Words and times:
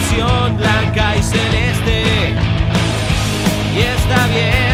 pasión 0.00 0.56
blanca 0.56 1.16
y 1.16 1.22
celeste. 1.22 2.34
Y 3.74 3.80
está 3.80 4.26
bien. 4.28 4.69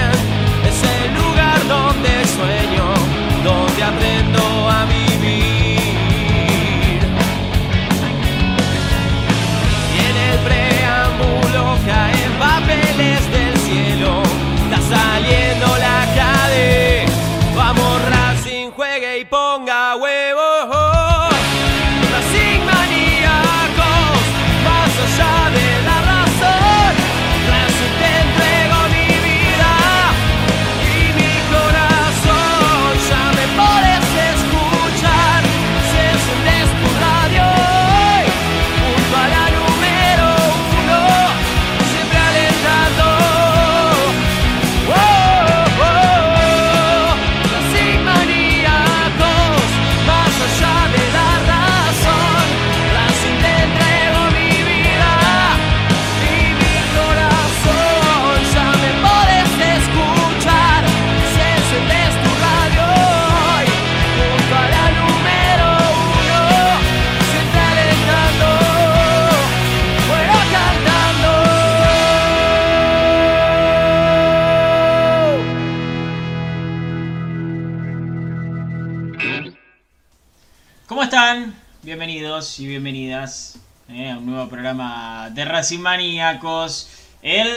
Y 82.37 82.67
bienvenidas 82.67 83.59
eh, 83.89 84.11
a 84.11 84.19
un 84.19 84.27
nuevo 84.27 84.47
programa 84.51 85.31
de 85.31 85.47
Racing 85.47 85.79
Maníacos. 85.79 86.91
El 87.23 87.49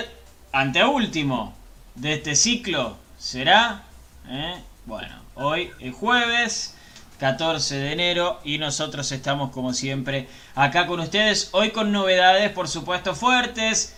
anteúltimo 0.53 1.53
de 1.95 2.13
este 2.13 2.33
ciclo 2.33 2.95
será, 3.17 3.83
eh, 4.29 4.55
bueno, 4.85 5.13
hoy 5.35 5.71
es 5.81 5.93
jueves 5.93 6.77
14 7.17 7.75
de 7.75 7.91
enero 7.91 8.39
y 8.45 8.57
nosotros 8.57 9.11
estamos 9.11 9.51
como 9.51 9.73
siempre 9.73 10.29
acá 10.55 10.87
con 10.87 11.01
ustedes. 11.01 11.49
Hoy 11.51 11.71
con 11.71 11.91
novedades, 11.91 12.49
por 12.51 12.69
supuesto, 12.69 13.13
fuertes. 13.13 13.97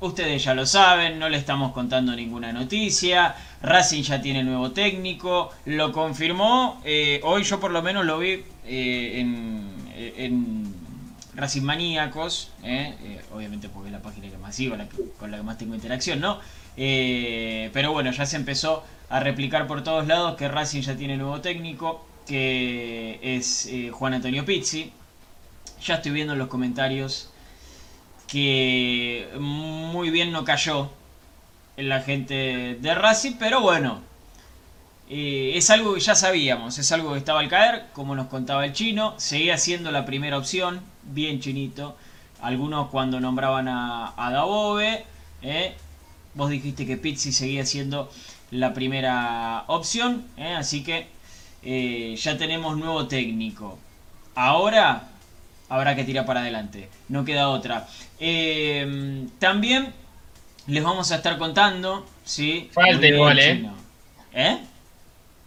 Ustedes 0.00 0.42
ya 0.42 0.54
lo 0.54 0.64
saben, 0.64 1.18
no 1.18 1.28
le 1.28 1.36
estamos 1.36 1.72
contando 1.72 2.16
ninguna 2.16 2.54
noticia. 2.54 3.34
Racing 3.60 4.02
ya 4.02 4.22
tiene 4.22 4.42
nuevo 4.42 4.70
técnico, 4.70 5.50
lo 5.66 5.92
confirmó. 5.92 6.80
Eh, 6.86 7.20
hoy 7.22 7.44
yo 7.44 7.60
por 7.60 7.70
lo 7.70 7.82
menos 7.82 8.06
lo 8.06 8.18
vi 8.18 8.42
en, 8.64 9.81
en, 9.94 10.74
Racing 11.34 11.62
Maníacos, 11.62 12.50
eh, 12.62 13.22
obviamente 13.32 13.70
porque 13.70 13.88
es 13.88 13.92
la 13.92 14.02
página 14.02 14.28
que 14.28 14.36
más 14.36 14.54
sigo, 14.54 14.76
con 15.18 15.30
la 15.30 15.38
que 15.38 15.42
más 15.42 15.56
tengo 15.56 15.74
interacción, 15.74 16.20
¿no? 16.20 16.40
pero 16.76 17.92
bueno, 17.92 18.10
ya 18.12 18.26
se 18.26 18.36
empezó 18.36 18.84
a 19.08 19.20
replicar 19.20 19.66
por 19.66 19.82
todos 19.82 20.06
lados 20.06 20.36
que 20.36 20.48
Racing 20.48 20.82
ya 20.82 20.94
tiene 20.94 21.16
nuevo 21.16 21.40
técnico, 21.40 22.06
que 22.26 23.18
es 23.22 23.68
Juan 23.92 24.14
Antonio 24.14 24.44
Pizzi. 24.44 24.92
Ya 25.82 25.94
estoy 25.94 26.12
viendo 26.12 26.34
en 26.34 26.38
los 26.38 26.48
comentarios 26.48 27.30
que 28.26 29.28
muy 29.38 30.10
bien 30.10 30.32
no 30.32 30.44
cayó 30.44 30.90
en 31.76 31.88
la 31.88 32.00
gente 32.00 32.78
de 32.80 32.94
Racing, 32.94 33.32
pero 33.38 33.60
bueno, 33.60 34.00
eh, 35.14 35.58
es 35.58 35.68
algo 35.68 35.92
que 35.92 36.00
ya 36.00 36.14
sabíamos, 36.14 36.78
es 36.78 36.90
algo 36.90 37.12
que 37.12 37.18
estaba 37.18 37.40
al 37.40 37.48
caer, 37.48 37.84
como 37.92 38.14
nos 38.14 38.28
contaba 38.28 38.64
el 38.64 38.72
chino, 38.72 39.12
seguía 39.18 39.58
siendo 39.58 39.90
la 39.90 40.06
primera 40.06 40.38
opción, 40.38 40.80
bien 41.02 41.38
chinito, 41.38 41.98
algunos 42.40 42.88
cuando 42.88 43.20
nombraban 43.20 43.68
a, 43.68 44.14
a 44.16 44.32
Dabove, 44.32 45.04
eh, 45.42 45.74
vos 46.32 46.48
dijiste 46.48 46.86
que 46.86 46.96
Pizzi 46.96 47.30
seguía 47.30 47.66
siendo 47.66 48.10
la 48.50 48.72
primera 48.72 49.64
opción, 49.66 50.24
eh, 50.38 50.54
así 50.54 50.82
que 50.82 51.08
ya 52.16 52.38
tenemos 52.38 52.78
nuevo 52.78 53.06
técnico. 53.06 53.78
Ahora 54.34 55.08
habrá 55.68 55.94
que 55.94 56.04
tirar 56.04 56.24
para 56.24 56.40
adelante. 56.40 56.88
No 57.08 57.24
queda 57.24 57.50
otra. 57.50 57.86
También 59.38 59.92
les 60.66 60.82
vamos 60.82 61.12
a 61.12 61.16
estar 61.16 61.36
contando, 61.38 62.06
¿sí? 62.24 62.70
Falta 62.72 63.06
igual, 63.06 63.38
¿eh? 63.38 63.70
¿eh? 64.32 64.58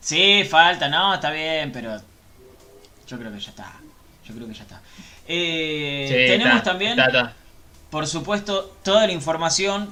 Sí, 0.05 0.43
falta, 0.47 0.87
no, 0.87 1.15
está 1.15 1.31
bien, 1.31 1.71
pero 1.71 1.99
yo 3.07 3.17
creo 3.17 3.33
que 3.33 3.39
ya 3.39 3.49
está. 3.49 3.73
Yo 4.23 4.35
creo 4.35 4.47
que 4.47 4.53
ya 4.53 4.61
está. 4.61 4.79
Eh, 5.27 6.25
tenemos 6.27 6.61
también, 6.61 6.95
por 7.89 8.05
supuesto, 8.05 8.77
toda 8.83 9.07
la 9.07 9.13
información 9.13 9.91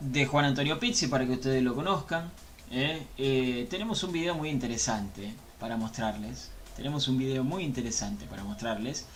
de 0.00 0.26
Juan 0.26 0.46
Antonio 0.46 0.80
Pizzi 0.80 1.06
para 1.06 1.24
que 1.24 1.32
ustedes 1.34 1.62
lo 1.62 1.76
conozcan. 1.76 2.32
¿eh? 2.72 3.66
tenemos 3.70 4.02
un 4.02 4.10
video 4.10 4.34
muy 4.34 4.48
interesante 4.48 5.32
para 5.60 5.76
mostrarles. 5.76 6.50
Tenemos 6.74 7.06
un 7.06 7.18
video 7.18 7.44
muy 7.44 7.62
interesante 7.62 8.26
para 8.26 8.42
mostrarles. 8.42 9.06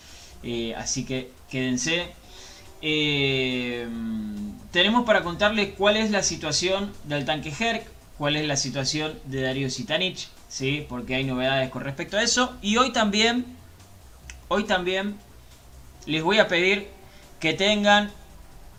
Eh, 0.41 0.73
así 0.77 1.03
que 1.03 1.31
quédense. 1.51 2.13
Eh, 2.81 3.85
tenemos 4.71 5.05
para 5.05 5.21
contarles 5.21 5.73
cuál 5.77 5.97
es 5.97 6.11
la 6.11 6.23
situación 6.23 6.93
del 7.03 7.25
tanque 7.25 7.53
Herc, 7.59 7.85
cuál 8.17 8.35
es 8.35 8.47
la 8.47 8.55
situación 8.55 9.19
de 9.25 9.41
Darío 9.41 9.69
Sitanich, 9.69 10.29
¿sí? 10.49 10.85
porque 10.89 11.15
hay 11.15 11.23
novedades 11.23 11.69
con 11.69 11.83
respecto 11.83 12.17
a 12.17 12.23
eso. 12.23 12.57
Y 12.61 12.75
hoy 12.75 12.91
también, 12.91 13.45
hoy 14.49 14.65
también 14.65 15.15
les 16.05 16.21
voy 16.21 16.39
a 16.39 16.49
pedir 16.49 16.89
que 17.39 17.53
tengan 17.53 18.11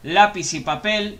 lápiz 0.02 0.52
y 0.52 0.60
papel, 0.60 1.18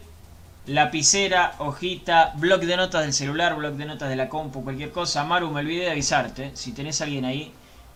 lapicera, 0.66 1.54
hojita, 1.58 2.32
blog 2.36 2.60
de 2.60 2.76
notas 2.76 3.02
del 3.02 3.14
celular, 3.14 3.54
blog 3.54 3.74
de 3.74 3.86
notas 3.86 4.10
de 4.10 4.16
la 4.16 4.28
compu, 4.28 4.62
cualquier 4.62 4.90
cosa. 4.90 5.24
Maru, 5.24 5.50
me 5.50 5.60
olvidé 5.60 5.84
de 5.84 5.92
avisarte. 5.92 6.50
Si 6.54 6.72
tenés 6.72 7.00
alguien 7.00 7.24
ahí 7.24 7.52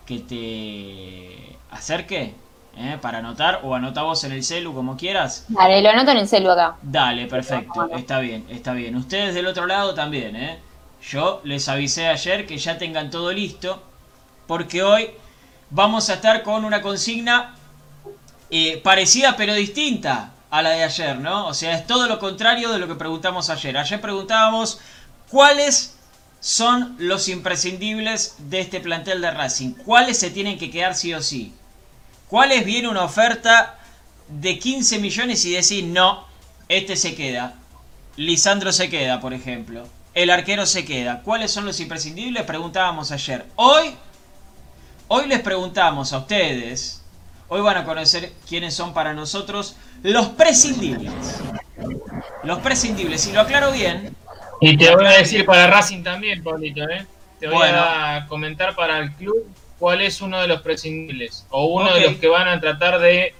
que 0.07 0.19
te 0.21 1.57
acerque 1.71 2.35
¿eh? 2.77 2.99
para 3.01 3.19
anotar 3.19 3.61
o 3.63 3.75
anota 3.75 4.03
vos 4.03 4.23
en 4.25 4.33
el 4.33 4.45
celu 4.45 4.73
como 4.75 4.97
quieras. 4.97 5.47
Dale, 5.49 5.83
lo 5.83 5.91
anoto 5.91 6.13
en 6.13 6.19
el 6.19 6.29
celu 6.29 6.51
acá. 6.51 6.77
Dale, 6.83 7.27
perfecto, 7.27 7.89
está 7.97 8.21
bien, 8.21 8.47
está 8.49 8.73
bien. 8.73 8.97
Ustedes 8.97 9.35
del 9.35 9.47
otro 9.47 9.67
lado 9.67 9.95
también, 9.95 10.37
¿eh? 10.37 10.59
Yo 11.11 11.41
les 11.45 11.69
avisé 11.69 12.09
ayer 12.09 12.47
que 12.47 12.57
ya 12.57 12.79
tengan 12.79 13.11
todo 13.11 13.33
listo 13.33 13.83
porque 14.47 14.83
hoy 14.83 15.11
vamos 15.71 16.09
a 16.09 16.15
estar 16.15 16.43
con 16.43 16.65
una 16.65 16.81
consigna 16.81 17.55
eh, 18.51 18.81
parecida 18.83 19.37
pero 19.37 19.55
distinta 19.55 20.33
a 20.51 20.63
la 20.63 20.71
de 20.71 20.85
ayer, 20.85 21.19
¿no? 21.19 21.49
O 21.49 21.55
sea, 21.55 21.75
es 21.75 21.87
todo 21.87 22.07
lo 22.07 22.19
contrario 22.19 22.73
de 22.73 22.79
lo 22.79 22.87
que 22.87 22.95
preguntamos 22.95 23.51
ayer. 23.51 23.77
Ayer 23.77 24.01
preguntábamos 24.01 24.81
cuáles 25.29 25.97
son 26.41 26.95
los 26.99 27.29
imprescindibles 27.29 28.37
de 28.39 28.61
este 28.61 28.81
plantel 28.81 29.21
de 29.21 29.31
Racing. 29.31 29.73
¿Cuáles 29.73 30.19
se 30.19 30.31
tienen 30.31 30.59
que 30.59 30.71
quedar 30.71 30.95
sí 30.95 31.13
o 31.13 31.23
sí? 31.23 31.53
¿Cuáles 32.29 32.65
viene 32.65 32.89
una 32.89 33.03
oferta 33.03 33.79
de 34.29 34.59
15 34.59 35.01
millones 35.01 35.45
y 35.45 35.53
decir 35.53 35.85
no, 35.85 36.27
este 36.69 36.97
se 36.97 37.15
queda? 37.15 37.55
Lisandro 38.17 38.73
se 38.73 38.89
queda, 38.89 39.21
por 39.21 39.35
ejemplo. 39.35 39.89
El 40.15 40.31
arquero 40.31 40.65
se 40.67 40.85
queda. 40.85 41.23
¿Cuáles 41.23 41.51
son 41.51 41.65
los 41.65 41.81
imprescindibles? 41.81 42.45
Preguntábamos 42.45 43.11
ayer. 43.11 43.45
Hoy, 43.57 43.95
hoy 45.09 45.27
les 45.27 45.41
preguntamos 45.41 46.13
a 46.13 46.19
ustedes. 46.19 47.03
Hoy 47.49 47.61
van 47.61 47.77
a 47.77 47.85
conocer 47.85 48.33
quiénes 48.49 48.75
son 48.75 48.95
para 48.95 49.13
nosotros 49.13 49.77
los 50.03 50.29
prescindibles. 50.29 51.13
Los 52.43 52.61
prescindibles. 52.61 53.27
Y 53.27 53.33
lo 53.33 53.41
aclaro 53.41 53.73
bien, 53.73 54.15
y 54.61 54.77
te 54.77 54.95
voy 54.95 55.05
a 55.07 55.11
decir 55.11 55.45
para 55.45 55.67
Racing 55.67 56.03
también, 56.03 56.43
Pablito, 56.43 56.89
¿eh? 56.89 57.07
Te 57.39 57.49
voy 57.49 57.67
a 57.69 58.25
comentar 58.29 58.75
para 58.75 58.99
el 58.99 59.13
club 59.13 59.47
cuál 59.79 60.01
es 60.01 60.21
uno 60.23 60.41
de 60.41 60.49
los 60.49 60.63
prescindibles 60.63 61.47
o 61.51 61.67
uno 61.67 61.93
de 61.93 62.01
los 62.01 62.15
que 62.17 62.29
van 62.29 62.49
a 62.49 62.61
tratar 62.61 62.99
de 62.99 63.35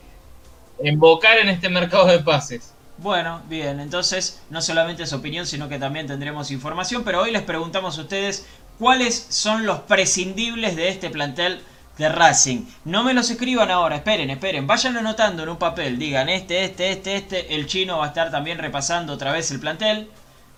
embocar 0.83 1.39
en 1.39 1.49
este 1.49 1.69
mercado 1.69 2.07
de 2.07 2.19
pases. 2.19 2.74
Bueno, 2.99 3.43
bien, 3.49 3.81
entonces 3.81 4.41
no 4.51 4.63
solamente 4.63 5.03
es 5.03 5.13
opinión, 5.13 5.47
sino 5.47 5.69
que 5.69 5.79
también 5.79 6.07
tendremos 6.07 6.51
información, 6.51 7.03
pero 7.05 7.23
hoy 7.23 7.33
les 7.33 7.43
preguntamos 7.43 7.99
a 7.99 8.03
ustedes 8.03 8.47
cuáles 8.79 9.27
son 9.31 9.67
los 9.67 9.81
prescindibles 9.81 10.77
de 10.77 10.89
este 10.89 11.11
plantel 11.11 11.61
de 11.99 12.09
Racing. 12.09 12.67
No 12.85 13.03
me 13.03 13.15
los 13.15 13.31
escriban 13.31 13.71
ahora, 13.71 13.97
esperen, 13.97 14.31
esperen, 14.31 14.67
vayan 14.67 14.97
anotando 14.97 15.43
en 15.43 15.49
un 15.49 15.57
papel, 15.59 15.99
digan 15.99 16.29
este, 16.29 16.65
este, 16.65 16.93
este, 16.93 17.17
este, 17.17 17.55
el 17.55 17.67
chino 17.67 17.99
va 17.99 18.07
a 18.07 18.09
estar 18.09 18.31
también 18.31 18.59
repasando 18.59 19.13
otra 19.13 19.33
vez 19.33 19.51
el 19.51 19.61
plantel. 19.61 20.09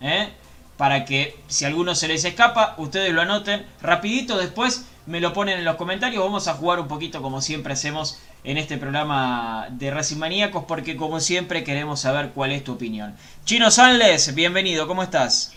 ¿eh? 0.00 0.28
para 0.76 1.04
que 1.04 1.38
si 1.48 1.64
alguno 1.64 1.94
se 1.94 2.08
les 2.08 2.24
escapa, 2.24 2.74
ustedes 2.78 3.12
lo 3.12 3.22
anoten 3.22 3.66
rapidito, 3.80 4.36
después 4.36 4.86
me 5.06 5.20
lo 5.20 5.32
ponen 5.32 5.58
en 5.58 5.64
los 5.64 5.76
comentarios, 5.76 6.22
vamos 6.22 6.48
a 6.48 6.54
jugar 6.54 6.80
un 6.80 6.88
poquito 6.88 7.22
como 7.22 7.40
siempre 7.40 7.72
hacemos 7.72 8.18
en 8.46 8.58
este 8.58 8.78
programa 8.78 9.66
de 9.70 9.90
Racing 9.90 10.18
Maníacos, 10.18 10.64
porque 10.68 10.96
como 10.96 11.18
siempre 11.18 11.64
queremos 11.64 12.00
saber 12.00 12.30
cuál 12.30 12.52
es 12.52 12.62
tu 12.62 12.74
opinión. 12.74 13.16
Chino 13.44 13.72
Sanles, 13.72 14.36
bienvenido, 14.36 14.86
¿cómo 14.86 15.02
estás? 15.02 15.52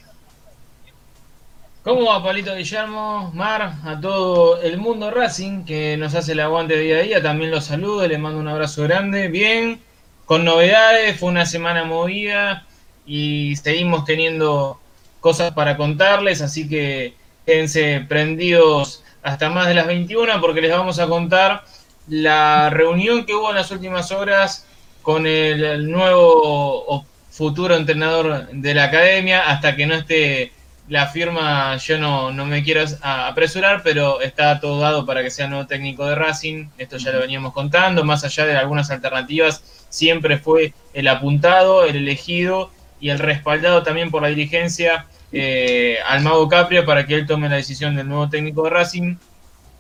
¿Cómo 1.84 2.06
va, 2.06 2.24
Palito 2.24 2.56
Guillermo? 2.56 3.32
Mar, 3.36 3.76
a 3.86 4.00
todo 4.02 4.60
el 4.64 4.78
mundo 4.78 5.12
Racing 5.12 5.66
que 5.66 5.98
nos 5.98 6.16
hace 6.16 6.32
el 6.32 6.40
aguante 6.40 6.80
día 6.80 6.98
a 6.98 7.02
día, 7.02 7.22
también 7.22 7.52
los 7.52 7.66
saludo, 7.66 8.08
les 8.08 8.18
mando 8.18 8.40
un 8.40 8.48
abrazo 8.48 8.82
grande, 8.82 9.28
bien, 9.28 9.80
con 10.26 10.44
novedades, 10.44 11.20
fue 11.20 11.30
una 11.30 11.46
semana 11.46 11.84
movida 11.84 12.66
y 13.06 13.56
seguimos 13.58 14.04
teniendo 14.04 14.80
cosas 15.20 15.52
para 15.52 15.78
contarles, 15.78 16.42
así 16.42 16.68
que 16.68 17.14
quédense 17.46 18.04
prendidos 18.10 19.04
hasta 19.22 19.52
más 19.52 19.68
de 19.68 19.76
las 19.76 19.86
21 19.86 20.42
porque 20.42 20.62
les 20.62 20.72
vamos 20.72 20.98
a 20.98 21.08
contar 21.08 21.64
la 22.10 22.70
reunión 22.70 23.26
que 23.26 23.34
hubo 23.34 23.50
en 23.50 23.56
las 23.56 23.72
últimas 23.72 24.12
horas 24.12 24.66
con 25.02 25.26
el, 25.26 25.90
nuevo 25.90 27.06
futuro 27.30 27.76
entrenador 27.76 28.48
de 28.52 28.74
la 28.74 28.86
academia, 28.86 29.50
hasta 29.50 29.76
que 29.76 29.88
no 29.88 29.96
esté 29.96 30.52
la 30.90 31.08
firma, 31.08 31.78
yo 31.78 32.00
no, 32.00 32.32
no 32.32 32.46
me 32.46 32.64
quiero 32.64 32.84
apresurar, 33.02 33.82
pero 33.84 34.22
está 34.22 34.60
todo 34.60 34.80
dado 34.80 35.06
para 35.06 35.24
que 35.24 35.30
sea 35.30 35.48
nuevo 35.48 35.68
técnico 35.68 36.06
de 36.06 36.16
Racing, 36.16 36.68
esto 36.78 36.98
ya 36.98 37.12
lo 37.12 37.20
veníamos 37.20 37.54
contando, 37.54 38.04
más 38.04 38.24
allá 38.24 38.46
de 38.46 38.58
algunas 38.58 38.90
alternativas, 38.90 39.86
siempre 39.90 40.38
fue 40.38 40.74
el 40.94 41.08
apuntado, 41.08 41.86
el 41.86 41.96
elegido 41.96 42.72
y 43.00 43.10
el 43.10 43.20
respaldado 43.20 43.84
también 43.84 44.12
por 44.12 44.24
la 44.24 44.30
dirigencia 44.30 45.06
eh, 45.32 45.98
al 46.08 46.22
Mago 46.22 46.48
Capria 46.50 46.86
para 46.86 47.06
que 47.06 47.16
él 47.16 47.28
tome 47.28 47.50
la 47.50 47.58
decisión 47.58 47.96
del 47.96 48.08
nuevo 48.08 48.30
técnico 48.30 48.64
de 48.64 48.72
Racing. 48.72 49.16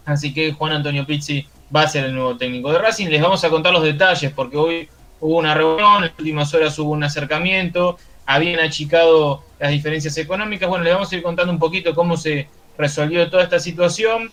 Así 0.05 0.33
que 0.33 0.53
Juan 0.53 0.74
Antonio 0.74 1.05
Pizzi 1.05 1.48
va 1.75 1.83
a 1.83 1.88
ser 1.88 2.05
el 2.05 2.15
nuevo 2.15 2.38
técnico 2.38 2.71
de 2.71 2.79
Racing. 2.79 3.07
Les 3.07 3.21
vamos 3.21 3.43
a 3.43 3.49
contar 3.49 3.73
los 3.73 3.83
detalles 3.83 4.31
porque 4.31 4.57
hoy 4.57 4.89
hubo 5.19 5.38
una 5.38 5.53
reunión, 5.53 5.97
en 5.97 6.01
las 6.09 6.19
últimas 6.19 6.53
horas 6.53 6.77
hubo 6.79 6.91
un 6.91 7.03
acercamiento, 7.03 7.97
habían 8.25 8.59
achicado 8.59 9.43
las 9.59 9.71
diferencias 9.71 10.17
económicas. 10.17 10.69
Bueno, 10.69 10.83
les 10.83 10.93
vamos 10.93 11.11
a 11.11 11.15
ir 11.15 11.23
contando 11.23 11.51
un 11.51 11.59
poquito 11.59 11.93
cómo 11.93 12.17
se 12.17 12.47
resolvió 12.77 13.29
toda 13.29 13.43
esta 13.43 13.59
situación. 13.59 14.31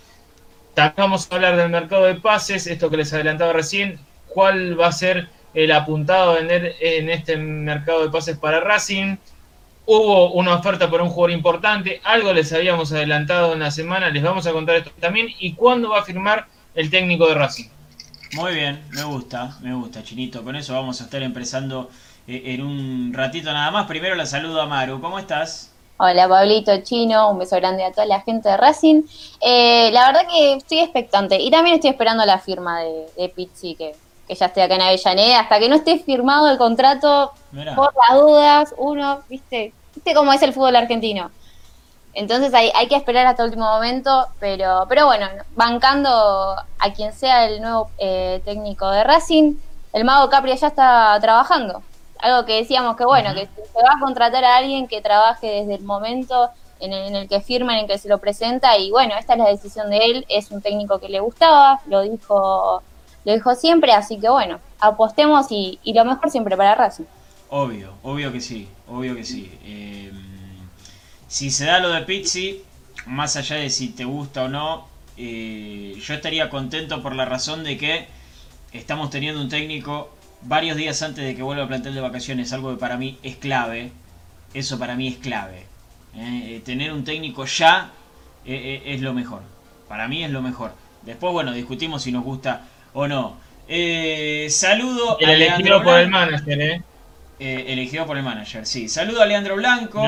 También 0.75 0.95
vamos 0.97 1.29
a 1.31 1.35
hablar 1.35 1.57
del 1.57 1.71
mercado 1.71 2.05
de 2.05 2.17
pases, 2.17 2.67
esto 2.67 2.91
que 2.91 2.99
les 2.99 3.13
adelantaba 3.13 3.53
recién, 3.53 3.99
cuál 4.29 4.79
va 4.79 4.89
a 4.89 4.93
ser 4.93 5.29
el 5.55 5.73
apuntado 5.73 6.33
a 6.33 6.35
vender 6.35 6.75
en 6.81 7.09
este 7.09 7.37
mercado 7.37 8.05
de 8.05 8.11
pases 8.11 8.37
para 8.37 8.61
Racing. 8.61 9.17
Hubo 9.87 10.33
una 10.33 10.55
oferta 10.57 10.91
por 10.91 11.01
un 11.01 11.09
jugador 11.09 11.31
importante, 11.31 12.01
algo 12.05 12.33
les 12.33 12.53
habíamos 12.53 12.93
adelantado 12.93 13.53
en 13.53 13.61
la 13.61 13.71
semana, 13.71 14.11
les 14.11 14.23
vamos 14.23 14.47
a 14.47 14.53
contar 14.53 14.77
esto 14.77 14.91
también 15.01 15.29
y 15.39 15.55
cuándo 15.55 15.91
va 15.91 16.01
a 16.01 16.05
firmar 16.05 16.49
el 16.77 16.91
técnico 16.91 17.27
de 17.27 17.35
Racing. 17.35 17.69
Muy 18.35 18.55
bien, 18.55 18.85
me 18.91 19.03
gusta, 19.03 19.57
me 19.63 19.75
gusta, 19.75 20.05
Chinito. 20.05 20.45
Con 20.45 20.57
eso 20.57 20.75
vamos 20.75 21.01
a 21.01 21.05
estar 21.05 21.23
empezando 21.23 21.91
eh, 22.29 22.43
en 22.45 22.63
un 22.63 23.13
ratito 23.15 23.53
nada 23.53 23.71
más. 23.71 23.87
Primero 23.87 24.15
la 24.15 24.27
saludo 24.27 24.61
a 24.61 24.67
Maru. 24.67 25.01
¿Cómo 25.01 25.19
estás? 25.19 25.73
Hola 25.99 26.29
Pablito 26.29 26.77
Chino, 26.83 27.31
un 27.31 27.39
beso 27.39 27.57
grande 27.57 27.83
a 27.83 27.91
toda 27.91 28.05
la 28.05 28.21
gente 28.21 28.51
de 28.51 28.57
Racing. 28.59 29.03
Eh, 29.41 29.91
la 29.93 30.09
verdad 30.09 30.29
que 30.29 30.55
estoy 30.55 30.81
expectante 30.81 31.41
y 31.41 31.51
también 31.51 31.77
estoy 31.77 31.91
esperando 31.91 32.27
la 32.27 32.39
firma 32.39 32.81
de, 32.81 33.07
de 33.17 33.29
Pizzi, 33.31 33.75
que, 33.75 33.95
que 34.29 34.35
ya 34.35 34.47
esté 34.47 34.63
acá 34.63 34.75
en 34.75 34.83
Avellaneda. 34.83 35.41
Hasta 35.41 35.59
que 35.59 35.71
no 35.71 35.77
esté 35.77 35.99
firmado 35.99 36.51
el 36.51 36.59
contrato, 36.59 37.33
por 37.75 37.95
las 38.09 38.21
dudas, 38.21 38.75
uno, 38.77 39.21
viste, 39.31 39.73
viste 39.95 40.15
cómo 40.15 40.31
es 40.35 40.43
el 40.43 40.53
fútbol 40.53 40.77
argentino. 40.77 41.31
Entonces 42.17 42.53
hay, 42.55 42.73
hay 42.75 42.89
que 42.89 42.97
esperar 42.97 43.27
hasta 43.27 43.43
el 43.43 43.51
último 43.51 43.67
momento, 43.67 44.27
pero, 44.41 44.87
pero 44.89 45.07
bueno, 45.07 45.29
bancando 45.55 46.11
a 46.11 46.93
quien 46.95 47.13
sea 47.13 47.47
el 47.47 47.61
nuevo 47.61 47.91
eh, 47.99 48.41
técnico 48.45 48.91
de 48.91 49.05
Racing, 49.05 49.55
el 49.93 50.05
mago 50.05 50.29
Capri 50.29 50.57
ya 50.57 50.67
está 50.67 51.17
trabajando 51.21 51.83
algo 52.19 52.47
que 52.47 52.57
decíamos 52.57 52.97
que 52.97 53.05
bueno, 53.05 53.35
que 53.35 53.47
se 53.47 53.83
va 53.83 53.97
a 53.97 54.01
contratar 54.01 54.45
a 54.45 54.57
alguien 54.57 54.89
que 54.89 55.01
trabaje 55.01 55.47
desde 55.47 55.75
el 55.75 55.85
momento 55.85 56.51
en 56.79 56.93
el, 56.93 57.29
que 57.29 57.41
firman, 57.41 57.77
en 57.79 57.87
que 57.87 57.97
se 57.97 58.09
lo 58.09 58.19
presenta, 58.19 58.77
y 58.77 58.91
bueno, 58.91 59.15
esta 59.19 59.33
es 59.33 59.39
la 59.39 59.49
decisión 59.49 59.89
de 59.89 59.97
él, 59.97 60.27
es 60.29 60.51
un 60.51 60.61
técnico 60.61 60.99
que 60.99 61.09
le 61.09 61.21
gustaba, 61.21 61.81
lo 61.87 62.03
dijo, 62.03 62.83
lo 63.25 63.33
dijo 63.33 63.55
siempre, 63.55 63.93
así 63.93 64.19
que 64.19 64.29
bueno, 64.29 64.61
apostemos 64.79 65.47
y, 65.51 65.79
lo 65.87 66.05
mejor 66.05 66.31
siempre 66.31 66.57
para 66.57 66.75
Racing. 66.75 67.05
Obvio, 67.49 67.95
obvio 68.03 68.31
que 68.31 68.41
sí, 68.41 68.69
obvio 68.89 69.15
que 69.15 69.25
sí. 69.25 69.59
Eh, 69.65 70.13
si 71.37 71.51
se 71.51 71.67
da 71.67 71.81
lo 71.81 71.91
de 71.91 72.01
Pizzi, 72.01 72.63
más 73.05 73.37
allá 73.37 73.57
de 73.57 73.69
si 73.69 73.89
te 73.89 74.07
gusta 74.07 74.45
o 74.45 74.49
no, 74.49 74.89
eh, 75.19 75.95
yo 76.01 76.15
estaría 76.15 76.49
contento 76.49 77.03
por 77.03 77.15
la 77.15 77.27
razón 77.27 77.63
de 77.63 77.77
que 77.77 78.07
estamos 78.73 79.11
teniendo 79.11 79.43
un 79.43 79.51
técnico 79.51 80.17
varios 80.41 80.79
días 80.79 81.03
antes 81.03 81.23
de 81.23 81.37
que 81.37 81.43
vuelva 81.43 81.65
a 81.65 81.69
plantel 81.69 81.95
de 81.95 82.01
vacaciones, 82.01 82.55
algo 82.55 82.71
que 82.71 82.81
para 82.81 82.97
mí 82.97 83.19
es 83.23 83.37
clave. 83.37 83.93
Eso 84.55 84.79
para 84.79 84.97
mí 84.97 85.09
es 85.09 85.17
clave. 85.19 85.67
¿eh? 86.15 86.55
Eh, 86.55 86.63
tener 86.65 86.91
un 86.91 87.05
técnico 87.05 87.45
ya 87.45 87.91
eh, 88.47 88.85
es 88.87 89.03
lo 89.03 89.13
mejor. 89.13 89.43
Para 89.91 90.09
mí 90.09 90.25
es 90.25 90.31
lo 90.31 90.41
mejor. 90.41 90.73
Después, 91.03 91.35
bueno, 91.35 91.53
discutimos 91.53 92.03
si 92.03 92.13
nos 92.13 92.25
gusta 92.25 92.63
o 92.95 93.07
no. 93.07 93.37
saludo 94.49 95.19
el 95.21 95.29
elegido 95.29 95.83
por 95.83 95.99
el 95.99 96.09
manager, 96.09 96.61
¿eh? 96.63 96.83
elegido 97.39 98.07
por 98.07 98.17
el 98.17 98.23
manager, 98.23 98.65
sí. 98.65 98.89
Saludo 98.89 99.21
a 99.21 99.27
Leandro 99.27 99.57
Blanco. 99.57 100.01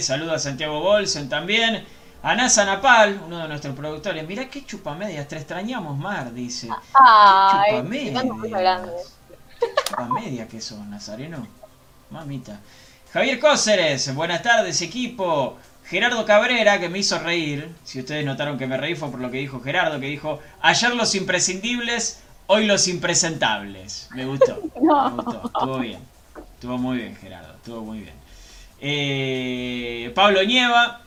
Saludo 0.00 0.32
a 0.34 0.38
Santiago 0.38 0.80
Bolsen 0.80 1.28
también. 1.28 1.84
A 2.22 2.36
Nasa 2.36 2.64
Napal, 2.64 3.20
uno 3.26 3.38
de 3.38 3.48
nuestros 3.48 3.74
productores, 3.74 4.26
mirá 4.28 4.48
qué 4.48 4.64
chupamedias, 4.64 5.26
te 5.26 5.36
extrañamos, 5.36 5.98
Mar, 5.98 6.32
dice. 6.32 6.68
Ay, 6.94 7.72
chupamedias. 7.72 8.24
Chupamedias 9.88 10.48
que 10.48 10.60
son, 10.60 10.88
Nazareno. 10.88 11.44
Mamita. 12.10 12.60
Javier 13.12 13.40
Cóceres, 13.40 14.14
buenas 14.14 14.40
tardes, 14.42 14.80
equipo. 14.82 15.58
Gerardo 15.84 16.24
Cabrera, 16.24 16.78
que 16.78 16.88
me 16.88 17.00
hizo 17.00 17.18
reír. 17.18 17.74
Si 17.84 17.98
ustedes 17.98 18.24
notaron 18.24 18.56
que 18.56 18.66
me 18.66 18.76
reí 18.76 18.94
fue 18.94 19.10
por 19.10 19.20
lo 19.20 19.30
que 19.30 19.38
dijo 19.38 19.60
Gerardo, 19.60 19.98
que 19.98 20.06
dijo, 20.06 20.40
ayer 20.60 20.94
los 20.94 21.14
imprescindibles, 21.16 22.22
hoy 22.46 22.66
los 22.66 22.86
impresentables. 22.86 24.08
Me 24.14 24.24
gustó, 24.26 24.62
me 24.80 25.10
gustó, 25.10 25.42
estuvo 25.44 25.78
bien. 25.78 26.00
Estuvo 26.54 26.78
muy 26.78 26.98
bien, 26.98 27.16
Gerardo, 27.16 27.54
estuvo 27.54 27.82
muy 27.82 28.00
bien. 28.00 28.21
Eh, 28.84 30.10
Pablo 30.12 30.42
Nieva, 30.42 31.02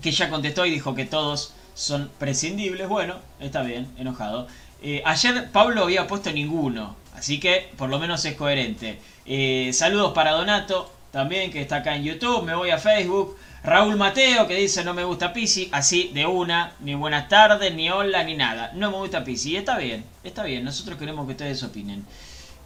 que 0.00 0.12
ya 0.12 0.30
contestó 0.30 0.64
y 0.64 0.70
dijo 0.70 0.94
que 0.94 1.04
todos 1.04 1.52
son 1.74 2.08
prescindibles. 2.18 2.88
Bueno, 2.88 3.16
está 3.40 3.62
bien, 3.62 3.88
enojado. 3.98 4.46
Eh, 4.80 5.02
ayer 5.04 5.50
Pablo 5.50 5.82
había 5.82 6.06
puesto 6.06 6.30
ninguno, 6.30 6.94
así 7.14 7.40
que 7.40 7.68
por 7.76 7.90
lo 7.90 7.98
menos 7.98 8.24
es 8.24 8.36
coherente. 8.36 9.00
Eh, 9.26 9.72
saludos 9.74 10.12
para 10.12 10.32
Donato, 10.32 10.90
también 11.10 11.50
que 11.50 11.60
está 11.60 11.76
acá 11.76 11.96
en 11.96 12.04
YouTube. 12.04 12.44
Me 12.44 12.54
voy 12.54 12.70
a 12.70 12.78
Facebook. 12.78 13.36
Raúl 13.62 13.96
Mateo, 13.96 14.46
que 14.46 14.54
dice 14.54 14.84
no 14.84 14.94
me 14.94 15.04
gusta 15.04 15.34
Pisi, 15.34 15.68
así 15.72 16.12
de 16.14 16.24
una, 16.24 16.72
ni 16.80 16.94
buenas 16.94 17.28
tardes, 17.28 17.74
ni 17.74 17.90
hola, 17.90 18.22
ni 18.22 18.34
nada. 18.34 18.70
No 18.74 18.90
me 18.90 18.98
gusta 18.98 19.24
Pisi. 19.24 19.56
Está 19.56 19.76
bien, 19.76 20.04
está 20.22 20.44
bien, 20.44 20.64
nosotros 20.64 20.96
queremos 20.96 21.26
que 21.26 21.32
ustedes 21.32 21.62
opinen. 21.64 22.06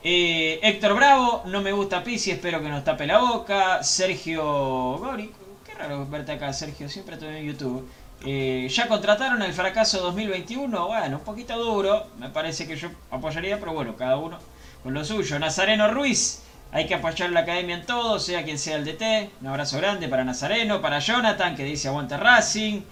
Eh, 0.06 0.60
Héctor 0.62 0.94
Bravo, 0.96 1.44
no 1.46 1.62
me 1.62 1.72
gusta 1.72 2.04
Pisi, 2.04 2.30
espero 2.30 2.60
que 2.60 2.68
nos 2.68 2.84
tape 2.84 3.06
la 3.06 3.20
boca. 3.20 3.82
Sergio 3.82 4.98
Gori, 4.98 5.32
raro 5.78 6.06
verte 6.06 6.32
acá, 6.32 6.52
Sergio, 6.52 6.90
siempre 6.90 7.14
estoy 7.14 7.34
en 7.36 7.46
YouTube. 7.46 7.88
Eh, 8.26 8.68
ya 8.70 8.86
contrataron 8.86 9.40
el 9.40 9.54
fracaso 9.54 10.02
2021, 10.02 10.86
bueno, 10.86 11.16
un 11.16 11.24
poquito 11.24 11.58
duro, 11.58 12.06
me 12.18 12.28
parece 12.28 12.66
que 12.66 12.76
yo 12.76 12.90
apoyaría, 13.10 13.58
pero 13.58 13.72
bueno, 13.72 13.96
cada 13.96 14.18
uno 14.18 14.38
con 14.82 14.92
lo 14.92 15.02
suyo. 15.06 15.38
Nazareno 15.38 15.90
Ruiz, 15.90 16.42
hay 16.70 16.86
que 16.86 16.96
apoyar 16.96 17.30
la 17.30 17.40
academia 17.40 17.76
en 17.76 17.86
todo, 17.86 18.18
sea 18.18 18.44
quien 18.44 18.58
sea 18.58 18.76
el 18.76 18.84
DT. 18.84 19.30
Un 19.40 19.46
abrazo 19.46 19.78
grande 19.78 20.06
para 20.08 20.22
Nazareno, 20.22 20.82
para 20.82 20.98
Jonathan, 20.98 21.56
que 21.56 21.64
dice 21.64 21.88
aguante 21.88 22.18
Racing. 22.18 22.82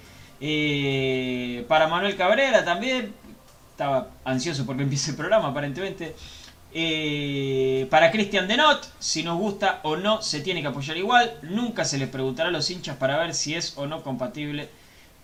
Eh, 0.41 1.67
para 1.69 1.89
Manuel 1.89 2.17
Cabrera 2.17 2.65
también, 2.65 3.15
estaba 3.71 4.09
ansioso 4.25 4.65
porque 4.65 4.83
empiece 4.85 5.11
el 5.11 5.17
programa 5.19 5.49
aparentemente. 5.49 6.17
Eh, 6.75 7.87
para 7.91 8.11
Cristian 8.11 8.49
Denot, 8.49 8.91
si 8.99 9.23
nos 9.23 9.39
gusta 9.39 9.81
o 9.83 9.97
no, 9.97 10.23
se 10.23 10.41
tiene 10.41 10.63
que 10.63 10.69
apoyar 10.69 10.97
igual. 10.97 11.39
Nunca 11.43 11.85
se 11.85 11.99
les 11.99 12.09
preguntará 12.09 12.49
a 12.49 12.53
los 12.53 12.71
hinchas 12.71 12.97
para 12.97 13.19
ver 13.19 13.35
si 13.35 13.55
es 13.55 13.75
o 13.77 13.87
no 13.87 14.03
compatible 14.03 14.69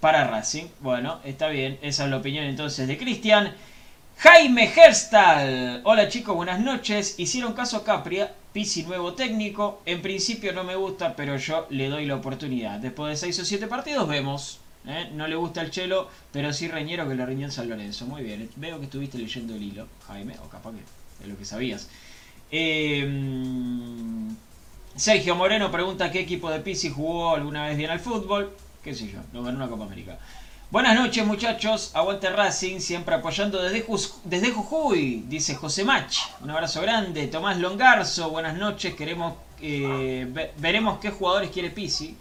para 0.00 0.24
Racing. 0.24 0.66
Bueno, 0.80 1.20
está 1.24 1.48
bien, 1.48 1.78
esa 1.82 2.04
es 2.04 2.10
la 2.10 2.18
opinión 2.18 2.44
entonces 2.44 2.86
de 2.86 2.98
Cristian. 2.98 3.54
Jaime 4.18 4.70
Herstal. 4.74 5.80
Hola 5.84 6.08
chicos, 6.08 6.34
buenas 6.34 6.60
noches. 6.60 7.18
Hicieron 7.18 7.52
caso 7.52 7.76
a 7.78 7.84
Capria, 7.84 8.34
Pisi 8.52 8.82
nuevo 8.82 9.14
técnico. 9.14 9.80
En 9.86 10.02
principio 10.02 10.52
no 10.52 10.64
me 10.64 10.76
gusta, 10.76 11.14
pero 11.14 11.36
yo 11.36 11.66
le 11.70 11.88
doy 11.88 12.04
la 12.04 12.16
oportunidad. 12.16 12.80
Después 12.80 13.10
de 13.10 13.16
6 13.16 13.38
o 13.38 13.44
7 13.44 13.66
partidos 13.68 14.08
vemos. 14.08 14.60
¿eh? 14.86 15.08
No 15.12 15.28
le 15.28 15.36
gusta 15.36 15.62
el 15.62 15.70
chelo, 15.70 16.08
pero 16.32 16.52
sí 16.52 16.68
Reñero 16.68 17.08
que 17.08 17.14
le 17.14 17.24
riñó 17.24 17.46
en 17.46 17.52
San 17.52 17.68
Lorenzo. 17.68 18.06
Muy 18.06 18.22
bien, 18.22 18.50
veo 18.56 18.78
que 18.78 18.86
estuviste 18.86 19.18
leyendo 19.18 19.54
el 19.54 19.62
hilo, 19.62 19.86
Jaime, 20.08 20.34
o 20.44 20.48
capaz 20.48 20.72
que 20.72 20.97
de 21.20 21.26
lo 21.26 21.36
que 21.36 21.44
sabías. 21.44 21.88
Em, 22.50 24.34
Sergio 24.96 25.34
Moreno 25.36 25.70
pregunta 25.70 26.10
qué 26.10 26.20
equipo 26.20 26.50
de 26.50 26.60
Pisi 26.60 26.90
jugó 26.90 27.34
alguna 27.34 27.66
vez 27.66 27.76
bien 27.76 27.90
al 27.90 28.00
fútbol. 28.00 28.56
Qué 28.82 28.94
sé 28.94 29.08
yo, 29.08 29.18
no 29.32 29.42
ganó 29.42 29.58
una 29.58 29.68
Copa 29.68 29.84
América. 29.84 30.18
Buenas 30.70 30.94
noches 30.96 31.24
muchachos, 31.26 31.92
aguante 31.94 32.28
Racing, 32.28 32.80
siempre 32.80 33.14
apoyando 33.14 33.62
desde, 33.62 33.86
desde 34.24 34.52
Jujuy, 34.52 35.24
dice 35.26 35.54
José 35.54 35.84
Mach. 35.84 36.14
Un 36.42 36.50
abrazo 36.50 36.82
grande. 36.82 37.26
Tomás 37.28 37.58
Longarzo, 37.58 38.30
buenas 38.30 38.56
noches, 38.56 38.94
queremos 38.94 39.34
eh, 39.60 40.50
veremos 40.58 40.98
qué 40.98 41.10
jugadores 41.10 41.50
quiere 41.50 41.70
Pisi. 41.70 42.16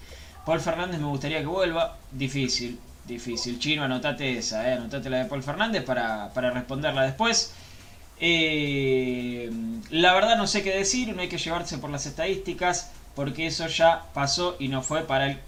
Paul 0.46 0.60
Fernández 0.60 1.00
me 1.00 1.08
gustaría 1.08 1.40
que 1.40 1.46
vuelva. 1.46 1.98
Difícil, 2.12 2.80
difícil. 3.06 3.60
Chino, 3.60 3.84
anotate 3.84 4.38
esa, 4.38 4.68
eh, 4.70 4.74
anotate 4.74 5.10
la 5.10 5.18
de 5.18 5.26
Paul 5.26 5.44
Fernández 5.44 5.84
para, 5.84 6.34
para 6.34 6.52
responderla 6.52 7.04
después. 7.04 7.54
Eh, 8.20 9.52
la 9.92 10.14
verdad 10.14 10.38
no 10.38 10.48
sé 10.48 10.64
qué 10.64 10.76
decir, 10.76 11.16
no 11.16 11.22
hay 11.22 11.30
que 11.30 11.38
llevarse 11.38 11.78
por 11.78 11.90
las 11.90 12.06
estadísticas, 12.06 12.92
porque 13.16 13.48
eso 13.48 13.68
ya 13.68 14.06
pasó 14.14 14.56
y 14.60 14.68
no 14.68 14.82
fue 14.82 15.02
para 15.04 15.28
el 15.32 15.40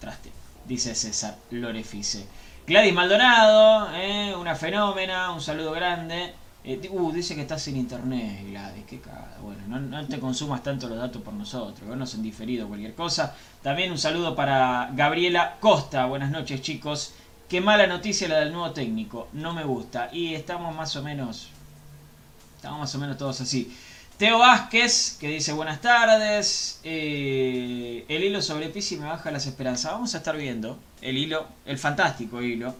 traste, 0.00 0.30
dice 0.66 0.94
César 0.94 1.36
Lorefice. 1.50 2.26
Gladys 2.66 2.94
Maldonado, 2.94 3.94
eh, 3.94 4.34
una 4.36 4.54
fenómena, 4.54 5.32
un 5.32 5.40
saludo 5.40 5.72
grande. 5.72 6.34
Eh, 6.64 6.88
uh, 6.90 7.12
dice 7.12 7.34
que 7.34 7.40
estás 7.40 7.60
sin 7.60 7.76
internet, 7.76 8.46
Gladys, 8.48 8.84
qué 8.84 9.00
cara. 9.00 9.36
Bueno, 9.42 9.80
no, 9.80 10.06
te 10.06 10.20
consumas 10.20 10.62
tanto 10.62 10.88
los 10.88 10.96
datos 10.96 11.20
por 11.22 11.34
nosotros, 11.34 11.88
no 11.88 11.96
nos 11.96 12.14
han 12.14 12.22
diferido 12.22 12.68
cualquier 12.68 12.94
cosa. 12.94 13.34
También 13.62 13.90
un 13.90 13.98
saludo 13.98 14.36
para 14.36 14.90
Gabriela 14.94 15.56
Costa, 15.60 16.06
buenas 16.06 16.30
noches 16.30 16.62
chicos. 16.62 17.14
Qué 17.48 17.60
mala 17.60 17.86
noticia 17.86 18.28
la 18.28 18.38
del 18.38 18.52
nuevo 18.52 18.70
técnico, 18.70 19.28
no 19.32 19.52
me 19.52 19.64
gusta. 19.64 20.08
Y 20.12 20.34
estamos 20.34 20.74
más 20.74 20.94
o 20.96 21.02
menos 21.02 21.50
Estamos 22.62 22.78
más 22.78 22.94
o 22.94 22.98
menos 22.98 23.18
todos 23.18 23.40
así. 23.40 23.76
Teo 24.18 24.38
Vázquez, 24.38 25.16
que 25.18 25.26
dice 25.26 25.52
buenas 25.52 25.80
tardes. 25.80 26.78
Eh, 26.84 28.04
el 28.06 28.22
hilo 28.22 28.40
sobre 28.40 28.68
Pisi 28.68 28.96
me 28.98 29.06
baja 29.06 29.32
las 29.32 29.46
esperanzas. 29.46 29.90
Vamos 29.90 30.14
a 30.14 30.18
estar 30.18 30.36
viendo 30.36 30.78
el 31.00 31.18
hilo, 31.18 31.44
el 31.66 31.76
fantástico 31.76 32.40
hilo 32.40 32.72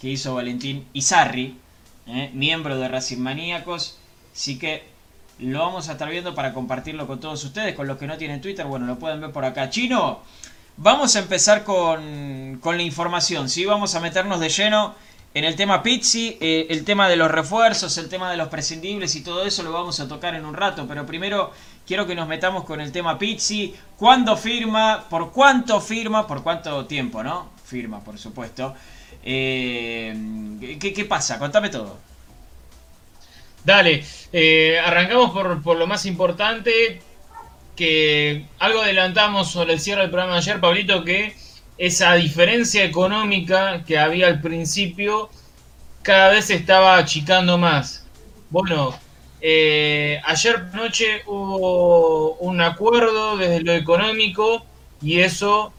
que 0.00 0.08
hizo 0.08 0.34
Valentín 0.34 0.88
Izarri, 0.92 1.56
eh, 2.08 2.32
miembro 2.34 2.76
de 2.76 2.88
Racing 2.88 3.18
Maníacos. 3.18 3.96
Así 4.34 4.58
que 4.58 4.82
lo 5.38 5.60
vamos 5.60 5.88
a 5.88 5.92
estar 5.92 6.10
viendo 6.10 6.34
para 6.34 6.52
compartirlo 6.52 7.06
con 7.06 7.20
todos 7.20 7.44
ustedes. 7.44 7.76
Con 7.76 7.86
los 7.86 7.98
que 7.98 8.08
no 8.08 8.18
tienen 8.18 8.40
Twitter, 8.40 8.66
bueno, 8.66 8.86
lo 8.86 8.98
pueden 8.98 9.20
ver 9.20 9.30
por 9.30 9.44
acá. 9.44 9.70
Chino, 9.70 10.18
vamos 10.78 11.14
a 11.14 11.20
empezar 11.20 11.62
con, 11.62 12.58
con 12.60 12.76
la 12.76 12.82
información, 12.82 13.48
¿sí? 13.48 13.64
Vamos 13.66 13.94
a 13.94 14.00
meternos 14.00 14.40
de 14.40 14.48
lleno 14.48 14.96
en 15.34 15.44
el 15.44 15.56
tema 15.56 15.82
Pizzi, 15.82 16.36
eh, 16.40 16.66
el 16.68 16.84
tema 16.84 17.08
de 17.08 17.16
los 17.16 17.30
refuerzos, 17.30 17.96
el 17.96 18.08
tema 18.08 18.30
de 18.30 18.36
los 18.36 18.48
prescindibles 18.48 19.14
y 19.16 19.22
todo 19.22 19.44
eso 19.44 19.62
lo 19.62 19.72
vamos 19.72 19.98
a 20.00 20.08
tocar 20.08 20.34
en 20.34 20.44
un 20.44 20.54
rato, 20.54 20.86
pero 20.86 21.06
primero 21.06 21.52
quiero 21.86 22.06
que 22.06 22.14
nos 22.14 22.28
metamos 22.28 22.64
con 22.64 22.80
el 22.80 22.92
tema 22.92 23.18
Pizzi, 23.18 23.74
cuándo 23.96 24.36
firma, 24.36 25.06
por 25.08 25.32
cuánto 25.32 25.80
firma, 25.80 26.26
por 26.26 26.42
cuánto 26.42 26.84
tiempo, 26.86 27.22
¿no? 27.22 27.50
Firma, 27.64 28.00
por 28.04 28.18
supuesto. 28.18 28.74
Eh, 29.24 30.78
¿qué, 30.78 31.04
pasa? 31.06 31.38
Contame 31.38 31.70
todo. 31.70 31.98
Dale, 33.64 34.04
eh, 34.32 34.78
arrancamos 34.84 35.30
por, 35.30 35.62
por, 35.62 35.78
lo 35.78 35.86
más 35.86 36.04
importante, 36.04 37.00
que 37.74 38.44
algo 38.58 38.82
adelantamos 38.82 39.50
sobre 39.50 39.72
el 39.72 39.80
cierre 39.80 40.02
del 40.02 40.10
programa 40.10 40.34
de 40.34 40.38
ayer, 40.40 40.60
Pablito, 40.60 41.04
que 41.04 41.34
esa 41.82 42.14
diferencia 42.14 42.84
económica 42.84 43.82
que 43.84 43.98
había 43.98 44.28
al 44.28 44.40
principio 44.40 45.28
cada 46.02 46.30
vez 46.30 46.44
se 46.44 46.54
estaba 46.54 46.96
achicando 46.96 47.58
más. 47.58 48.06
Bueno, 48.50 48.94
eh, 49.40 50.20
ayer 50.24 50.66
noche 50.74 51.22
hubo 51.26 52.34
un 52.34 52.60
acuerdo 52.60 53.36
desde 53.36 53.62
lo 53.62 53.72
económico 53.72 54.64
y 55.02 55.22
eso 55.22 55.72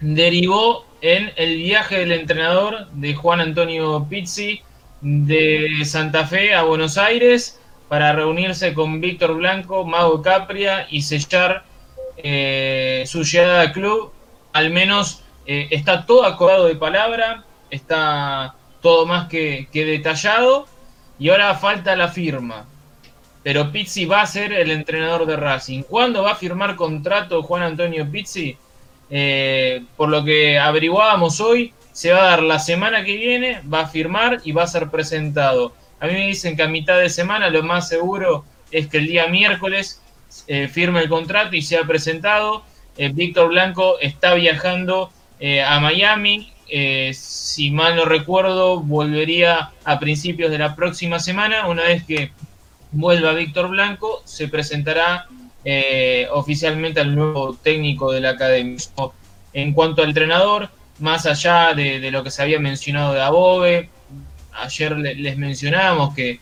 derivó 0.00 0.86
en 1.02 1.30
el 1.36 1.56
viaje 1.56 1.98
del 1.98 2.12
entrenador 2.12 2.88
de 2.92 3.14
Juan 3.14 3.40
Antonio 3.40 4.06
Pizzi 4.08 4.62
de 5.02 5.84
Santa 5.84 6.26
Fe 6.26 6.54
a 6.54 6.62
Buenos 6.62 6.96
Aires 6.96 7.60
para 7.90 8.14
reunirse 8.14 8.72
con 8.72 9.02
Víctor 9.02 9.34
Blanco, 9.34 9.84
Mago 9.84 10.22
Capria 10.22 10.86
y 10.88 11.02
sellar 11.02 11.64
eh, 12.16 13.04
su 13.06 13.22
llegada 13.22 13.60
al 13.60 13.72
club 13.72 14.12
al 14.52 14.70
menos 14.70 15.22
eh, 15.46 15.68
está 15.70 16.06
todo 16.06 16.24
acordado 16.24 16.66
de 16.66 16.76
palabra, 16.76 17.44
está 17.70 18.54
todo 18.80 19.06
más 19.06 19.28
que, 19.28 19.68
detallado 19.72 20.66
y 21.18 21.30
ahora 21.30 21.54
falta 21.54 21.96
la 21.96 22.08
firma. 22.08 22.66
Pero 23.42 23.72
Pizzi 23.72 24.04
va 24.04 24.22
a 24.22 24.26
ser 24.26 24.52
el 24.52 24.70
entrenador 24.70 25.26
de 25.26 25.36
Racing. 25.36 25.82
¿Cuándo 25.82 26.22
va 26.22 26.32
a 26.32 26.36
firmar 26.36 26.76
contrato 26.76 27.42
Juan 27.42 27.62
Antonio 27.62 28.10
Pizzi? 28.10 28.56
Eh, 29.08 29.82
por 29.96 30.08
lo 30.08 30.22
que 30.24 30.58
averiguábamos 30.58 31.40
hoy, 31.40 31.72
se 31.92 32.12
va 32.12 32.20
a 32.20 32.30
dar 32.30 32.42
la 32.42 32.58
semana 32.58 33.04
que 33.04 33.16
viene, 33.16 33.60
va 33.62 33.80
a 33.80 33.88
firmar 33.88 34.40
y 34.44 34.52
va 34.52 34.64
a 34.64 34.66
ser 34.66 34.88
presentado. 34.90 35.74
A 35.98 36.06
mí 36.06 36.12
me 36.12 36.26
dicen 36.26 36.56
que 36.56 36.62
a 36.62 36.68
mitad 36.68 36.98
de 36.98 37.10
semana 37.10 37.50
lo 37.50 37.62
más 37.62 37.88
seguro 37.88 38.44
es 38.70 38.86
que 38.88 38.98
el 38.98 39.06
día 39.06 39.26
miércoles 39.26 40.00
eh, 40.46 40.68
firme 40.68 41.00
el 41.00 41.08
contrato 41.08 41.56
y 41.56 41.62
sea 41.62 41.84
presentado. 41.84 42.62
Eh, 43.00 43.08
Víctor 43.14 43.48
Blanco 43.48 43.98
está 43.98 44.34
viajando 44.34 45.10
eh, 45.38 45.62
a 45.62 45.80
Miami. 45.80 46.52
Eh, 46.68 47.12
si 47.14 47.70
mal 47.70 47.96
no 47.96 48.04
recuerdo, 48.04 48.80
volvería 48.80 49.70
a 49.84 49.98
principios 49.98 50.50
de 50.50 50.58
la 50.58 50.76
próxima 50.76 51.18
semana. 51.18 51.66
Una 51.66 51.84
vez 51.84 52.04
que 52.04 52.30
vuelva 52.92 53.32
Víctor 53.32 53.68
Blanco, 53.68 54.20
se 54.26 54.48
presentará 54.48 55.26
oficialmente 56.32 57.00
al 57.00 57.14
nuevo 57.14 57.54
técnico 57.54 58.12
de 58.12 58.20
la 58.20 58.30
academia. 58.30 58.76
En 59.54 59.72
cuanto 59.72 60.02
al 60.02 60.08
entrenador, 60.08 60.68
más 60.98 61.24
allá 61.24 61.72
de, 61.72 62.10
lo 62.10 62.22
que 62.22 62.30
se 62.30 62.42
había 62.42 62.60
mencionado 62.60 63.14
de 63.14 63.22
Above, 63.22 63.88
ayer 64.52 64.96
les 64.98 65.38
mencionábamos 65.38 66.14
que, 66.14 66.38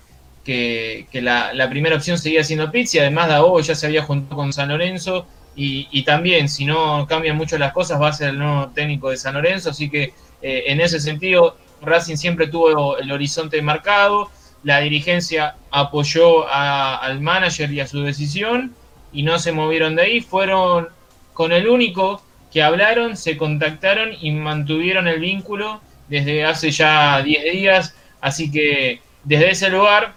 la, 1.12 1.68
primera 1.70 1.94
opción 1.94 2.18
seguía 2.18 2.42
siendo 2.42 2.72
Pizzi, 2.72 2.98
además 2.98 3.28
de 3.28 3.34
Above 3.34 3.62
ya 3.62 3.76
se 3.76 3.86
había 3.86 4.02
juntado 4.02 4.34
con 4.34 4.52
San 4.52 4.70
Lorenzo 4.70 5.26
y, 5.60 6.02
también, 6.04 6.48
si 6.48 6.64
no 6.64 7.04
cambian 7.08 7.36
mucho 7.36 7.58
las 7.58 7.72
cosas, 7.72 8.00
va 8.00 8.10
a 8.10 8.12
ser 8.12 8.28
el 8.28 8.38
nuevo 8.38 8.68
técnico 8.68 9.10
de 9.10 9.16
San 9.16 9.34
Lorenzo. 9.34 9.70
Así 9.70 9.90
que 9.90 10.14
eh, 10.40 10.64
en 10.68 10.80
ese 10.80 11.00
sentido, 11.00 11.56
Racing 11.82 12.14
siempre 12.14 12.46
tuvo 12.46 12.96
el 12.96 13.10
horizonte 13.10 13.60
marcado. 13.60 14.30
La 14.62 14.78
dirigencia 14.78 15.56
apoyó 15.72 16.48
al 16.48 17.20
manager 17.20 17.72
y 17.72 17.80
a 17.80 17.88
su 17.88 18.02
decisión 18.02 18.72
y 19.12 19.24
no 19.24 19.40
se 19.40 19.50
movieron 19.50 19.96
de 19.96 20.02
ahí. 20.02 20.20
Fueron 20.20 20.90
con 21.32 21.50
el 21.50 21.68
único 21.68 22.22
que 22.52 22.62
hablaron, 22.62 23.16
se 23.16 23.36
contactaron 23.36 24.10
y 24.20 24.30
mantuvieron 24.30 25.08
el 25.08 25.18
vínculo 25.18 25.80
desde 26.08 26.44
hace 26.44 26.70
ya 26.70 27.20
10 27.20 27.52
días. 27.52 27.96
Así 28.20 28.48
que 28.48 29.00
desde 29.24 29.50
ese 29.50 29.70
lugar, 29.70 30.14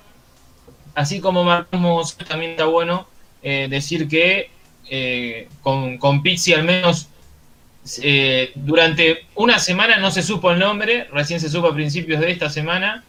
así 0.94 1.20
como 1.20 1.44
marcamos, 1.44 2.16
también 2.16 2.52
está 2.52 2.66
bueno 2.66 3.08
eh, 3.42 3.66
decir 3.72 4.08
que 4.08 4.52
eh, 4.94 5.48
con, 5.62 6.22
Pizzi 6.22 6.54
al 6.54 6.66
menos 6.66 7.08
eh, 8.02 8.52
durante 8.56 9.26
una 9.36 9.58
semana 9.58 9.96
no 10.00 10.12
se 10.12 10.22
supo 10.22 10.52
el 10.52 10.60
nombre, 10.60 11.08
recién 11.14 11.40
se 11.40 11.48
supo 11.48 11.68
a 11.68 11.74
principios 11.74 12.20
de 12.20 12.30
esta 12.30 12.50
semana, 12.50 13.06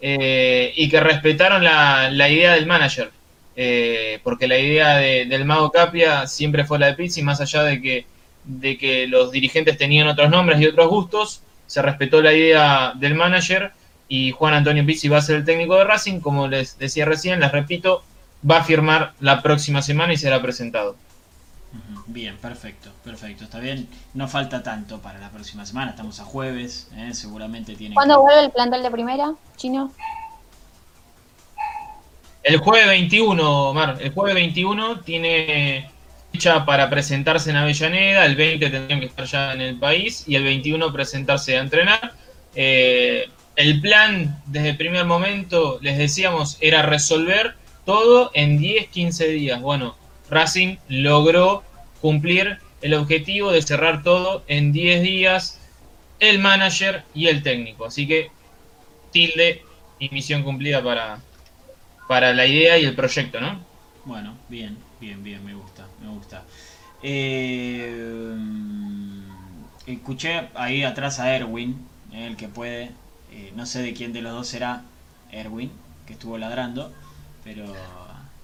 eh, 0.00 0.72
y 0.74 0.88
que 0.88 0.98
respetaron 0.98 1.62
la, 1.62 2.28
idea 2.28 2.54
del 2.54 2.66
manager, 2.66 3.12
porque 4.24 4.48
la 4.48 4.58
idea 4.58 4.96
del 4.96 5.44
Mago 5.44 5.70
Capia 5.70 6.26
siempre 6.26 6.64
fue 6.64 6.80
la 6.80 6.86
de 6.86 6.94
Pizzi, 6.94 7.22
más 7.22 7.40
allá 7.40 7.62
de 7.62 7.80
que, 7.80 8.06
de 8.44 8.76
que 8.76 9.06
los 9.06 9.30
dirigentes 9.30 9.78
tenían 9.78 10.08
otros 10.08 10.30
nombres 10.30 10.60
y 10.60 10.66
otros 10.66 10.88
gustos, 10.88 11.42
se 11.68 11.80
respetó 11.80 12.20
la 12.22 12.32
idea 12.32 12.92
del 12.96 13.14
manager 13.14 13.70
y 14.08 14.32
Juan 14.32 14.54
Antonio 14.54 14.84
Pizzi 14.84 15.06
va 15.06 15.18
a 15.18 15.22
ser 15.22 15.36
el 15.36 15.44
técnico 15.44 15.76
de 15.76 15.84
Racing, 15.84 16.18
como 16.18 16.48
les 16.48 16.76
decía 16.76 17.04
recién, 17.04 17.38
les 17.38 17.52
repito, 17.52 18.02
va 18.48 18.58
a 18.58 18.64
firmar 18.64 19.12
la 19.20 19.42
próxima 19.42 19.80
semana 19.80 20.12
y 20.12 20.16
será 20.16 20.42
presentado. 20.42 20.96
Bien, 22.06 22.36
perfecto, 22.38 22.90
perfecto, 23.04 23.44
está 23.44 23.60
bien. 23.60 23.88
No 24.14 24.26
falta 24.26 24.62
tanto 24.62 25.00
para 25.00 25.20
la 25.20 25.30
próxima 25.30 25.64
semana, 25.64 25.90
estamos 25.90 26.18
a 26.18 26.24
jueves, 26.24 26.88
¿eh? 26.96 27.14
seguramente 27.14 27.76
tiene... 27.76 27.94
¿Cuándo 27.94 28.20
vuelve 28.20 28.44
el 28.44 28.50
plantel 28.50 28.82
de 28.82 28.90
primera, 28.90 29.34
chino? 29.56 29.92
El 32.42 32.56
jueves 32.58 32.88
21, 32.88 33.74
Mar, 33.74 33.98
el 34.00 34.12
jueves 34.12 34.34
21 34.34 35.00
tiene 35.00 35.90
fecha 36.32 36.64
para 36.64 36.90
presentarse 36.90 37.50
en 37.50 37.56
Avellaneda, 37.56 38.24
el 38.24 38.34
20 38.34 38.70
tendrían 38.70 39.00
que 39.00 39.06
estar 39.06 39.26
ya 39.26 39.52
en 39.52 39.60
el 39.60 39.78
país 39.78 40.24
y 40.26 40.34
el 40.34 40.44
21 40.44 40.92
presentarse 40.92 41.56
a 41.56 41.60
entrenar. 41.60 42.14
Eh, 42.54 43.28
el 43.56 43.80
plan 43.80 44.42
desde 44.46 44.70
el 44.70 44.76
primer 44.76 45.04
momento, 45.04 45.78
les 45.82 45.98
decíamos, 45.98 46.56
era 46.60 46.82
resolver 46.82 47.54
todo 47.84 48.30
en 48.34 48.58
10, 48.58 48.88
15 48.88 49.28
días. 49.28 49.60
Bueno, 49.60 49.96
Racing 50.30 50.76
logró 50.88 51.62
cumplir 52.00 52.58
el 52.82 52.94
objetivo 52.94 53.52
de 53.52 53.62
cerrar 53.62 54.02
todo 54.02 54.44
en 54.46 54.72
10 54.72 55.02
días, 55.02 55.60
el 56.18 56.38
manager 56.38 57.04
y 57.14 57.26
el 57.26 57.42
técnico. 57.42 57.84
Así 57.84 58.06
que 58.06 58.30
tilde 59.10 59.62
y 59.98 60.08
misión 60.10 60.42
cumplida 60.42 60.82
para, 60.82 61.20
para 62.08 62.32
la 62.32 62.46
idea 62.46 62.78
y 62.78 62.84
el 62.84 62.94
proyecto, 62.94 63.40
¿no? 63.40 63.60
Bueno, 64.04 64.36
bien, 64.48 64.78
bien, 65.00 65.22
bien, 65.22 65.44
me 65.44 65.54
gusta, 65.54 65.86
me 66.02 66.08
gusta. 66.08 66.44
Eh, 67.02 68.34
escuché 69.86 70.48
ahí 70.54 70.84
atrás 70.84 71.20
a 71.20 71.34
Erwin, 71.34 71.86
el 72.12 72.36
que 72.36 72.48
puede, 72.48 72.90
eh, 73.32 73.52
no 73.54 73.66
sé 73.66 73.82
de 73.82 73.92
quién 73.92 74.12
de 74.12 74.22
los 74.22 74.32
dos 74.32 74.48
será 74.48 74.82
Erwin, 75.30 75.70
que 76.06 76.14
estuvo 76.14 76.38
ladrando, 76.38 76.92
pero 77.44 77.64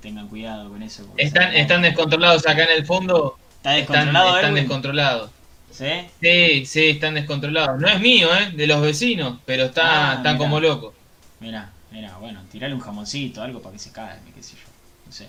tengan 0.07 0.29
cuidado 0.29 0.69
con 0.69 0.81
eso. 0.85 1.05
Están, 1.16 1.53
están 1.57 1.83
descontrolados 1.83 2.47
acá 2.47 2.62
en 2.62 2.79
el 2.79 2.87
fondo. 2.87 3.37
¿Está 3.57 3.73
descontrolado? 3.73 4.37
Están, 4.37 4.55
descontrolados. 4.55 5.31
¿Sí? 5.73 6.09
Sí, 6.23 6.64
sí, 6.64 6.88
están 6.90 7.14
descontrolados. 7.14 7.81
No 7.81 7.88
es 7.88 7.99
mío, 7.99 8.29
¿eh? 8.37 8.53
De 8.53 8.69
los 8.69 8.81
vecinos, 8.81 9.40
pero 9.45 9.64
está, 9.64 10.12
ah, 10.12 10.14
están 10.14 10.38
como 10.38 10.61
locos. 10.61 10.95
Mira, 11.40 11.73
mira, 11.90 12.16
bueno, 12.19 12.40
tirale 12.53 12.73
un 12.73 12.81
jamoncito, 12.81 13.42
algo 13.42 13.61
para 13.61 13.73
que 13.73 13.81
se 13.81 13.90
calme, 13.90 14.31
qué 14.33 14.45
sé 14.45 14.55
yo. 14.55 14.69
No 15.07 15.12
sé. 15.12 15.29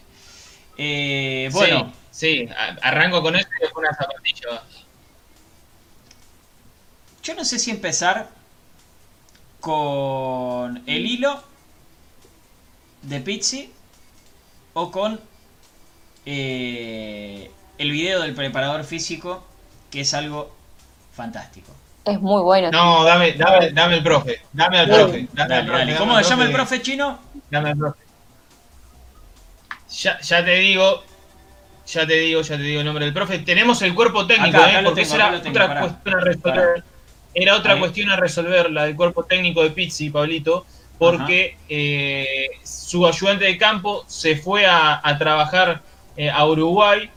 Eh, 0.77 1.49
bueno. 1.51 1.91
Sí, 2.11 2.47
arranco 2.81 3.23
con 3.23 3.35
eso 3.35 3.47
y 3.57 3.63
después 3.63 3.87
una 3.87 3.97
zapatilla. 3.97 4.63
Yo 7.23 7.33
no 7.33 7.43
sé 7.43 7.57
si 7.57 7.71
empezar 7.71 8.29
con 9.59 10.83
el 10.85 11.05
hilo 11.07 11.43
de 13.01 13.21
Pizzi 13.21 13.71
o 14.79 14.91
con 14.91 15.19
eh, 16.23 17.49
el 17.79 17.91
video 17.91 18.21
del 18.21 18.35
preparador 18.35 18.83
físico, 18.83 19.43
que 19.89 20.01
es 20.01 20.13
algo 20.13 20.55
fantástico. 21.13 21.73
Es 22.05 22.21
muy 22.21 22.43
bueno. 22.43 22.69
No, 22.69 23.03
dame, 23.03 23.33
dame, 23.33 23.71
dame 23.71 23.95
el 23.95 24.03
profe. 24.03 24.41
Dame 24.53 24.77
al 24.77 24.87
profe. 24.87 25.27
Dame 25.33 25.95
¿Cómo 25.97 26.15
se 26.17 26.29
llama 26.29 26.45
el 26.45 26.51
profe 26.51 26.81
chino? 26.83 27.19
Dame 27.49 27.71
al 27.71 27.77
profe. 27.77 27.99
Ya, 29.89 30.19
ya 30.21 30.45
te 30.45 30.55
digo, 30.57 31.03
ya 31.87 32.05
te 32.05 32.13
digo, 32.13 32.41
ya 32.41 32.55
te 32.55 32.61
digo 32.61 32.79
el 32.81 32.85
nombre 32.85 33.05
del 33.05 33.15
profe. 33.15 33.39
Tenemos 33.39 33.81
el 33.81 33.95
cuerpo 33.95 34.27
técnico, 34.27 34.59
¿eh? 34.59 34.81
porque 34.85 35.01
era 35.01 35.35
otra 35.35 35.81
cuestión 35.81 36.15
a 36.15 36.19
resolver. 36.19 36.83
Era 37.33 37.55
otra 37.55 37.79
cuestión 37.79 38.09
a 38.11 38.15
resolver, 38.15 38.69
la 38.69 38.85
del 38.85 38.95
cuerpo 38.95 39.23
técnico 39.23 39.63
de 39.63 39.71
Pizzi, 39.71 40.11
Pablito 40.11 40.67
porque 40.97 41.57
eh, 41.69 42.49
su 42.63 43.05
ayudante 43.05 43.45
de 43.45 43.57
campo 43.57 44.03
se 44.07 44.35
fue 44.35 44.65
a, 44.65 45.01
trabajar 45.19 45.81
eh, 46.15 46.29
a 46.29 46.45
Uruguay 46.45 47.09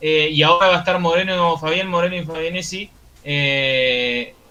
eh, 0.00 0.28
y 0.30 0.42
ahora 0.42 0.68
va 0.68 0.76
a 0.76 0.78
estar 0.78 0.98
Moreno, 1.00 1.58
Fabián 1.58 1.88
Moreno 1.88 2.16
y 2.16 2.24
Fabianesi 2.24 2.90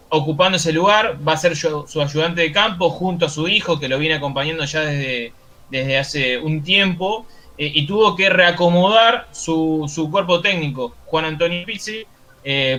ocupando 0.10 0.58
ese 0.58 0.72
lugar, 0.72 1.18
va 1.28 1.34
a 1.34 1.38
ser 1.38 1.56
su, 1.56 1.86
ayudante 2.02 2.42
de 2.42 2.52
campo 2.52 2.90
junto 2.90 3.26
a 3.26 3.30
su 3.30 3.48
hijo 3.48 3.80
que 3.80 3.88
lo 3.88 3.98
viene 3.98 4.16
acompañando 4.16 4.64
ya 4.66 4.82
desde, 4.82 5.34
desde 5.70 5.98
hace 5.98 6.38
un 6.38 6.64
tiempo 6.64 7.26
y 7.58 7.86
tuvo 7.86 8.16
que 8.16 8.30
reacomodar 8.30 9.28
su, 9.32 9.86
su, 9.88 10.10
cuerpo 10.12 10.42
técnico, 10.42 10.96
Juan 11.06 11.26
Antonio 11.26 11.66
Pizzi, 11.66 12.06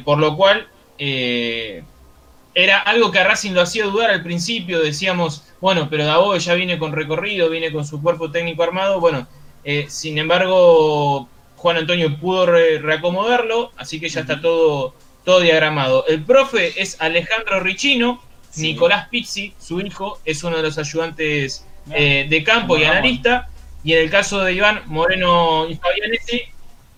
por 0.05 0.19
lo 0.19 0.37
cual 0.37 0.69
era 2.55 2.79
algo 2.79 3.11
que 3.11 3.19
a 3.19 3.25
Racing 3.25 3.53
lo 3.53 3.62
hacía 3.62 3.85
dudar 3.85 4.11
al 4.11 4.23
principio, 4.23 4.81
decíamos, 4.81 5.45
bueno, 5.61 5.88
pero 5.90 6.05
Davo 6.05 6.37
ya 6.37 6.55
viene 6.55 6.79
con 6.79 6.93
recorrido, 6.93 7.51
viene 7.51 7.73
con 7.73 7.85
su 7.85 8.01
cuerpo 8.01 8.31
técnico 8.31 8.62
armado, 8.62 9.01
bueno, 9.01 9.27
sin 9.88 10.19
embargo 10.19 11.29
Juan 11.57 11.79
Antonio 11.79 12.19
pudo 12.19 12.47
reacomodarlo, 12.47 13.73
así 13.77 13.99
que 13.99 14.09
ya 14.09 14.21
está 14.21 14.40
todo, 14.40 14.95
todo 15.25 15.40
diagramado. 15.40 16.07
El 16.07 16.23
profe 16.23 16.81
es 16.81 17.01
Alejandro 17.01 17.61
Richino, 17.61 18.23
Nicolás 18.57 19.09
Pizzi, 19.09 19.55
su 19.59 19.81
hijo, 19.81 20.21
es 20.27 20.45
uno 20.45 20.59
de 20.59 20.62
los 20.62 20.79
ayudantes 20.79 21.67
eh, 21.90 22.27
de 22.29 22.45
campo 22.45 22.77
y 22.77 22.85
analista. 22.85 23.49
Y 23.83 23.95
en 23.95 24.01
el 24.01 24.11
caso 24.11 24.40
de 24.40 24.53
Iván 24.53 24.83
Moreno 24.87 25.67
y 25.69 25.77
Fabianetti, 25.77 26.43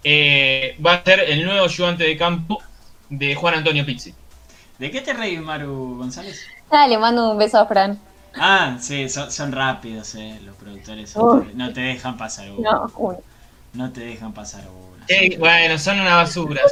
eh, 0.04 0.76
va 0.84 0.94
a 0.94 1.04
ser 1.04 1.20
el 1.20 1.44
nuevo 1.44 1.64
ayudante 1.64 2.04
de 2.04 2.16
campo 2.16 2.62
de 3.08 3.34
Juan 3.34 3.54
Antonio 3.54 3.86
Pizzi. 3.86 4.14
¿De 4.78 4.90
qué 4.90 5.00
te 5.00 5.12
reís, 5.12 5.40
Maru 5.40 5.96
González? 5.98 6.46
Ah, 6.70 6.86
le 6.86 6.98
mando 6.98 7.30
un 7.30 7.38
beso 7.38 7.58
a 7.58 7.66
Fran. 7.66 7.98
Ah, 8.34 8.76
sí, 8.78 9.08
son, 9.08 9.52
rápidos, 9.52 10.14
eh, 10.16 10.38
los 10.44 10.54
productores. 10.56 11.16
no 11.16 11.72
te 11.72 11.80
dejan 11.80 12.16
pasar 12.16 12.50
uno. 12.50 12.70
No, 12.70 12.92
uno. 12.96 13.18
No 13.72 13.90
te 13.90 14.00
dejan 14.00 14.32
pasar 14.32 14.64
una. 14.68 15.06
bueno, 15.38 15.78
son 15.78 16.00
una 16.00 16.16
basura. 16.16 16.62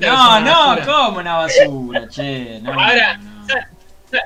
no, 0.00 0.40
no, 0.40 0.76
¿cómo 0.84 1.18
una 1.20 1.36
basura, 1.36 2.08
che? 2.08 2.60
Ahora, 2.66 3.20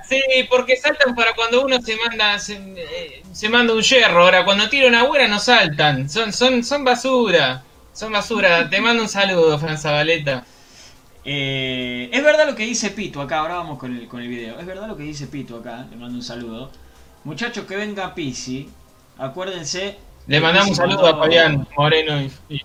sí, 0.08 0.22
porque 0.48 0.76
saltan 0.76 1.14
para 1.14 1.34
cuando 1.34 1.64
uno 1.64 1.80
se 1.80 1.96
manda 1.96 2.36
eh, 2.36 3.22
se, 3.32 3.48
manda 3.48 3.74
un 3.74 3.82
hierro. 3.82 4.22
Ahora, 4.22 4.44
cuando 4.44 4.68
tira 4.68 4.88
una 4.88 5.04
buena 5.04 5.28
no 5.28 5.38
saltan. 5.38 6.08
Son, 6.08 6.32
son, 6.32 6.64
son 6.64 6.84
basura. 6.84 7.62
Son 7.92 8.12
basura. 8.12 8.70
Te 8.70 8.80
mando 8.80 9.02
un 9.02 9.08
saludo, 9.08 9.58
Fran 9.58 9.76
Zabaleta. 9.76 10.44
Eh, 11.24 12.10
es 12.12 12.24
verdad 12.24 12.46
lo 12.46 12.56
que 12.56 12.64
dice 12.64 12.90
Pito 12.90 13.20
acá, 13.20 13.38
ahora 13.38 13.54
vamos 13.56 13.78
con 13.78 13.96
el, 13.96 14.08
con 14.08 14.20
el 14.22 14.28
video. 14.28 14.58
Es 14.58 14.66
verdad 14.66 14.88
lo 14.88 14.96
que 14.96 15.04
dice 15.04 15.26
Pito 15.28 15.56
acá, 15.56 15.86
le 15.90 15.96
mando 15.96 16.16
un 16.16 16.22
saludo. 16.22 16.70
Muchachos 17.24 17.66
que 17.66 17.76
venga 17.76 18.14
Pisi, 18.14 18.68
acuérdense 19.18 19.98
le 20.26 20.40
mandamos 20.40 20.70
un 20.70 20.76
saludo 20.76 21.06
a 21.06 21.18
Fabián 21.18 21.66
Moreno 21.76 22.20
y, 22.48 22.62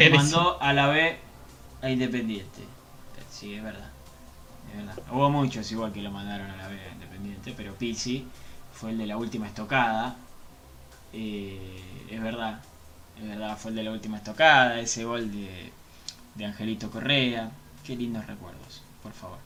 y 0.00 0.10
mandó 0.10 0.60
a 0.60 0.72
la 0.72 0.88
B 0.88 1.16
a 1.82 1.90
Independiente. 1.90 2.62
Sí, 3.30 3.54
es 3.54 3.62
verdad. 3.62 3.90
Es 4.70 4.76
verdad. 4.78 4.98
Hubo 5.12 5.30
muchos 5.30 5.70
igual 5.72 5.92
que 5.92 6.02
lo 6.02 6.10
mandaron 6.10 6.50
a 6.50 6.56
la 6.56 6.68
B 6.68 6.80
a 6.80 6.92
Independiente, 6.92 7.52
pero 7.56 7.74
Pizzi 7.74 8.26
fue 8.72 8.90
el 8.90 8.98
de 8.98 9.06
la 9.06 9.16
última 9.18 9.46
estocada. 9.46 10.16
Eh, 11.12 12.06
es 12.10 12.22
verdad. 12.22 12.60
Es 13.18 13.28
verdad, 13.28 13.56
fue 13.58 13.70
el 13.70 13.76
de 13.76 13.82
la 13.84 13.90
última 13.92 14.16
estocada. 14.16 14.80
Ese 14.80 15.04
gol 15.04 15.30
de, 15.30 15.72
de 16.34 16.44
Angelito 16.44 16.90
Correa. 16.90 17.50
Qué 17.84 17.94
lindos 17.94 18.26
recuerdos, 18.26 18.82
por 19.02 19.12
favor. 19.12 19.38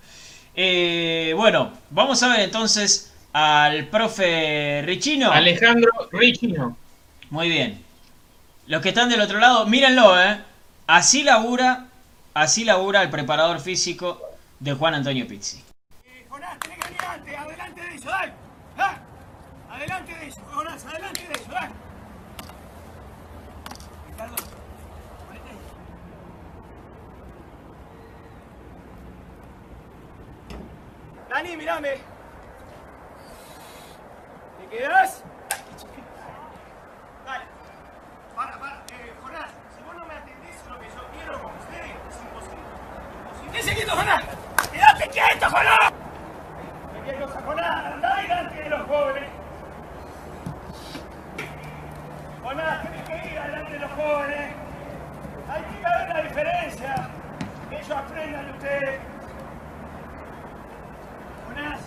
Eh, 0.55 1.33
bueno, 1.37 1.73
vamos 1.91 2.23
a 2.23 2.29
ver 2.29 2.41
entonces 2.41 3.13
al 3.33 3.89
profe 3.89 4.83
Richino. 4.85 5.33
Alejandro 5.33 5.91
Richino. 6.13 6.77
Muy 7.31 7.49
bien. 7.49 7.83
Los 8.69 8.81
que 8.81 8.91
están 8.91 9.09
del 9.09 9.21
otro 9.21 9.41
lado, 9.41 9.67
mírenlo, 9.67 10.21
¿eh? 10.21 10.39
Así 10.87 11.25
labura, 11.25 11.87
así 12.33 12.65
labura 12.65 13.03
el 13.03 13.11
preparador 13.11 13.61
físico 13.61 14.23
de 14.61 14.73
Juan 14.73 14.95
Antonio 14.95 15.27
Pizzi. 15.27 15.65
Eh, 16.05 16.25
Jonás, 16.29 16.59
tenés 16.61 16.79
que 16.79 16.85
adelante, 16.85 17.37
adelante 17.37 17.81
de 17.81 17.95
eso, 17.97 18.09
dale. 18.09 18.33
¿Ah? 18.77 18.99
Adelante 19.71 20.15
de 20.15 20.29
eso, 20.29 20.41
Jonás, 20.53 20.85
adelante 20.85 21.27
de 21.27 21.35
eso, 21.35 21.51
dale. 21.51 21.88
Dani, 31.29 31.57
mirame. 31.57 31.99
¿Te 34.59 34.77
quedás? 34.77 35.23
¡Qué 43.53 43.75
quieto, 43.75 43.97
Jonás! 43.97 44.25
¡Quédate 44.73 45.09
quieto, 45.09 45.51
Jonás! 45.51 45.93
¡Qué 47.05 47.15
cosa, 47.15 47.43
Jonás! 47.45 47.93
¡Anda 47.93 48.17
delante 48.17 48.63
de 48.63 48.71
los 48.71 48.87
jóvenes! 48.87 49.31
Jonás, 52.43 52.87
que 53.07 53.29
ir 53.29 53.39
adelante 53.39 53.73
de 53.73 53.79
los 53.79 53.91
jóvenes. 53.91 54.55
Hay 55.51 55.63
que 55.63 55.79
ver 55.83 56.09
la 56.09 56.23
diferencia. 56.23 57.09
Que 57.69 57.77
ellos 57.77 57.91
aprendan 57.91 58.47
de 58.47 58.53
ustedes. 58.53 59.18
Jonás, 61.49 61.81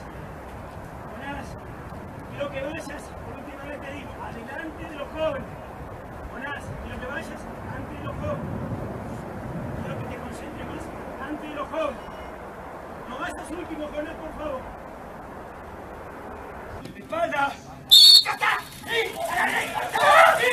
Jonás, 1.12 1.48
quiero 2.32 2.52
que 2.52 2.62
vayas, 2.62 3.04
por 3.26 3.34
última 3.38 3.64
vez 3.64 3.82
te 3.82 3.92
digo, 3.94 4.10
adelante 4.24 4.84
de 4.84 4.96
los 4.96 5.08
jóvenes. 5.10 5.48
Jonás, 6.32 6.64
quiero 6.84 7.00
que 7.00 7.06
vayas 7.06 7.28
adelante 7.30 7.94
de 7.98 8.04
los 8.04 8.16
jóvenes. 8.16 8.50
Quiero 9.82 10.00
que 10.00 10.06
te 10.06 10.18
concentres 10.18 10.84
más 11.20 11.34
de 11.42 11.56
los 11.56 11.68
jóvenes. 11.70 12.02
No 13.10 13.26
estos 13.26 13.52
últimos 13.52 13.92
goles, 13.92 14.14
por 14.16 14.34
favor. 14.34 14.62
Espalda. 16.96 17.52
¡Ya 18.24 18.32
está! 18.32 18.58
¡Sí! 18.84 19.00
¡Sí! 20.40 20.52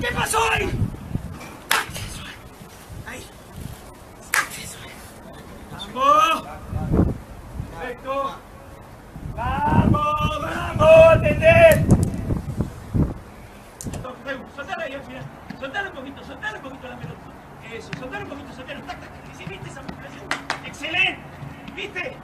¿Qué 0.00 0.08
pasó 0.14 0.38
ahí? 0.52 0.70
Ahí. 3.06 3.26
¡Vamos! 5.94 6.42
Perfecto. 7.78 8.38
¡Vamos, 9.34 10.40
vamos! 10.42 11.06
¡Atendé! 11.12 11.86
Soltala 14.54 14.84
ahí 14.84 14.94
al 14.94 15.02
final. 15.02 15.24
Soltala 15.58 15.88
un 15.90 15.94
poquito, 15.94 16.24
soltala 16.24 16.56
un 16.56 16.62
poquito 16.62 16.88
la 16.88 16.96
pelota. 16.96 17.20
Eso, 17.72 17.90
soltala 17.98 18.24
un 18.24 18.30
poquito, 18.30 18.52
soltala. 18.54 18.80
Tac, 18.82 19.00
tac. 19.00 19.10
¿Viste 19.48 19.68
esa 19.68 19.82
musculación? 19.82 20.24
¡Excelente! 20.64 21.18
¿Viste? 21.74 22.16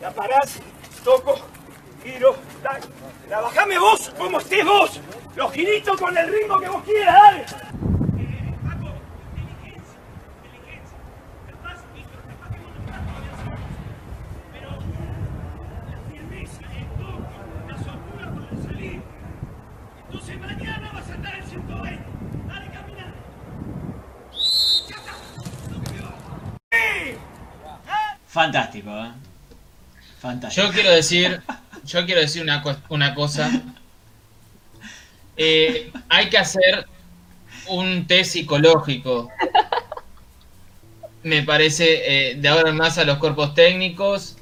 La 0.00 0.10
parás, 0.10 0.60
toco, 1.04 1.36
giro, 2.02 2.36
tac. 2.62 2.82
Trabajame 3.28 3.78
vos 3.78 4.12
como 4.18 4.38
estés 4.38 4.64
vos. 4.64 5.00
Los 5.36 5.52
giritos 5.52 6.00
con 6.00 6.16
el 6.16 6.32
ritmo 6.32 6.58
que 6.60 6.68
vos 6.68 6.82
quieras, 6.84 7.14
dale. 7.14 7.44
Fantástico, 28.26 28.90
¿eh? 28.90 29.12
Fantástico. 30.18 30.43
Yo 30.54 30.70
quiero 30.70 30.90
decir, 30.90 31.42
yo 31.84 32.06
quiero 32.06 32.20
decir 32.20 32.42
una, 32.42 32.62
una 32.88 33.14
cosa. 33.14 33.50
Eh, 35.36 35.90
hay 36.08 36.28
que 36.28 36.38
hacer 36.38 36.86
un 37.66 38.06
test 38.06 38.34
psicológico. 38.34 39.30
Me 41.24 41.42
parece, 41.42 42.30
eh, 42.30 42.34
de 42.36 42.48
ahora 42.48 42.70
en 42.70 42.76
más 42.76 42.98
a 42.98 43.04
los 43.04 43.18
cuerpos 43.18 43.52
técnicos 43.54 44.36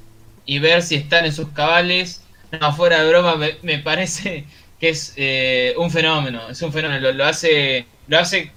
y 0.45 0.59
ver 0.59 0.83
si 0.83 0.97
están 0.97 1.25
en 1.25 1.33
sus 1.33 1.49
cabales. 1.49 2.23
No, 2.51 2.75
fuera 2.75 3.03
de 3.03 3.09
broma, 3.09 3.37
me, 3.63 3.79
parece 3.79 4.45
que 4.79 4.91
es 4.91 5.15
eh, 5.17 5.73
un 5.79 5.91
fenómeno. 5.91 6.51
Es 6.51 6.61
un 6.61 6.75
fenómeno. 6.75 7.11
Lo, 7.13 7.25
hace, 7.25 7.87
lo 8.07 8.19
hace 8.19 8.53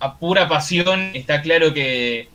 a 0.00 0.16
pura 0.16 0.48
pasión. 0.48 1.10
Está 1.14 1.42
claro 1.42 1.74
que 1.74 2.30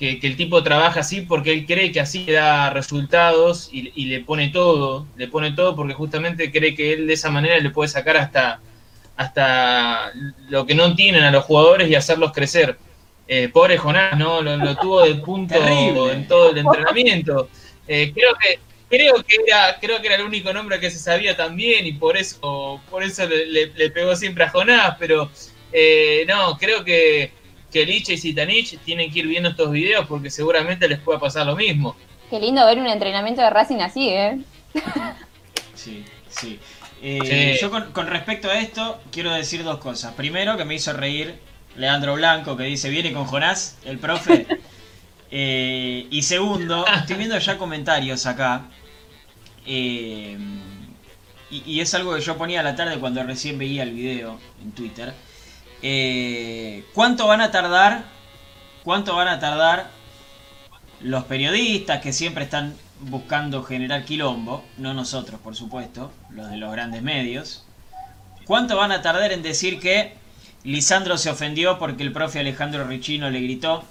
que, 0.00 0.18
el 0.22 0.36
tipo 0.36 0.62
trabaja 0.62 1.00
así 1.00 1.20
porque 1.20 1.52
él 1.52 1.66
cree 1.66 1.92
que 1.92 2.00
así 2.00 2.24
le 2.24 2.32
da 2.32 2.70
resultados 2.70 3.68
y, 3.70 4.06
le 4.06 4.20
pone 4.20 4.48
todo, 4.48 5.06
le 5.16 5.28
pone 5.28 5.52
todo 5.52 5.76
porque 5.76 5.92
justamente 5.92 6.50
cree 6.50 6.74
que 6.74 6.94
él 6.94 7.06
de 7.06 7.12
esa 7.12 7.30
manera 7.30 7.58
le 7.58 7.68
puede 7.68 7.90
sacar 7.90 8.16
hasta, 8.16 8.60
hasta 9.14 10.10
lo 10.48 10.64
que 10.64 10.74
no 10.74 10.94
tienen 10.94 11.22
a 11.22 11.30
los 11.30 11.44
jugadores 11.44 11.90
y 11.90 11.94
hacerlos 11.94 12.32
crecer. 12.32 12.78
Eh, 13.28 13.50
pobre 13.52 13.76
Jonás, 13.76 14.18
¿no? 14.18 14.40
Lo, 14.40 14.56
lo 14.56 14.74
tuvo 14.76 15.02
de 15.02 15.16
punto 15.16 15.54
Terrible. 15.54 16.12
en 16.12 16.26
todo 16.26 16.50
el 16.50 16.58
entrenamiento. 16.58 17.50
Eh, 17.86 18.10
creo 18.14 18.32
que 18.40 18.58
creo 18.88 19.22
que 19.22 19.36
era 19.46 19.78
creo 19.78 20.00
que 20.00 20.06
era 20.06 20.16
el 20.16 20.22
único 20.22 20.52
nombre 20.52 20.80
que 20.80 20.90
se 20.90 20.98
sabía 20.98 21.36
también 21.36 21.86
y 21.86 21.92
por 21.92 22.16
eso 22.16 22.80
por 22.90 23.02
eso 23.04 23.26
le, 23.28 23.46
le- 23.46 23.72
le 23.74 23.90
pegó 23.90 24.16
siempre 24.16 24.44
a 24.44 24.48
Jonás, 24.48 24.96
pero 24.98 25.30
eh, 25.72 26.24
no, 26.26 26.56
creo 26.56 26.82
que 26.82 27.32
que 27.70 27.84
Liche 27.86 28.14
y 28.14 28.18
Zitanich 28.18 28.78
tienen 28.80 29.10
que 29.12 29.20
ir 29.20 29.26
viendo 29.26 29.48
estos 29.50 29.70
videos 29.70 30.06
porque 30.06 30.30
seguramente 30.30 30.88
les 30.88 30.98
pueda 31.00 31.18
pasar 31.18 31.46
lo 31.46 31.56
mismo. 31.56 31.96
Qué 32.28 32.38
lindo 32.40 32.64
ver 32.66 32.78
un 32.78 32.86
entrenamiento 32.86 33.42
de 33.42 33.50
Racing 33.50 33.80
así, 33.80 34.08
¿eh? 34.08 34.38
Sí, 35.74 36.04
sí. 36.28 36.58
Eh, 37.02 37.54
Sí. 37.56 37.60
Yo 37.60 37.70
con, 37.70 37.92
con 37.92 38.06
respecto 38.06 38.48
a 38.50 38.58
esto 38.60 39.00
quiero 39.10 39.32
decir 39.32 39.64
dos 39.64 39.78
cosas. 39.78 40.14
Primero, 40.14 40.56
que 40.56 40.64
me 40.64 40.74
hizo 40.74 40.92
reír 40.92 41.40
Leandro 41.76 42.14
Blanco, 42.14 42.56
que 42.56 42.64
dice, 42.64 42.90
viene 42.90 43.12
con 43.12 43.24
Jonás, 43.26 43.78
el 43.84 43.98
profe. 43.98 44.46
Eh, 45.32 46.08
y 46.10 46.22
segundo, 46.22 46.84
estoy 46.88 47.14
viendo 47.14 47.38
ya 47.38 47.56
comentarios 47.56 48.26
acá. 48.26 48.64
eh, 49.64 50.36
y, 51.50 51.62
y 51.66 51.80
es 51.80 51.94
algo 51.94 52.14
que 52.14 52.20
yo 52.20 52.36
ponía 52.36 52.60
a 52.60 52.62
la 52.62 52.74
tarde 52.76 52.98
cuando 52.98 53.22
recién 53.24 53.58
veía 53.58 53.82
el 53.84 53.92
video 53.92 54.40
en 54.62 54.72
Twitter. 54.72 55.14
Eh, 55.82 56.84
¿Cuánto 56.94 57.26
van 57.26 57.40
a 57.40 57.50
tardar? 57.50 58.04
¿Cuánto 58.84 59.16
van 59.16 59.28
a 59.28 59.40
tardar 59.40 59.90
los 61.00 61.24
periodistas 61.24 62.00
que 62.00 62.12
siempre 62.12 62.44
están 62.44 62.74
buscando 63.00 63.62
generar 63.62 64.04
quilombo, 64.04 64.64
no 64.76 64.92
nosotros 64.92 65.40
por 65.40 65.56
supuesto, 65.56 66.12
los 66.30 66.50
de 66.50 66.58
los 66.58 66.70
grandes 66.70 67.02
medios, 67.02 67.64
¿cuánto 68.44 68.76
van 68.76 68.92
a 68.92 69.02
tardar 69.02 69.32
en 69.32 69.42
decir 69.42 69.80
que 69.80 70.14
Lisandro 70.64 71.16
se 71.16 71.30
ofendió 71.30 71.78
porque 71.78 72.02
el 72.02 72.12
profe 72.12 72.40
Alejandro 72.40 72.84
Richino 72.84 73.30
le 73.30 73.40
gritó? 73.40 73.84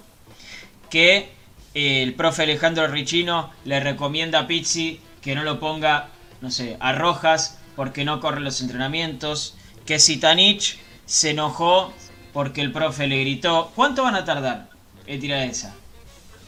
Que 0.88 1.30
eh, 1.74 2.02
el 2.02 2.14
profe 2.14 2.44
Alejandro 2.44 2.86
Richino 2.86 3.50
le 3.64 3.80
recomienda 3.80 4.40
a 4.40 4.46
Pizzi 4.46 5.00
que 5.20 5.34
no 5.34 5.42
lo 5.42 5.58
ponga, 5.58 6.08
no 6.40 6.50
sé, 6.50 6.76
a 6.80 6.92
Rojas 6.92 7.58
porque 7.74 8.04
no 8.04 8.20
corre 8.20 8.40
los 8.40 8.60
entrenamientos, 8.60 9.56
que 9.86 9.98
Sitanich 9.98 10.78
se 11.10 11.30
enojó 11.30 11.92
porque 12.32 12.60
el 12.60 12.70
profe 12.70 13.08
le 13.08 13.20
gritó. 13.20 13.72
¿Cuánto 13.74 14.04
van 14.04 14.14
a 14.14 14.24
tardar 14.24 14.70
en 15.06 15.20
tirar 15.20 15.42
esa? 15.42 15.74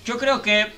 Yo 0.04 0.18
creo 0.18 0.40
que 0.40 0.72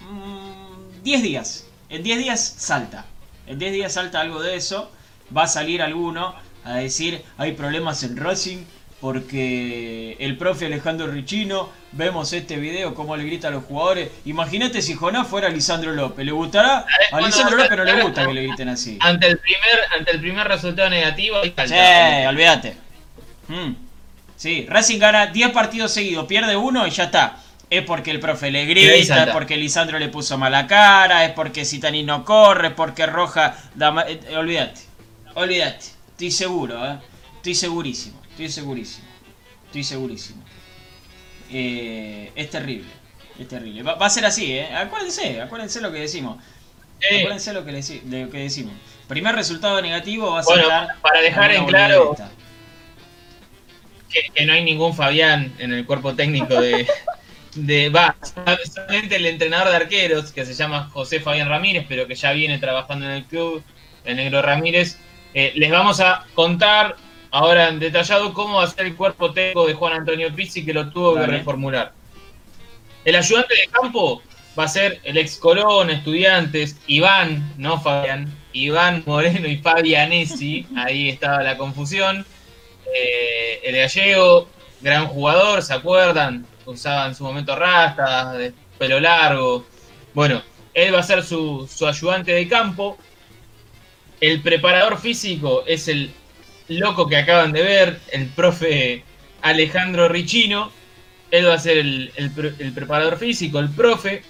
mm, 0.00 1.04
10 1.04 1.22
días. 1.22 1.66
En 1.88 2.02
10 2.02 2.18
días 2.18 2.54
salta. 2.58 3.06
En 3.46 3.60
10 3.60 3.72
días 3.72 3.92
salta 3.92 4.20
algo 4.20 4.42
de 4.42 4.56
eso. 4.56 4.90
Va 5.34 5.44
a 5.44 5.48
salir 5.48 5.80
alguno 5.80 6.34
a 6.64 6.74
decir 6.74 7.24
hay 7.36 7.52
problemas 7.52 8.02
en 8.02 8.16
Racing 8.16 8.64
porque 9.00 10.16
el 10.18 10.36
profe 10.36 10.66
Alejandro 10.66 11.06
Richino, 11.06 11.70
vemos 11.92 12.32
este 12.32 12.56
video 12.56 12.94
cómo 12.94 13.16
le 13.16 13.24
grita 13.24 13.48
a 13.48 13.50
los 13.50 13.64
jugadores. 13.64 14.10
Imagínate 14.24 14.82
si 14.82 14.94
Jonás 14.94 15.28
fuera 15.28 15.48
Lisandro 15.48 15.92
López. 15.92 16.24
¿Le 16.24 16.32
gustará? 16.32 16.84
A 17.12 17.20
Lisandro 17.20 17.56
López 17.56 17.76
no 17.76 17.84
le 17.84 18.02
gusta 18.02 18.26
que 18.26 18.34
le 18.34 18.42
griten 18.42 18.68
así. 18.68 18.98
Ante 19.00 19.28
el 19.28 19.38
primer 19.38 19.80
ante 19.96 20.10
el 20.10 20.20
primer 20.20 20.48
resultado 20.48 20.90
negativo, 20.90 21.36
ahí 21.38 21.54
Sí, 21.66 22.26
olvídate. 22.26 22.76
Mm. 23.46 23.72
Sí, 24.36 24.66
Racing 24.68 24.98
gana 24.98 25.26
10 25.26 25.50
partidos 25.50 25.92
seguidos, 25.92 26.26
pierde 26.26 26.56
uno 26.56 26.86
y 26.86 26.90
ya 26.90 27.04
está. 27.04 27.38
Es 27.70 27.82
porque 27.82 28.10
el 28.10 28.20
profe 28.20 28.50
le 28.50 28.64
grita, 28.64 29.24
es 29.24 29.30
porque 29.30 29.56
Lisandro 29.56 29.98
le 29.98 30.08
puso 30.08 30.38
mala 30.38 30.66
cara, 30.66 31.24
es 31.24 31.32
porque 31.32 31.64
Citani 31.64 32.02
no 32.02 32.24
corre, 32.24 32.68
es 32.68 32.74
porque 32.74 33.06
Roja 33.06 33.56
da 33.74 34.06
eh, 34.08 34.20
olvídate. 34.36 34.80
Olvídate. 35.34 35.86
Estoy 36.12 36.30
seguro, 36.30 36.84
¿eh? 36.84 36.98
Estoy 37.36 37.54
segurísimo. 37.54 38.18
Estoy 38.38 38.50
segurísimo. 38.50 39.08
Estoy 39.66 39.82
segurísimo. 39.82 40.44
Eh, 41.50 42.30
es 42.36 42.48
terrible. 42.50 42.88
Es 43.36 43.48
terrible. 43.48 43.82
Va, 43.82 43.96
va 43.96 44.06
a 44.06 44.10
ser 44.10 44.24
así, 44.26 44.52
¿eh? 44.52 44.72
Acuérdense, 44.76 45.40
acuérdense 45.40 45.80
lo 45.80 45.90
que 45.90 45.98
decimos. 45.98 46.38
Acuérdense 47.04 47.52
lo 47.52 47.64
que, 47.64 47.72
le, 47.72 47.82
de 47.82 48.24
lo 48.26 48.30
que 48.30 48.38
decimos. 48.38 48.74
Primer 49.08 49.34
resultado 49.34 49.82
negativo 49.82 50.30
va 50.30 50.40
a 50.40 50.44
Bueno, 50.44 50.68
saltar 50.68 51.00
para 51.00 51.20
dejar 51.20 51.50
en 51.50 51.66
claro 51.66 52.16
que 54.08 54.46
no 54.46 54.52
hay 54.52 54.62
ningún 54.62 54.94
Fabián 54.94 55.52
en 55.58 55.72
el 55.72 55.84
cuerpo 55.84 56.14
técnico 56.14 56.60
de. 56.60 56.86
de 57.56 57.88
va, 57.88 58.14
solamente 58.22 59.16
el 59.16 59.26
entrenador 59.26 59.70
de 59.70 59.76
arqueros, 59.76 60.30
que 60.30 60.46
se 60.46 60.54
llama 60.54 60.90
José 60.92 61.18
Fabián 61.18 61.48
Ramírez, 61.48 61.86
pero 61.88 62.06
que 62.06 62.14
ya 62.14 62.30
viene 62.30 62.58
trabajando 62.58 63.04
en 63.06 63.12
el 63.12 63.24
club, 63.24 63.64
el 64.04 64.14
negro 64.14 64.42
Ramírez. 64.42 64.96
Eh, 65.34 65.52
les 65.56 65.72
vamos 65.72 65.98
a 65.98 66.24
contar 66.34 66.96
ahora 67.30 67.68
en 67.68 67.78
detallado 67.78 68.32
cómo 68.32 68.58
va 68.58 68.64
a 68.64 68.68
ser 68.68 68.86
el 68.86 68.96
cuerpo 68.96 69.32
técnico 69.32 69.66
de 69.66 69.74
Juan 69.74 69.92
Antonio 69.94 70.34
Pizzi, 70.34 70.64
que 70.64 70.72
lo 70.72 70.90
tuvo 70.90 71.14
que 71.14 71.26
reformular. 71.26 71.92
El 73.04 73.16
ayudante 73.16 73.54
de 73.54 73.66
campo 73.68 74.22
va 74.58 74.64
a 74.64 74.68
ser 74.68 75.00
el 75.04 75.16
ex 75.16 75.36
Colón, 75.36 75.90
estudiantes, 75.90 76.76
Iván, 76.86 77.54
no 77.56 77.80
Fabián, 77.80 78.32
Iván 78.52 79.02
Moreno 79.06 79.46
y 79.46 79.58
Fabianesi, 79.58 80.66
ahí 80.76 81.10
estaba 81.10 81.42
la 81.42 81.56
confusión. 81.56 82.26
Eh, 82.94 83.60
el 83.64 83.76
gallego, 83.76 84.48
gran 84.80 85.06
jugador, 85.06 85.62
¿se 85.62 85.74
acuerdan? 85.74 86.46
Usaba 86.64 87.06
en 87.06 87.14
su 87.14 87.24
momento 87.24 87.54
rastas, 87.54 88.36
de 88.36 88.52
pelo 88.78 89.00
largo. 89.00 89.66
Bueno, 90.14 90.42
él 90.74 90.94
va 90.94 91.00
a 91.00 91.02
ser 91.02 91.22
su, 91.22 91.68
su 91.72 91.86
ayudante 91.86 92.32
de 92.32 92.48
campo. 92.48 92.98
El 94.20 94.42
preparador 94.42 94.98
físico 94.98 95.64
es 95.66 95.86
el 95.88 96.12
loco 96.68 97.08
que 97.08 97.16
acaban 97.16 97.52
de 97.52 97.62
ver, 97.62 98.00
el 98.12 98.28
profe 98.28 99.04
Alejandro 99.42 100.08
Richino. 100.08 100.70
Él 101.30 101.46
va 101.46 101.54
a 101.54 101.58
ser 101.58 101.78
el, 101.78 102.12
el 102.16 102.30
pre- 102.30 102.54
el 102.58 102.72
preparador 102.72 103.18
físico, 103.18 103.58
el 103.58 103.70
profe. 103.70 104.22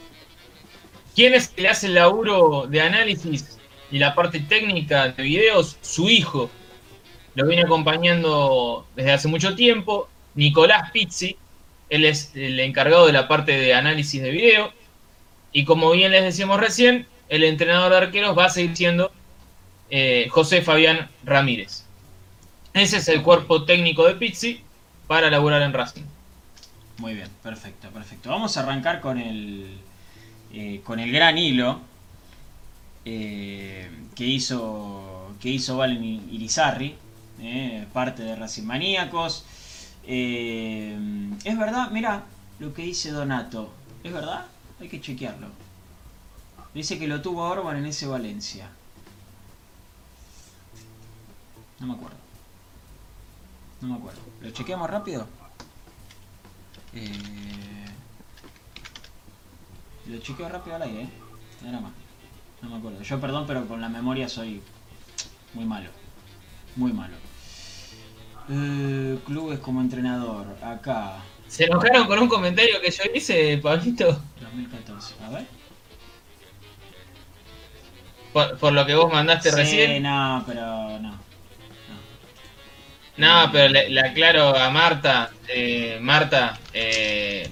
¿Quién 1.15 1.35
es 1.35 1.49
que 1.49 1.63
le 1.63 1.69
hace 1.69 1.87
el 1.87 1.95
laburo 1.95 2.67
de 2.69 2.81
análisis 2.81 3.59
y 3.91 3.99
la 3.99 4.15
parte 4.15 4.41
técnica 4.41 5.09
de 5.09 5.23
videos? 5.23 5.79
Su 5.81 6.09
hijo, 6.09 6.51
lo 7.35 7.47
viene 7.47 7.63
acompañando 7.63 8.87
desde 8.97 9.13
hace 9.13 9.29
mucho 9.29 9.55
tiempo. 9.55 10.09
Nicolás 10.35 10.91
Pizzi, 10.93 11.37
él 11.89 12.05
es 12.05 12.33
el 12.35 12.61
encargado 12.61 13.07
de 13.07 13.13
la 13.13 13.27
parte 13.27 13.53
de 13.53 13.75
análisis 13.75 14.23
de 14.23 14.31
video. 14.31 14.73
Y 15.53 15.65
como 15.65 15.91
bien 15.93 16.13
les 16.13 16.23
decíamos 16.23 16.61
recién, 16.61 17.07
el 17.29 17.43
entrenador 17.45 17.91
de 17.91 17.97
arqueros 17.99 18.37
va 18.37 18.47
a 18.47 18.51
seguir 18.51 18.77
siendo 18.77 19.11
eh, 19.91 20.27
José 20.31 20.63
Fabián 20.63 21.11
Ramírez. 21.25 21.85
Ese 22.79 22.99
es 22.99 23.09
el 23.09 23.25
cuerpo 23.25 23.65
técnico 23.65 24.05
de 24.07 24.15
Pizzi 24.15 24.61
para 25.09 25.29
laburar 25.31 25.63
en 25.63 25.73
Racing. 25.73 26.05
Muy 26.99 27.13
bien, 27.15 27.29
perfecto, 27.43 27.89
perfecto. 27.89 28.31
Vamos 28.31 28.57
a 28.57 28.61
arrancar 28.61 29.01
con 29.01 29.19
el 29.19 29.81
eh, 30.53 30.81
con 30.85 31.01
el 31.01 31.11
gran 31.11 31.37
hilo 31.39 31.81
eh, 33.05 33.91
que 34.15 34.25
hizo 34.25 35.35
que 35.41 35.49
hizo 35.49 35.77
Valen 35.77 36.05
Irizarri, 36.31 36.95
eh, 37.41 37.85
parte 37.93 38.23
de 38.23 38.37
Racing 38.37 38.63
Maníacos. 38.63 39.45
Es 40.07 41.59
verdad, 41.59 41.91
mira 41.91 42.27
lo 42.61 42.73
que 42.75 42.83
dice 42.83 43.11
Donato. 43.11 43.73
¿Es 44.05 44.13
verdad? 44.13 44.47
Hay 44.81 44.89
que 44.89 45.01
chequearlo. 45.01 45.49
Dice 46.75 46.97
que 46.97 47.09
lo 47.09 47.23
tuvo 47.23 47.43
Orban 47.43 47.77
en 47.77 47.87
ese 47.87 48.07
Valencia. 48.07 48.71
No 51.81 51.89
me 51.89 51.95
acuerdo. 51.95 52.28
No 53.81 53.89
me 53.89 53.95
acuerdo. 53.97 54.21
¿Lo 54.41 54.51
chequeamos 54.51 54.91
rápido? 54.91 55.27
Eh, 56.95 57.11
lo 60.07 60.19
chequeo 60.19 60.49
rápido 60.49 60.77
al 60.77 60.83
aire, 60.83 61.03
¿eh? 61.03 61.09
Nada 61.63 61.81
más. 61.81 61.93
No 62.63 62.71
me 62.71 62.77
acuerdo. 62.77 63.03
Yo 63.03 63.21
perdón, 63.21 63.45
pero 63.47 63.67
con 63.67 63.81
la 63.81 63.89
memoria 63.89 64.29
soy 64.29 64.63
muy 65.55 65.65
malo. 65.65 65.91
Muy 66.77 66.93
malo. 66.93 67.15
Eh, 68.51 69.19
clubes 69.27 69.59
como 69.61 69.81
entrenador. 69.81 70.47
Acá. 70.63 71.17
¿Se 71.47 71.65
enojaron 71.65 72.07
con 72.07 72.19
un 72.19 72.29
comentario 72.29 72.81
que 72.81 72.91
yo 72.91 73.05
hice, 73.15 73.59
Pablito? 73.59 74.21
2014. 74.41 75.15
A 75.25 75.29
ver. 75.31 75.47
Por, 78.33 78.59
por 78.59 78.73
lo 78.73 78.85
que 78.87 78.95
vos 78.95 79.11
mandaste 79.13 79.51
Sí, 79.51 79.57
recién. 79.57 80.03
no, 80.03 80.43
pero 80.47 80.99
no. 80.99 81.28
No, 83.19 83.51
pero 83.53 83.69
le, 83.69 83.89
le 83.91 84.01
aclaro 84.01 84.57
a 84.57 84.71
Marta. 84.71 85.31
eh, 85.49 85.99
Marta, 86.01 86.59
eh, 86.73 87.51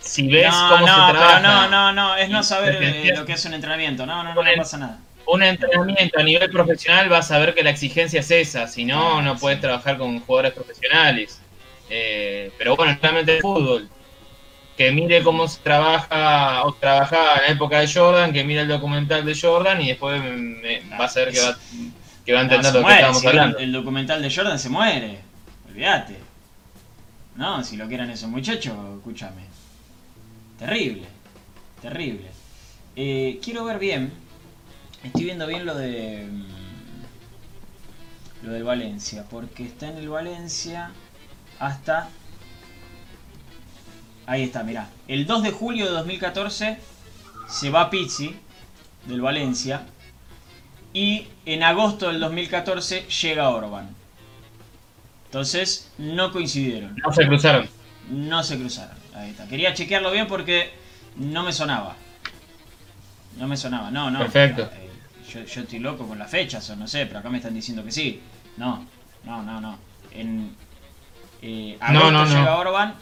si 0.00 0.28
ves 0.28 0.52
no, 0.52 0.68
cómo 0.68 0.86
no, 0.86 1.06
se 1.06 1.12
trabaja 1.12 1.40
no, 1.40 1.68
no, 1.70 1.92
no, 1.92 2.16
es 2.16 2.28
no 2.28 2.42
saber 2.42 2.76
eh, 2.82 3.12
lo 3.16 3.24
que 3.24 3.32
es 3.32 3.44
un 3.46 3.54
entrenamiento. 3.54 4.04
No, 4.06 4.22
no, 4.22 4.34
no, 4.34 4.40
pasa 4.56 4.76
nada. 4.78 4.98
un 5.26 5.42
entrenamiento 5.42 6.18
a 6.20 6.22
nivel 6.22 6.50
profesional, 6.50 7.08
vas 7.08 7.30
a 7.30 7.38
ver 7.38 7.54
que 7.54 7.62
la 7.62 7.70
exigencia 7.70 8.20
es 8.20 8.30
esa. 8.30 8.66
Si 8.68 8.84
no, 8.84 9.18
Ah, 9.18 9.22
no 9.22 9.38
puedes 9.38 9.60
trabajar 9.60 9.96
con 9.96 10.20
jugadores 10.20 10.52
profesionales. 10.52 11.40
Eh, 11.88 12.52
pero 12.58 12.76
bueno, 12.76 12.96
solamente 13.00 13.36
el 13.36 13.40
fútbol. 13.42 13.88
Que 14.76 14.90
mire 14.90 15.22
cómo 15.22 15.46
se 15.48 15.62
trabaja 15.62 16.64
o 16.64 16.74
trabajaba 16.74 17.34
en 17.36 17.42
la 17.42 17.48
época 17.48 17.80
de 17.80 17.88
Jordan, 17.92 18.32
que 18.32 18.44
mire 18.44 18.62
el 18.62 18.68
documental 18.68 19.24
de 19.24 19.38
Jordan 19.40 19.80
y 19.80 19.88
después 19.88 20.20
me- 20.20 20.36
me- 20.36 20.82
Ah, 20.92 20.98
vas 20.98 21.16
a 21.16 21.20
ver 21.20 21.32
que 21.32 21.40
va, 21.40 21.56
que 22.24 22.32
va 22.32 22.40
a 22.40 22.44
No, 22.44 22.50
entender 22.54 22.74
lo 22.74 22.86
que 22.86 23.14
si 23.14 23.26
el- 23.26 23.28
hablando. 23.30 23.58
El, 23.58 23.72
documental 23.72 24.22
de 24.22 24.34
Jordan 24.34 24.58
se 24.58 24.68
muere. 24.68 25.20
Olvídate. 25.68 26.18
No, 27.36 27.62
si 27.64 27.76
lo 27.76 27.88
que 27.88 27.94
eran 27.96 28.10
esos 28.10 28.30
muchachos, 28.30 28.74
escúchame. 28.96 29.42
Terrible, 30.58 31.06
terrible. 31.82 32.30
Eh, 32.96 33.40
quiero 33.42 33.64
ver 33.64 33.78
bien. 33.78 34.12
Estoy 35.02 35.24
viendo 35.24 35.46
bien 35.46 35.66
lo 35.66 35.74
de. 35.74 36.28
mm, 36.30 36.44
Lo 38.46 38.52
del 38.52 38.62
Valencia. 38.64 39.24
Porque 39.30 39.64
está 39.64 39.88
en 39.88 39.98
el 39.98 40.08
Valencia 40.08 40.90
hasta. 41.58 42.08
Ahí 44.26 44.42
está, 44.44 44.62
mirá. 44.62 44.88
El 45.08 45.26
2 45.26 45.42
de 45.42 45.50
julio 45.50 45.84
de 45.86 45.90
2014 45.92 46.78
se 47.48 47.70
va 47.70 47.90
Pizzi 47.90 48.34
del 49.06 49.20
Valencia. 49.20 49.86
Y 50.94 51.26
en 51.44 51.64
agosto 51.64 52.06
del 52.06 52.20
2014 52.20 53.02
llega 53.08 53.50
Orban. 53.50 53.88
Entonces 55.26 55.90
no 55.98 56.30
coincidieron. 56.30 56.94
No 57.04 57.12
se 57.12 57.26
cruzaron. 57.26 57.68
No 58.08 58.44
se 58.44 58.56
cruzaron. 58.56 58.96
Ahí 59.14 59.30
está. 59.30 59.46
Quería 59.48 59.74
chequearlo 59.74 60.12
bien 60.12 60.28
porque 60.28 60.72
no 61.16 61.42
me 61.42 61.52
sonaba. 61.52 61.96
No 63.36 63.48
me 63.48 63.56
sonaba. 63.56 63.90
No, 63.90 64.08
no. 64.12 64.20
Perfecto. 64.20 64.70
Eh, 64.72 64.90
yo, 65.28 65.44
yo 65.44 65.62
estoy 65.62 65.80
loco 65.80 66.06
con 66.06 66.16
las 66.16 66.30
fechas 66.30 66.70
o 66.70 66.76
no 66.76 66.86
sé, 66.86 67.06
pero 67.06 67.18
acá 67.18 67.28
me 67.28 67.38
están 67.38 67.54
diciendo 67.54 67.84
que 67.84 67.90
sí. 67.90 68.20
No, 68.56 68.86
no, 69.24 69.42
no, 69.42 69.60
no. 69.60 69.76
En 70.12 70.54
eh, 71.42 71.76
agosto 71.80 72.12
no, 72.12 72.24
no. 72.24 72.30
llega 72.30 72.56
Orban 72.56 72.94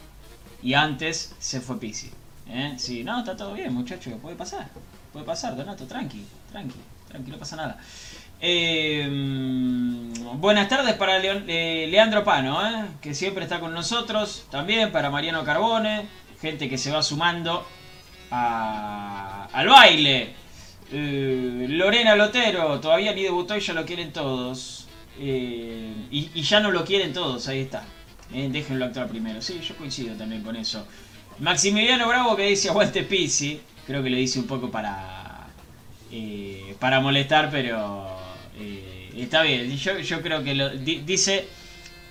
y 0.63 0.73
antes 0.73 1.35
se 1.39 1.61
fue 1.61 1.79
Pizzi. 1.79 2.11
¿Eh? 2.49 2.75
Sí, 2.79 3.05
no, 3.05 3.19
está 3.19 3.37
todo 3.37 3.53
bien, 3.53 3.75
muchachos. 3.75 4.15
Puede 4.23 4.37
pasar. 4.37 4.69
Puede 5.13 5.27
pasar, 5.27 5.55
Donato. 5.55 5.87
Tranqui, 5.87 6.25
tranqui, 6.51 6.79
tranqui, 7.13 7.31
no 7.31 7.39
pasa 7.39 7.57
nada. 7.57 7.79
Eh, 8.41 9.07
buenas 10.35 10.69
tardes 10.69 10.95
para 10.95 11.19
eh, 11.23 11.87
Leandro 11.89 12.25
Pano, 12.25 12.67
¿eh? 12.67 12.87
que 13.01 13.15
siempre 13.15 13.45
está 13.45 13.61
con 13.61 13.73
nosotros. 13.73 14.47
También 14.51 14.91
para 14.91 15.11
Mariano 15.11 15.45
Carbone, 15.45 16.07
gente 16.41 16.69
que 16.69 16.79
se 16.79 16.91
va 16.91 17.03
sumando 17.03 17.65
a- 18.31 19.49
al 19.53 19.69
baile. 19.69 20.35
Lorena 20.95 22.17
Lotero, 22.17 22.79
todavía 22.81 23.15
ni 23.15 23.23
debutó 23.23 23.57
y 23.57 23.61
ya 23.61 23.73
lo 23.73 23.87
quieren 23.87 24.13
todos. 24.13 24.89
Y, 25.19 26.43
ya 26.43 26.61
no 26.61 26.71
lo 26.71 26.85
quieren 26.85 27.13
todos, 27.13 27.49
ahí 27.49 27.61
está. 27.61 27.85
Déjenlo 28.31 28.85
actuar 28.87 29.09
primero. 29.09 29.41
Sí, 29.41 29.61
yo 29.67 29.77
coincido 29.77 30.15
también 30.17 30.43
con 30.43 30.57
eso. 30.57 30.87
Maximiliano 31.39 32.09
Bravo 32.09 32.37
que 32.37 32.47
dice 32.47 32.69
aguante 32.69 33.03
Pizzi. 33.05 33.61
Creo 33.87 34.03
que 34.03 34.11
lo 34.11 34.17
dice 34.17 34.39
un 34.39 34.47
poco 34.47 34.71
para. 34.71 35.22
Para 36.79 37.01
molestar, 37.01 37.51
pero. 37.51 38.07
eh, 38.59 39.11
está 39.17 39.43
bien. 39.43 39.71
Yo, 39.77 39.99
yo 39.99 40.23
creo 40.23 40.43
que 40.43 40.55
lo 40.55 40.71
di- 40.71 41.01
dice. 41.05 41.47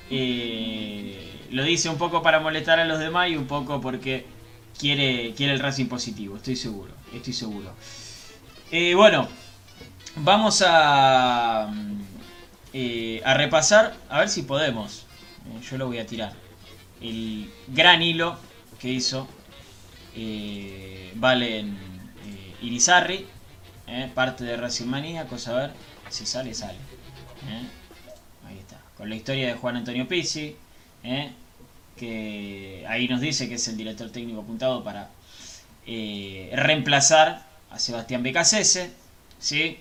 eh, 0.10 1.28
lo 1.52 1.64
dice 1.64 1.90
un 1.90 1.98
poco 1.98 2.22
para 2.22 2.40
molestar 2.40 2.80
a 2.80 2.86
los 2.86 3.00
demás 3.00 3.30
y 3.30 3.36
un 3.36 3.46
poco 3.48 3.82
porque 3.82 4.26
quiere, 4.80 5.34
quiere 5.36 5.54
el 5.54 5.60
Racing 5.60 5.88
positivo. 5.88 6.38
Estoy 6.38 6.56
seguro. 6.56 6.94
Estoy 7.14 7.34
seguro. 7.34 7.74
Eh, 8.72 8.96
bueno, 8.96 9.28
vamos 10.18 10.64
a. 10.66 11.70
a 13.24 13.34
repasar. 13.34 13.96
A 14.10 14.20
ver 14.20 14.30
si 14.30 14.44
podemos. 14.44 15.06
Yo 15.70 15.78
lo 15.78 15.88
voy 15.88 16.00
a 16.00 16.06
tirar. 16.06 16.34
El 17.02 17.50
gran 17.68 18.02
hilo 18.02 18.38
que 18.80 18.90
hizo 18.90 19.28
Valen 21.16 21.78
Irizarry, 22.62 23.26
eh, 23.92 24.10
parte 24.14 24.44
de 24.44 24.58
Racing 24.58 24.88
Maníacos, 24.88 25.48
a 25.48 25.54
ver 25.54 25.72
si 26.10 26.26
sale, 26.26 26.54
sale. 26.54 26.78
eh. 27.50 27.68
Ahí 28.48 28.58
está, 28.58 28.80
con 28.98 29.10
la 29.10 29.16
historia 29.16 29.48
de 29.48 29.54
Juan 29.54 29.78
Antonio 29.78 30.08
Pizzi, 30.08 30.56
eh, 31.04 31.32
que 31.98 32.86
ahí 32.88 33.08
nos 33.08 33.22
dice 33.22 33.48
que 33.48 33.56
es 33.56 33.68
el 33.68 33.78
director 33.78 34.10
técnico 34.12 34.42
apuntado 34.42 34.84
para 34.84 35.10
reemplazar 35.86 37.46
a 37.70 37.80
Sebastián 37.80 38.24
Becasese, 38.24 38.92
¿sí? 39.40 39.80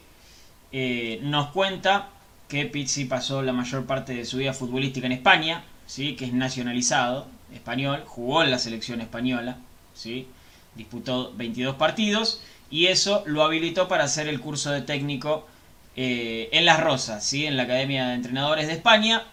Nos 1.23 1.51
cuenta 1.51 2.09
que 2.49 2.67
Pizzi 2.67 3.05
pasó 3.05 3.43
la 3.43 3.53
mayor 3.53 3.87
parte 3.87 4.13
de 4.13 4.25
su 4.25 4.39
vida 4.39 4.53
futbolística 4.53 5.07
en 5.07 5.13
España, 5.13 5.63
¿sí? 5.87 6.17
que 6.17 6.25
es 6.25 6.33
nacionalizado 6.33 7.29
español, 7.55 8.03
jugó 8.07 8.43
en 8.43 8.51
la 8.51 8.59
selección 8.59 9.01
española, 9.01 9.57
¿sí? 9.95 10.27
disputó 10.75 11.33
22 11.37 11.77
partidos 11.77 12.43
y 12.71 12.87
eso 12.87 13.25
lo 13.27 13.43
habilitó 13.43 13.89
para 13.89 14.05
hacer 14.05 14.29
el 14.29 14.41
curso 14.41 14.71
de 14.71 14.83
técnico 14.83 15.47
eh, 15.97 16.49
en 16.53 16.65
Las 16.65 16.81
Rosas, 16.81 17.25
¿sí? 17.25 17.47
en 17.47 17.57
la 17.57 17.65
Academia 17.65 18.09
de 18.09 18.15
Entrenadores 18.15 18.69
de 18.69 18.75
España. 18.75 19.25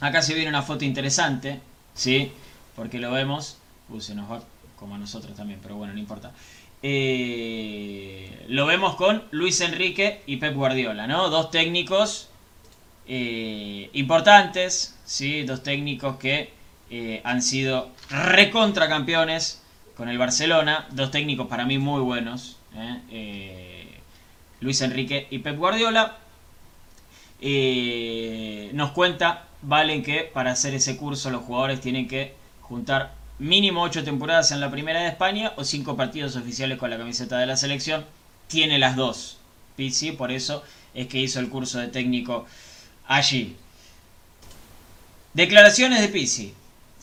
Acá 0.00 0.20
se 0.20 0.34
viene 0.34 0.50
una 0.50 0.62
foto 0.62 0.84
interesante, 0.84 1.60
¿sí? 1.94 2.32
porque 2.74 2.98
lo 2.98 3.12
vemos, 3.12 3.58
uh, 3.88 3.98
como 4.76 4.96
a 4.96 4.98
nosotros 4.98 5.36
también, 5.36 5.60
pero 5.62 5.76
bueno, 5.76 5.94
no 5.94 6.00
importa. 6.00 6.32
Eh, 6.82 8.44
lo 8.48 8.66
vemos 8.66 8.96
con 8.96 9.22
Luis 9.30 9.60
Enrique 9.60 10.22
y 10.26 10.36
Pep 10.36 10.54
Guardiola, 10.54 11.06
¿no? 11.06 11.30
Dos 11.30 11.50
técnicos 11.50 12.28
eh, 13.08 13.88
importantes, 13.94 14.96
¿sí? 15.04 15.44
Dos 15.44 15.62
técnicos 15.62 16.16
que 16.16 16.54
han 17.24 17.42
sido 17.42 17.90
recontra 18.10 18.88
campeones 18.88 19.62
con 19.96 20.08
el 20.08 20.18
Barcelona. 20.18 20.86
Dos 20.90 21.10
técnicos 21.10 21.46
para 21.48 21.64
mí 21.64 21.78
muy 21.78 22.00
buenos, 22.00 22.58
¿eh? 22.74 23.00
Eh, 23.10 24.00
Luis 24.60 24.80
Enrique 24.82 25.26
y 25.30 25.38
Pep 25.38 25.56
Guardiola. 25.56 26.18
Eh, 27.40 28.70
nos 28.72 28.92
cuenta, 28.92 29.48
Valen, 29.62 30.02
que 30.02 30.30
para 30.32 30.52
hacer 30.52 30.74
ese 30.74 30.96
curso 30.96 31.30
los 31.30 31.42
jugadores 31.42 31.80
tienen 31.80 32.08
que 32.08 32.34
juntar 32.62 33.14
mínimo 33.38 33.82
8 33.82 34.04
temporadas 34.04 34.50
en 34.52 34.60
la 34.60 34.70
primera 34.70 35.00
de 35.00 35.08
España 35.08 35.52
o 35.56 35.64
5 35.64 35.96
partidos 35.96 36.36
oficiales 36.36 36.78
con 36.78 36.90
la 36.90 36.98
camiseta 36.98 37.38
de 37.38 37.46
la 37.46 37.56
selección. 37.56 38.06
Tiene 38.48 38.78
las 38.78 38.96
dos. 38.96 39.38
Pizzi, 39.76 40.12
por 40.12 40.30
eso 40.30 40.62
es 40.94 41.06
que 41.06 41.18
hizo 41.18 41.40
el 41.40 41.50
curso 41.50 41.78
de 41.78 41.88
técnico 41.88 42.46
allí. 43.06 43.56
Declaraciones 45.34 46.00
de 46.00 46.08
Pizzi. 46.08 46.54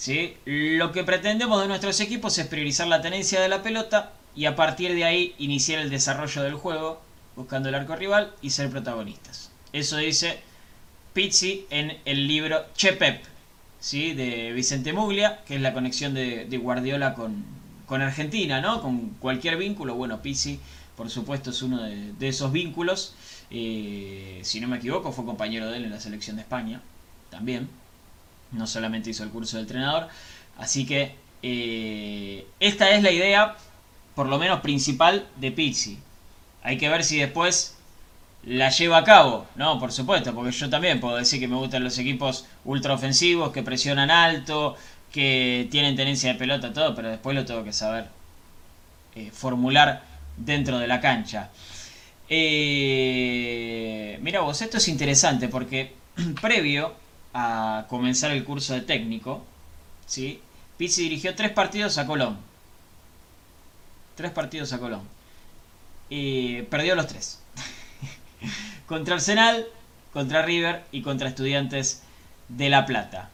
¿Sí? 0.03 0.35
Lo 0.43 0.91
que 0.91 1.05
pretendemos 1.05 1.61
de 1.61 1.69
nuestros 1.69 1.97
equipos 2.01 2.37
es 2.37 2.45
priorizar 2.47 2.87
la 2.87 3.01
tenencia 3.01 3.39
de 3.39 3.47
la 3.47 3.63
pelota 3.63 4.11
y 4.35 4.47
a 4.47 4.55
partir 4.57 4.93
de 4.95 5.05
ahí 5.05 5.33
iniciar 5.37 5.79
el 5.79 5.89
desarrollo 5.89 6.43
del 6.43 6.55
juego, 6.55 7.01
buscando 7.37 7.69
el 7.69 7.75
arco 7.75 7.95
rival 7.95 8.33
y 8.41 8.49
ser 8.49 8.69
protagonistas. 8.69 9.49
Eso 9.71 9.95
dice 9.95 10.41
Pizzi 11.13 11.67
en 11.69 11.99
el 12.03 12.27
libro 12.27 12.65
Che 12.75 12.91
Pep, 12.91 13.23
¿sí? 13.79 14.11
de 14.11 14.51
Vicente 14.51 14.91
Muglia, 14.91 15.41
que 15.45 15.55
es 15.55 15.61
la 15.61 15.71
conexión 15.71 16.13
de, 16.13 16.59
Guardiola 16.61 17.13
con, 17.13 17.63
Argentina, 17.87 18.59
¿no? 18.59 18.81
Con 18.81 19.11
cualquier 19.21 19.55
vínculo. 19.55 19.95
Bueno, 19.95 20.21
Pizzi, 20.21 20.59
por 20.97 21.09
supuesto, 21.09 21.51
es 21.51 21.61
uno 21.61 21.81
de, 21.81 22.11
de 22.11 22.27
esos 22.27 22.51
vínculos. 22.51 23.15
Eh, 23.51 24.41
si 24.43 24.59
no 24.59 24.67
me 24.67 24.77
equivoco, 24.77 25.13
fue 25.13 25.23
compañero 25.23 25.71
de 25.71 25.77
él 25.77 25.85
en 25.85 25.91
la 25.91 25.99
selección 26.01 26.35
de 26.35 26.41
España, 26.41 26.81
también. 27.29 27.69
No 28.53 28.67
solamente 28.67 29.09
hizo 29.09 29.23
el 29.23 29.29
curso 29.29 29.57
de 29.57 29.63
entrenador. 29.63 30.07
Así 30.57 30.85
que 30.85 31.15
eh, 31.41 32.47
esta 32.59 32.91
es 32.91 33.03
la 33.03 33.11
idea, 33.11 33.55
por 34.15 34.27
lo 34.27 34.39
menos 34.39 34.61
principal, 34.61 35.27
de 35.37 35.51
Pizzi. 35.51 35.99
Hay 36.63 36.77
que 36.77 36.89
ver 36.89 37.03
si 37.03 37.19
después 37.19 37.75
la 38.45 38.69
lleva 38.69 38.97
a 38.97 39.03
cabo, 39.03 39.45
¿no? 39.55 39.79
Por 39.79 39.91
supuesto, 39.91 40.33
porque 40.33 40.51
yo 40.51 40.69
también 40.69 40.99
puedo 40.99 41.17
decir 41.17 41.39
que 41.39 41.47
me 41.47 41.55
gustan 41.55 41.83
los 41.83 41.97
equipos 41.97 42.45
ultraofensivos, 42.65 43.51
que 43.51 43.63
presionan 43.63 44.11
alto, 44.11 44.75
que 45.11 45.67
tienen 45.71 45.95
tenencia 45.95 46.33
de 46.33 46.39
pelota, 46.39 46.73
todo, 46.73 46.95
pero 46.95 47.09
después 47.09 47.35
lo 47.35 47.45
tengo 47.45 47.63
que 47.63 47.73
saber 47.73 48.07
eh, 49.15 49.31
formular 49.31 50.03
dentro 50.37 50.79
de 50.79 50.87
la 50.87 50.99
cancha. 50.99 51.49
Eh, 52.29 54.17
mira 54.21 54.41
vos, 54.41 54.61
esto 54.61 54.77
es 54.77 54.87
interesante 54.87 55.49
porque 55.49 55.93
previo 56.41 56.95
a 57.33 57.85
comenzar 57.89 58.31
el 58.31 58.43
curso 58.43 58.73
de 58.73 58.81
técnico, 58.81 59.45
¿sí? 60.05 60.41
Pizzi 60.77 61.03
dirigió 61.03 61.35
tres 61.35 61.51
partidos 61.51 61.97
a 61.97 62.05
Colón. 62.05 62.37
Tres 64.15 64.31
partidos 64.31 64.73
a 64.73 64.79
Colón. 64.79 65.07
Y 66.09 66.63
perdió 66.63 66.95
los 66.95 67.07
tres. 67.07 67.41
contra 68.87 69.15
Arsenal, 69.15 69.65
contra 70.11 70.43
River 70.43 70.83
y 70.91 71.01
contra 71.01 71.29
Estudiantes 71.29 72.03
de 72.49 72.69
La 72.69 72.85
Plata. 72.85 73.29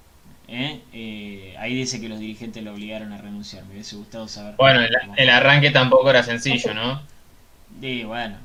¿eh? 0.48 0.82
Eh, 0.94 1.56
ahí 1.60 1.76
dice 1.76 2.00
que 2.00 2.10
los 2.10 2.20
dirigentes 2.20 2.64
lo 2.64 2.74
obligaron 2.74 3.12
a 3.14 3.18
renunciar. 3.18 3.64
Me 3.66 3.74
hubiese 3.74 3.96
gustado 3.96 4.28
saber. 4.28 4.56
Bueno, 4.56 4.82
el, 4.82 4.90
el 5.18 5.30
arranque 5.30 5.72
tampoco 5.72 6.10
era 6.10 6.24
sencillo, 6.24 6.74
¿no? 6.74 7.02
Y 7.82 8.04
bueno, 8.04 8.38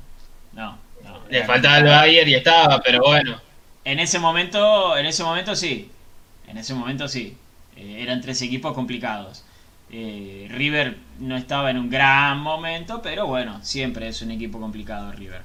no. 0.52 0.78
no. 1.02 1.20
Le 1.28 1.44
faltaba 1.44 1.78
el 1.78 1.84
Bayern 1.84 2.28
y 2.28 2.34
estaba, 2.34 2.80
pero 2.80 3.00
bueno. 3.00 3.40
En 3.84 4.00
ese 4.00 4.18
momento, 4.18 4.96
en 4.96 5.06
ese 5.06 5.22
momento 5.22 5.54
sí. 5.54 5.90
En 6.48 6.58
ese 6.58 6.74
momento 6.74 7.06
sí. 7.08 7.36
Eh, 7.76 7.98
eran 8.02 8.20
tres 8.20 8.40
equipos 8.42 8.72
complicados. 8.72 9.44
Eh, 9.90 10.48
River 10.50 10.96
no 11.20 11.36
estaba 11.36 11.70
en 11.70 11.78
un 11.78 11.90
gran 11.90 12.38
momento, 12.38 13.02
pero 13.02 13.26
bueno, 13.26 13.62
siempre 13.62 14.08
es 14.08 14.22
un 14.22 14.30
equipo 14.30 14.58
complicado 14.60 15.12
River. 15.12 15.42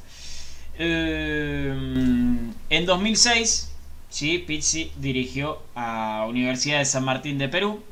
Eh, 0.77 1.73
en 2.69 2.85
2006, 2.85 3.71
sí, 4.09 4.39
Pizzi 4.39 4.91
dirigió 4.97 5.61
a 5.75 6.25
Universidad 6.27 6.79
de 6.79 6.85
San 6.85 7.03
Martín 7.03 7.37
de 7.37 7.49
Perú, 7.49 7.83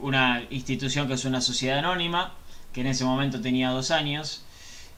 una 0.00 0.42
institución 0.50 1.08
que 1.08 1.14
es 1.14 1.24
una 1.24 1.40
sociedad 1.40 1.78
anónima, 1.78 2.34
que 2.72 2.80
en 2.82 2.88
ese 2.88 3.04
momento 3.04 3.40
tenía 3.40 3.70
dos 3.70 3.90
años. 3.90 4.44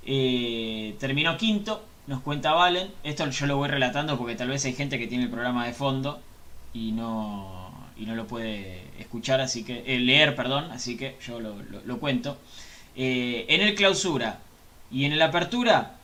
Terminó 0.05 1.37
quinto, 1.37 1.85
nos 2.07 2.21
cuenta 2.23 2.53
Valen. 2.53 2.91
Esto 3.03 3.29
yo 3.29 3.47
lo 3.47 3.57
voy 3.57 3.69
relatando 3.69 4.19
porque 4.19 4.35
tal 4.35 4.49
vez 4.49 4.65
hay 4.65 4.75
gente 4.75 4.99
que 4.99 5.07
tiene 5.07 5.25
el 5.25 5.31
programa 5.31 5.67
de 5.67 5.73
fondo 5.73 6.21
y 6.73 6.93
no, 6.93 7.73
y 7.97 8.07
no 8.07 8.15
lo 8.15 8.27
puede 8.27 8.83
escuchar, 8.99 9.41
así 9.41 9.65
que 9.65 9.85
eh, 9.87 9.99
leer, 10.01 10.35
perdón, 10.37 10.71
así 10.73 10.97
que 10.97 11.17
yo 11.27 11.41
lo, 11.41 11.99
cuento. 11.99 12.39
en 12.97 13.61
el 13.61 13.75
clausura 13.75 14.41
y 14.91 15.05
en 15.05 15.13
el 15.13 15.23
apertura 15.23 15.97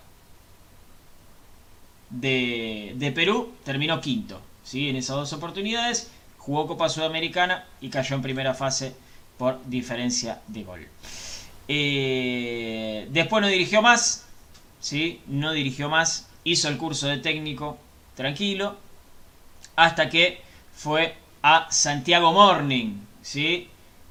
de, 2.11 2.95
de 2.97 3.13
Perú 3.13 3.53
terminó 3.65 4.01
quinto. 4.01 4.41
¿sí? 4.65 4.89
En 4.89 4.97
esas 4.97 5.17
dos 5.17 5.33
oportunidades 5.33 6.11
jugó 6.39 6.67
Copa 6.67 6.89
Sudamericana 6.89 7.65
y 7.81 7.91
cayó 7.91 8.17
en 8.17 8.23
primera 8.23 8.55
fase 8.55 8.95
por 9.39 9.59
diferencia 9.67 10.41
de 10.49 10.65
gol. 10.65 10.87
Eh, 11.69 13.09
después 13.11 13.43
no 13.43 13.49
dirigió 13.49 13.83
más, 13.83 14.27
¿sí? 14.81 15.21
no 15.27 15.53
dirigió 15.53 15.89
más, 15.89 16.29
hizo 16.45 16.69
el 16.69 16.79
curso 16.79 17.07
de 17.07 17.19
técnico 17.19 17.79
tranquilo, 18.15 18.77
hasta 19.77 20.09
que 20.09 20.43
fue 20.75 21.15
a 21.43 21.71
Santiago 21.71 22.33
Morning, 22.33 22.95
¿sí? 23.23 23.69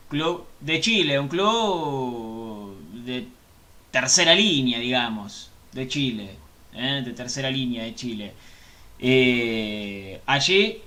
club 0.10 0.48
de 0.60 0.80
Chile, 0.80 1.20
un 1.20 1.28
club 1.28 2.78
de 3.06 3.28
tercera 3.92 4.34
línea, 4.34 4.80
digamos, 4.80 5.52
de 5.72 5.88
Chile, 5.88 6.36
¿eh? 6.74 7.02
de 7.06 7.14
tercera 7.14 7.50
línea 7.50 7.84
de 7.84 7.96
Chile. 7.96 8.34
Eh, 9.00 10.22
allí 10.26 10.82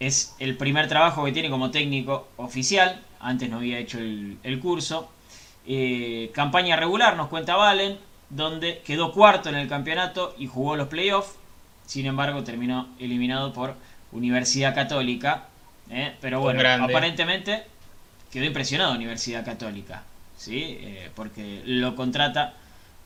es 0.00 0.34
el 0.38 0.56
primer 0.56 0.88
trabajo 0.88 1.24
que 1.24 1.32
tiene 1.32 1.50
como 1.50 1.70
técnico 1.70 2.28
oficial, 2.36 3.02
antes 3.20 3.48
no 3.50 3.56
había 3.56 3.78
hecho 3.78 3.98
el, 3.98 4.60
curso. 4.60 5.10
Eh, 5.66 6.30
campaña 6.32 6.76
regular, 6.76 7.16
nos 7.16 7.28
cuenta 7.28 7.56
Valen, 7.56 7.98
donde 8.30 8.82
quedó 8.84 9.12
cuarto 9.12 9.48
en 9.48 9.54
el 9.56 9.68
campeonato 9.68 10.34
y 10.38 10.46
jugó 10.46 10.76
los 10.76 10.88
playoffs. 10.88 11.36
Sin 11.86 12.06
embargo, 12.06 12.42
terminó 12.42 12.88
eliminado 12.98 13.52
por 13.52 13.74
Universidad 14.12 14.74
Católica. 14.74 15.48
¿eh? 15.90 16.14
Pero 16.20 16.40
bueno, 16.40 16.62
aparentemente 16.84 17.64
quedó 18.30 18.44
impresionado 18.44 18.94
Universidad 18.94 19.44
Católica, 19.44 20.02
¿sí? 20.36 20.78
Eh, 20.80 21.10
porque 21.14 21.62
lo 21.64 21.94
contrata 21.94 22.54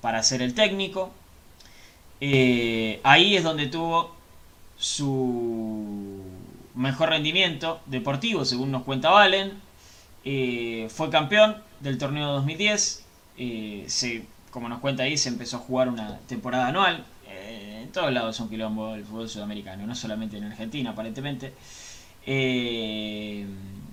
para 0.01 0.23
ser 0.23 0.43
el 0.43 0.55
técnico. 0.55 1.13
ahí 2.21 3.37
es 3.37 3.45
donde 3.45 3.67
tuvo 3.67 4.17
su 4.79 6.25
mejor 6.75 7.11
rendimiento 7.11 7.81
deportivo, 7.87 8.45
según 8.45 8.73
nos 8.73 8.83
cuenta 8.83 9.11
Valen. 9.11 9.53
Eh, 10.25 10.89
fue 10.91 11.11
campeón 11.11 11.57
del 11.81 11.99
torneo 11.99 12.29
2010. 12.33 13.05
Eh, 13.39 13.85
se, 13.87 14.25
como 14.51 14.69
nos 14.69 14.81
cuenta 14.81 15.05
ahí, 15.05 15.17
se 15.17 15.29
empezó 15.29 15.57
a 15.57 15.61
jugar 15.61 15.89
una 15.89 16.19
temporada 16.29 16.69
anual. 16.69 17.05
Eh, 17.29 17.81
en 17.83 17.93
todos 17.93 18.13
lados 18.13 18.37
es 18.37 18.41
un 18.41 18.49
quilombo 18.49 18.95
el 18.95 19.05
fútbol 19.05 19.29
sudamericano, 19.29 19.87
no 19.87 19.95
solamente 19.95 20.37
en 20.37 20.45
Argentina, 20.45 20.91
aparentemente. 20.91 21.53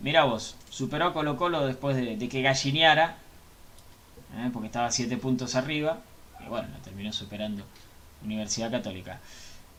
mira 0.02 0.24
vos, 0.26 0.56
superó 0.70 1.06
a 1.06 1.14
Colo 1.14 1.38
Colo 1.38 1.66
después 1.66 1.96
de, 1.96 2.18
que 2.30 2.42
gallineara, 2.42 3.18
porque 4.54 4.68
estaba 4.68 4.92
7 4.92 5.18
puntos 5.18 5.56
arriba. 5.56 6.00
Y 6.46 6.50
bueno, 6.50 6.68
terminó 6.84 7.12
superando 7.14 7.64
Universidad 8.24 8.72
Católica. 8.72 9.20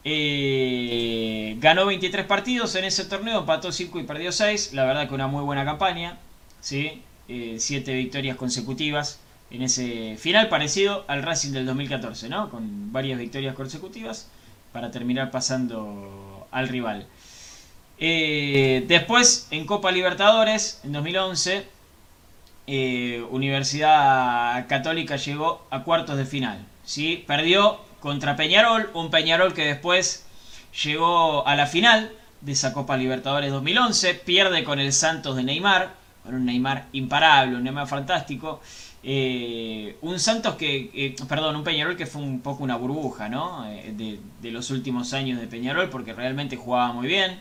Eh, 0.04 1.56
ganó 1.58 1.86
23 1.86 2.24
partidos 2.26 2.74
en 2.76 2.84
ese 2.84 3.04
torneo, 3.04 3.40
empató 3.40 3.72
5 3.72 4.00
y 4.00 4.04
perdió 4.04 4.32
6. 4.32 4.72
La 4.72 4.84
verdad 4.84 5.08
que 5.08 5.14
una 5.14 5.26
muy 5.26 5.42
buena 5.42 5.64
campaña. 5.64 6.18
¿sí? 6.60 7.02
7 7.26 7.92
eh, 7.92 7.96
victorias 7.96 8.36
consecutivas 8.36 9.18
en 9.51 9.62
ese 9.62 10.16
final, 10.18 10.49
parecido 10.49 11.05
al 11.09 11.22
Racing 11.22 11.53
del 11.53 11.66
2014, 11.66 12.28
¿no? 12.28 12.51
con 12.51 12.92
varias 12.92 13.18
victorias 13.18 13.55
consecutivas 13.55 14.28
para 14.72 14.90
terminar 14.90 15.30
pasando 15.30 16.46
al 16.51 16.68
rival. 16.68 17.07
Eh, 17.99 18.84
después, 18.86 19.49
en 19.51 19.66
Copa 19.66 19.90
Libertadores, 19.90 20.80
en 20.84 20.92
2011, 20.92 21.66
Universidad 23.30 24.66
Católica 24.68 25.16
llegó 25.16 25.66
a 25.70 25.82
cuartos 25.82 26.16
de 26.16 26.26
final. 26.26 26.64
¿sí? 26.84 27.24
Perdió 27.26 27.78
contra 28.01 28.36
Peñarol, 28.36 28.90
un 28.94 29.11
Peñarol 29.11 29.55
que 29.55 29.64
después 29.64 30.26
llegó 30.84 31.46
a 31.46 31.57
la 31.57 31.66
final 31.66 32.12
de 32.40 32.53
esa 32.53 32.72
Copa 32.72 32.96
Libertadores 32.96 33.51
2011, 33.51 34.14
pierde 34.14 34.64
con 34.64 34.78
el 34.78 34.92
Santos 34.92 35.36
de 35.36 35.42
Neymar, 35.42 35.94
con 36.22 36.34
un 36.34 36.44
Neymar 36.44 36.86
imparable, 36.92 37.57
un 37.57 37.64
Neymar 37.64 37.88
fantástico. 37.88 38.61
Eh, 39.03 39.96
un 40.03 40.18
Santos 40.18 40.57
que, 40.57 40.90
eh, 40.92 41.16
perdón, 41.28 41.57
un 41.57 41.64
Peñarol 41.64 41.96
que 41.96 42.07
fue 42.07 42.20
un 42.20 42.40
poco 42.40 42.64
una 42.64 42.76
burbuja, 42.76 43.28
¿no? 43.28 43.64
Eh, 43.70 44.18
de, 44.40 44.51
los 44.51 44.70
últimos 44.70 45.12
años 45.12 45.40
de 45.40 45.46
Peñarol, 45.46 45.88
porque 45.90 46.12
realmente 46.12 46.57
jugaba 46.57 46.92
muy 46.92 47.07
bien. 47.07 47.40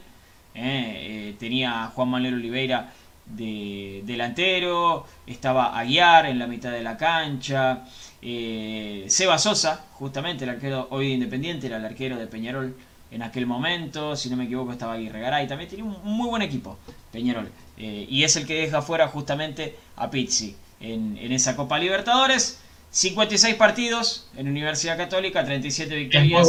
tenía 1.39 1.83
a 1.85 1.87
Juan 1.89 2.09
Manuel 2.09 2.35
Oliveira 2.35 2.91
de 3.25 4.01
delantero, 4.05 5.05
estaba 5.27 5.77
Aguiar 5.77 6.25
en 6.25 6.39
la 6.39 6.47
mitad 6.47 6.71
de 6.71 6.83
la 6.83 6.97
cancha. 6.97 7.85
Seba 8.21 9.37
Sosa, 9.37 9.85
justamente 9.93 10.43
el 10.45 10.51
arquero 10.51 10.87
hoy 10.91 11.07
de 11.07 11.13
Independiente, 11.13 11.67
era 11.67 11.77
el 11.77 11.85
arquero 11.85 12.17
de 12.17 12.27
Peñarol 12.27 12.75
en 13.11 13.21
aquel 13.21 13.45
momento, 13.45 14.15
si 14.15 14.29
no 14.29 14.35
me 14.35 14.45
equivoco 14.45 14.71
estaba 14.73 14.93
Aguirre 14.93 15.21
Garay, 15.21 15.47
también 15.47 15.69
tenía 15.69 15.85
un 15.85 15.97
muy 16.03 16.27
buen 16.29 16.41
equipo 16.41 16.77
Peñarol, 17.11 17.49
y 17.77 18.23
es 18.23 18.35
el 18.35 18.45
que 18.45 18.55
deja 18.55 18.81
fuera 18.81 19.07
justamente 19.07 19.75
a 19.95 20.09
Pizzi 20.09 20.55
en, 20.79 21.31
esa 21.31 21.55
Copa 21.55 21.79
Libertadores, 21.79 22.59
56 22.91 23.55
partidos 23.55 24.29
en 24.37 24.47
Universidad 24.47 24.97
Católica, 24.97 25.43
37 25.43 25.95
victorias, 25.95 26.47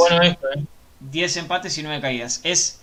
10 1.01 1.37
¿eh? 1.37 1.41
empates 1.41 1.77
y 1.79 1.83
9 1.83 2.01
caídas, 2.01 2.41
es, 2.45 2.81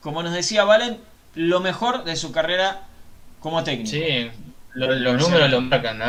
como 0.00 0.22
nos 0.22 0.32
decía 0.32 0.64
Valen, 0.64 0.98
lo 1.34 1.60
mejor 1.60 2.04
de 2.04 2.16
su 2.16 2.32
carrera 2.32 2.86
como 3.40 3.62
técnico. 3.62 3.90
Sí, 3.90 4.30
los, 4.74 5.20
números 5.20 5.50
lo 5.50 5.60
marcan. 5.60 6.02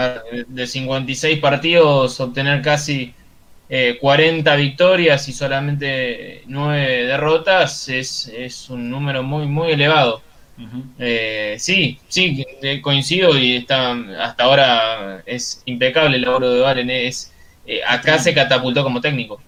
De 0.48 0.68
56 0.68 1.40
partidos, 1.40 2.20
obtener 2.20 2.62
casi 2.62 3.14
40 4.00 4.54
eh, 4.54 4.58
victorias 4.58 5.28
y 5.28 5.34
solamente 5.34 6.44
9 6.48 7.06
derrotas 7.06 7.90
es, 7.90 8.28
es 8.28 8.70
un 8.70 8.90
número 8.90 9.24
muy, 9.24 9.46
muy 9.46 9.72
elevado. 9.72 10.22
Eh, 10.98 11.56
sí, 11.60 12.00
sí, 12.08 12.46
eh, 12.62 12.82
coincido 12.82 13.38
y 13.38 13.58
está 13.58 13.96
hasta 14.20 14.44
ahora 14.44 15.22
es 15.26 15.62
impecable 15.66 16.18
el 16.18 16.24
laburo 16.24 16.52
de 16.52 16.62
Valen. 16.62 16.90
Es, 16.90 17.32
acá 17.88 18.18
se 18.20 18.34
catapultó 18.34 18.84
como 18.84 19.02
técnico. 19.02 19.42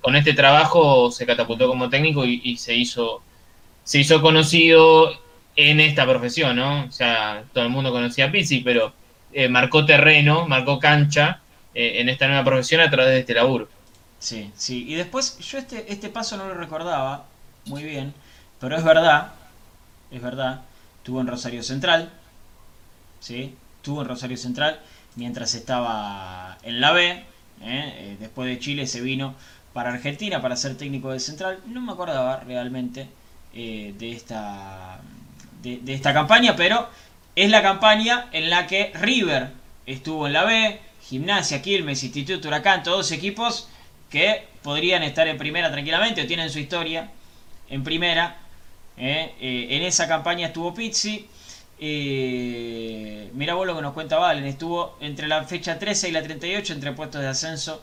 con, 0.00 0.16
este 0.16 0.32
trabajo 0.32 1.10
se 1.10 1.26
catapultó 1.26 1.66
como 1.68 1.88
técnico 1.88 2.24
y, 2.24 2.40
y 2.44 2.56
se 2.56 2.74
hizo 2.74 3.22
se 3.84 3.98
hizo 4.00 4.20
conocido 4.20 5.18
en 5.56 5.80
esta 5.80 6.06
profesión, 6.06 6.56
¿no? 6.56 6.84
O 6.84 6.92
sea, 6.92 7.42
todo 7.52 7.64
el 7.64 7.70
mundo 7.70 7.90
conocía 7.90 8.26
a 8.26 8.30
Pizzi, 8.30 8.60
pero 8.60 8.92
eh, 9.32 9.48
marcó 9.48 9.84
terreno, 9.84 10.46
marcó 10.46 10.78
cancha 10.78 11.40
eh, 11.74 12.00
en 12.00 12.08
esta 12.08 12.28
nueva 12.28 12.44
profesión 12.44 12.80
a 12.80 12.90
través 12.90 13.12
de 13.12 13.20
este 13.20 13.34
laburo. 13.34 13.68
Sí, 14.18 14.52
sí. 14.54 14.84
Y 14.86 14.94
después, 14.94 15.38
yo 15.38 15.58
este, 15.58 15.90
este 15.92 16.10
paso 16.10 16.36
no 16.36 16.46
lo 16.46 16.54
recordaba 16.54 17.24
muy 17.64 17.82
bien, 17.82 18.14
pero 18.60 18.76
es 18.76 18.84
verdad, 18.84 19.32
es 20.10 20.22
verdad, 20.22 20.62
tuvo 21.02 21.20
en 21.20 21.26
Rosario 21.26 21.62
Central, 21.62 22.10
¿sí? 23.20 23.54
Tuvo 23.82 24.02
en 24.02 24.08
Rosario 24.08 24.36
Central 24.36 24.80
mientras 25.16 25.54
estaba 25.54 26.58
en 26.62 26.80
la 26.80 26.92
B, 26.92 27.24
¿eh? 27.62 28.16
después 28.20 28.48
de 28.48 28.58
Chile 28.58 28.86
se 28.86 29.00
vino 29.00 29.34
para 29.72 29.90
Argentina 29.90 30.42
para 30.42 30.56
ser 30.56 30.76
técnico 30.76 31.10
de 31.10 31.20
Central. 31.20 31.60
No 31.66 31.80
me 31.80 31.92
acordaba 31.92 32.40
realmente 32.40 33.08
de 33.52 34.12
esta 34.12 35.00
de, 35.62 35.94
esta 35.94 36.12
campaña, 36.12 36.56
pero 36.56 36.88
es 37.34 37.50
la 37.50 37.62
campaña 37.62 38.28
en 38.32 38.50
la 38.50 38.66
que 38.66 38.92
River 38.94 39.50
estuvo 39.86 40.26
en 40.26 40.32
la 40.32 40.44
B, 40.44 40.80
Gimnasia, 41.02 41.62
Quilmes, 41.62 42.02
Instituto 42.04 42.48
Huracán, 42.48 42.82
todos 42.82 43.12
equipos 43.12 43.68
que 44.10 44.46
podrían 44.62 45.02
estar 45.02 45.26
en 45.28 45.38
primera 45.38 45.70
tranquilamente 45.70 46.22
o 46.22 46.26
tienen 46.26 46.50
su 46.50 46.58
historia 46.58 47.10
en 47.68 47.84
primera. 47.84 48.38
¿Eh? 48.98 49.34
Eh, 49.40 49.68
en 49.70 49.82
esa 49.82 50.08
campaña 50.08 50.48
estuvo 50.48 50.74
Pizzi. 50.74 51.28
Eh, 51.80 53.30
mira 53.34 53.54
vos 53.54 53.66
lo 53.66 53.76
que 53.76 53.82
nos 53.82 53.94
cuenta 53.94 54.18
Valen, 54.18 54.44
estuvo 54.44 54.96
entre 55.00 55.28
la 55.28 55.44
fecha 55.44 55.78
13 55.78 56.08
y 56.08 56.12
la 56.12 56.22
38 56.22 56.72
entre 56.72 56.92
puestos 56.92 57.20
de 57.20 57.28
ascenso 57.28 57.82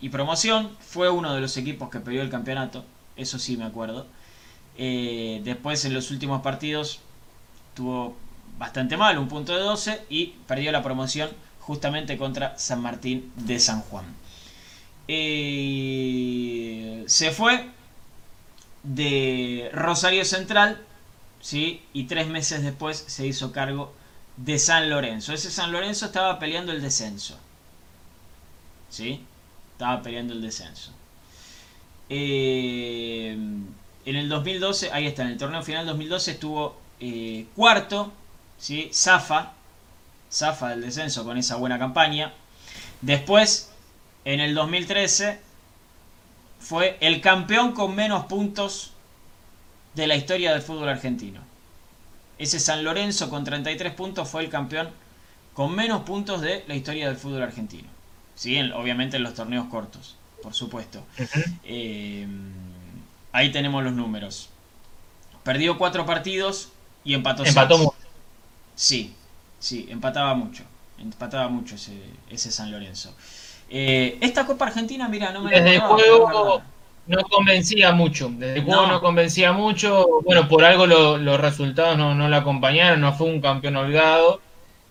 y 0.00 0.08
promoción. 0.08 0.70
Fue 0.80 1.10
uno 1.10 1.34
de 1.34 1.40
los 1.40 1.56
equipos 1.56 1.88
que 1.90 2.00
perdió 2.00 2.22
el 2.22 2.30
campeonato, 2.30 2.84
eso 3.16 3.38
sí 3.38 3.56
me 3.56 3.64
acuerdo. 3.64 4.06
después 4.76 5.84
en 5.84 5.94
los 5.94 6.10
últimos 6.10 6.42
partidos 6.42 7.00
estuvo 7.70 8.16
bastante 8.58 8.96
mal, 8.96 9.18
un 9.18 9.28
punto 9.28 9.54
de 9.54 9.60
12 9.60 10.02
y 10.10 10.34
perdió 10.46 10.72
la 10.72 10.82
promoción 10.82 11.30
justamente 11.60 12.16
contra 12.18 12.58
San 12.58 12.82
Martín 12.82 13.32
de 13.36 13.60
San 13.60 13.82
Juan. 13.82 14.04
Eh, 15.06 17.04
se 17.06 17.30
fue 17.30 17.66
de 18.82 19.70
Rosario 19.72 20.24
Central 20.24 20.80
¿sí? 21.40 21.82
y 21.92 22.04
tres 22.04 22.28
meses 22.28 22.62
después 22.62 23.04
se 23.06 23.26
hizo 23.26 23.52
cargo 23.52 23.92
de 24.36 24.58
San 24.58 24.88
Lorenzo. 24.88 25.32
Ese 25.32 25.50
San 25.50 25.72
Lorenzo 25.72 26.06
estaba 26.06 26.38
peleando 26.38 26.72
el 26.72 26.80
descenso. 26.80 27.38
¿Sí? 28.88 29.24
Estaba 29.72 30.02
peleando 30.02 30.32
el 30.34 30.42
descenso. 30.42 30.92
Eh, 32.08 33.32
en 34.04 34.16
el 34.16 34.28
2012, 34.28 34.90
ahí 34.92 35.06
está, 35.06 35.22
en 35.22 35.28
el 35.28 35.38
torneo 35.38 35.62
final 35.62 35.86
2012 35.86 36.30
estuvo 36.30 36.80
eh, 37.00 37.46
cuarto, 37.54 38.12
¿sí? 38.58 38.90
Zafa, 38.92 39.52
Zafa 40.32 40.70
del 40.70 40.80
descenso 40.80 41.24
con 41.24 41.36
esa 41.36 41.56
buena 41.56 41.78
campaña. 41.78 42.32
Después, 43.02 43.70
en 44.24 44.40
el 44.40 44.54
2013, 44.54 45.40
fue 46.58 46.96
el 47.00 47.20
campeón 47.20 47.72
con 47.72 47.94
menos 47.94 48.26
puntos 48.26 48.92
de 49.94 50.06
la 50.06 50.16
historia 50.16 50.52
del 50.52 50.62
fútbol 50.62 50.88
argentino. 50.88 51.40
Ese 52.38 52.60
San 52.60 52.84
Lorenzo 52.84 53.30
con 53.30 53.44
33 53.44 53.94
puntos 53.94 54.28
fue 54.28 54.42
el 54.44 54.50
campeón 54.50 54.90
con 55.54 55.74
menos 55.74 56.02
puntos 56.02 56.40
de 56.40 56.64
la 56.68 56.74
historia 56.74 57.08
del 57.08 57.16
fútbol 57.16 57.42
argentino. 57.42 57.88
¿Sí? 58.34 58.56
obviamente 58.70 59.16
en 59.16 59.24
los 59.24 59.34
torneos 59.34 59.66
cortos, 59.66 60.16
por 60.42 60.54
supuesto. 60.54 61.04
Eh, 61.64 62.26
ahí 63.32 63.50
tenemos 63.50 63.82
los 63.82 63.92
números. 63.92 64.48
Perdió 65.42 65.76
cuatro 65.76 66.06
partidos 66.06 66.68
y 67.04 67.14
empató 67.14 67.44
Empató 67.44 67.78
mucho. 67.78 67.96
Sí, 68.76 69.14
sí, 69.58 69.86
empataba 69.90 70.34
mucho. 70.34 70.62
Empataba 70.98 71.48
mucho 71.48 71.74
ese, 71.74 72.00
ese 72.30 72.52
San 72.52 72.70
Lorenzo. 72.70 73.12
Eh, 73.70 74.18
esta 74.20 74.46
Copa 74.46 74.66
Argentina, 74.66 75.08
mira, 75.08 75.32
no 75.32 75.42
me 75.42 75.50
Desde 75.50 75.74
el 75.76 75.80
juego 75.80 76.62
no 77.06 77.22
convencía 77.22 77.92
mucho. 77.92 78.30
Desde 78.30 78.58
el 78.58 78.64
juego 78.64 78.86
no, 78.86 79.00
convencía 79.00 79.52
mucho. 79.52 80.06
Bueno, 80.24 80.48
por 80.48 80.64
algo 80.64 80.86
los 80.86 81.40
resultados 81.40 81.96
no, 81.96 82.14
no 82.14 82.28
lo 82.28 82.36
acompañaron, 82.36 83.00
no 83.00 83.12
fue 83.14 83.28
un 83.28 83.40
campeón 83.40 83.76
holgado. 83.76 84.40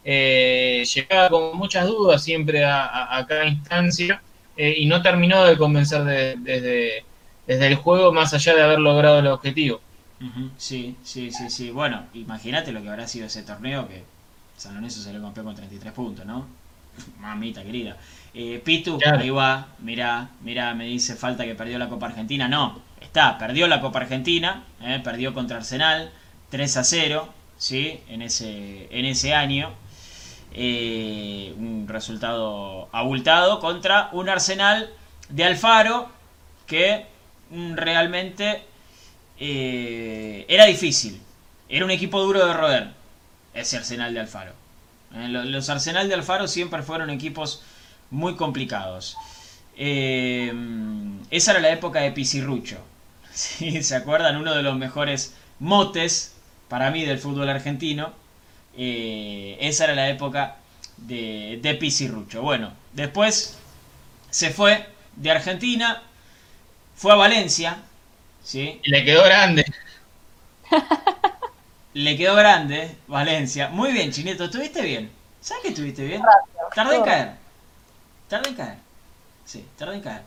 Eh, 0.03 0.85
llegaba 0.95 1.29
con 1.29 1.57
muchas 1.57 1.85
dudas 1.85 2.23
siempre 2.23 2.63
a, 2.65 3.25
cada 3.27 3.45
instancia 3.45 4.21
eh, 4.55 4.73
y 4.77 4.85
no 4.85 5.01
terminó 5.01 5.43
de 5.43 5.57
convencer 5.57 6.03
desde, 6.05 7.03
desde 7.45 7.67
el 7.67 7.75
juego 7.75 8.13
más 8.13 8.33
allá 8.33 8.55
de 8.55 8.63
haber 8.63 8.79
logrado 8.79 9.19
el 9.19 9.27
objetivo. 9.27 9.81
Sí, 10.57 10.95
sí, 11.03 11.29
sí, 11.31 11.49
sí. 11.49 11.71
Bueno, 11.71 12.05
imagínate 12.13 12.71
lo 12.71 12.81
que 12.81 12.89
habrá 12.89 13.07
sido 13.07 13.27
ese 13.27 13.43
torneo 13.43 13.87
que 13.87 14.03
San 14.55 14.75
Lorenzo 14.75 15.01
se 15.01 15.13
le 15.13 15.21
campeón 15.21 15.47
con 15.47 15.55
33 15.55 15.93
puntos, 15.93 16.25
¿no? 16.25 16.47
Mamita 17.19 17.63
querida. 17.63 17.97
Eh, 18.39 18.61
Pitu, 18.63 18.99
ahí 19.03 19.31
va, 19.31 19.69
mirá, 19.79 20.29
mirá, 20.41 20.75
me 20.75 20.85
dice 20.85 21.15
falta 21.15 21.43
que 21.43 21.55
perdió 21.55 21.79
la 21.79 21.89
Copa 21.89 22.05
Argentina. 22.05 22.47
No, 22.47 22.79
está, 23.01 23.35
perdió 23.39 23.67
la 23.67 23.81
Copa 23.81 23.97
Argentina, 23.97 24.63
eh, 24.79 25.01
perdió 25.03 25.33
contra 25.33 25.57
Arsenal, 25.57 26.11
3 26.51 26.77
a 26.77 26.83
0, 26.83 27.33
¿sí? 27.57 27.99
En 28.07 28.21
ese, 28.21 28.89
en 28.91 29.05
ese 29.05 29.33
año. 29.33 29.71
Eh, 30.53 31.51
un 31.57 31.87
resultado 31.87 32.89
abultado 32.91 33.59
contra 33.59 34.09
un 34.11 34.29
Arsenal 34.29 34.91
de 35.29 35.43
Alfaro 35.43 36.11
que 36.67 37.07
mm, 37.49 37.73
realmente 37.73 38.61
era 39.39 40.65
difícil. 40.65 41.19
Era 41.69 41.85
un 41.85 41.91
equipo 41.91 42.21
duro 42.21 42.45
de 42.45 42.53
roder, 42.53 42.91
ese 43.55 43.77
Arsenal 43.77 44.13
de 44.13 44.19
Alfaro. 44.19 44.53
Los 45.11 45.69
Arsenal 45.69 46.07
de 46.07 46.13
Alfaro 46.13 46.47
siempre 46.47 46.83
fueron 46.83 47.09
equipos 47.09 47.63
muy 48.11 48.35
complicados. 48.35 49.17
esa 49.75 51.51
era 51.51 51.59
la 51.59 51.71
época 51.71 52.01
de 52.01 52.11
Pisirrucho. 52.11 52.77
¿Se 53.33 53.95
acuerdan? 53.95 54.37
Uno 54.37 54.55
de 54.55 54.63
los 54.63 54.77
mejores 54.77 55.35
motes 55.59 56.35
para 56.69 56.91
mí 56.91 57.05
del 57.05 57.19
fútbol 57.19 57.49
argentino 57.49 58.13
eh, 58.77 59.57
esa 59.59 59.85
era 59.85 59.95
la 59.95 60.09
época 60.09 60.57
de, 60.97 61.59
de 61.61 61.73
Pisirrucho. 61.75 62.41
Bueno, 62.43 62.73
después 62.93 63.57
se 64.29 64.51
fue 64.51 64.87
de 65.15 65.31
Argentina, 65.31 66.03
fue 66.95 67.13
a 67.13 67.15
Valencia. 67.15 67.77
¿sí? 68.43 68.79
Y 68.83 68.89
le 68.91 69.05
quedó 69.05 69.23
grande. 69.25 69.65
le 71.93 72.17
quedó 72.17 72.35
grande 72.35 72.95
Valencia. 73.07 73.69
Muy 73.69 73.91
bien, 73.91 74.11
Chineto, 74.11 74.45
¿estuviste 74.45 74.81
bien? 74.81 75.11
¿Sabes 75.41 75.63
que 75.63 75.69
estuviste 75.69 76.05
bien? 76.05 76.21
Tardé 76.75 76.97
en 76.97 77.03
caer. 77.03 77.31
Tardé 78.27 78.49
en 78.49 78.55
caer. 78.55 78.77
Sí, 79.45 79.65
tardé 79.77 79.95
en 79.95 80.01
caer. 80.01 80.21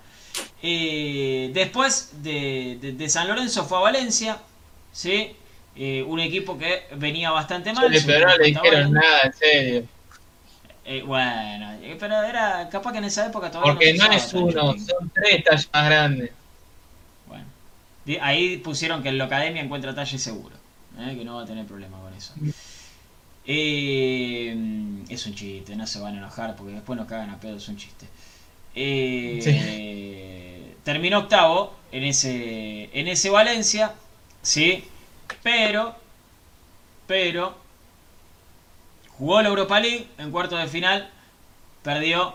Eh, 0.63 1.51
después 1.53 2.23
de, 2.23 2.95
de, 2.97 3.09
San 3.09 3.29
Lorenzo 3.29 3.65
fue 3.65 3.79
a 3.79 3.83
Valencia. 3.83 4.39
¿sí? 4.93 5.37
Eh, 5.77 6.03
un 6.03 6.21
equipo 6.21 6.59
que 6.59 6.83
venía 6.97 7.31
bastante 7.31 7.73
mal. 7.73 7.91
pero 8.07 8.29
no 8.29 8.37
le 8.37 8.47
dijeron 8.47 8.93
nada, 8.93 9.23
en 9.25 9.33
serio. 9.33 9.85
Eh, 10.85 11.03
bueno, 11.03 11.73
eh, 11.83 11.97
pero 12.01 12.23
era 12.23 12.69
capaz 12.69 12.93
que 12.93 12.99
en 12.99 13.05
esa 13.05 13.27
época 13.27 13.51
todavía 13.51 13.75
Porque 13.75 13.95
no, 13.95 14.11
es 14.11 14.35
uno, 14.35 14.75
son 14.77 15.11
tres 15.15 15.45
tallas 15.45 15.71
más 15.73 15.87
grandes. 15.87 16.31
Bueno, 17.27 17.47
ahí 18.21 18.57
pusieron 18.57 19.03
que 19.03 19.11
en 19.11 19.19
la 19.19 19.25
academia 19.25 19.63
encuentra 19.63 19.95
talle 19.95 20.19
seguro, 20.19 20.57
que 20.97 21.25
no 21.25 21.37
va 21.37 21.43
a 21.43 21.47
tener 21.47 21.65
problema 21.67 21.99
con 22.01 22.13
eso. 22.15 22.35
Es 23.45 25.27
un 25.27 25.35
chiste, 25.35 25.75
no 25.77 25.87
se 25.87 25.99
van 26.01 26.15
a 26.15 26.19
enojar 26.19 26.57
porque 26.57 26.73
después 26.75 26.99
nos 26.99 27.09
cagan 27.09 27.31
a 27.31 27.41
pedo, 27.41 27.57
es 27.57 27.69
un 27.69 27.77
chiste. 27.77 28.07
Terminó 30.85 31.19
octavo 31.19 31.75
en 31.93 32.05
ese, 32.05 32.91
en 32.93 33.09
ese 33.09 33.31
Valencia, 33.31 33.95
¿sí? 34.43 34.85
Pero, 35.43 35.95
pero, 37.07 37.57
jugó 39.19 39.43
la 39.43 39.49
Europa 39.49 39.81
League 39.81 40.07
en 40.19 40.31
cuarto 40.31 40.57
de 40.57 40.67
final, 40.67 41.11
perdió 41.83 42.35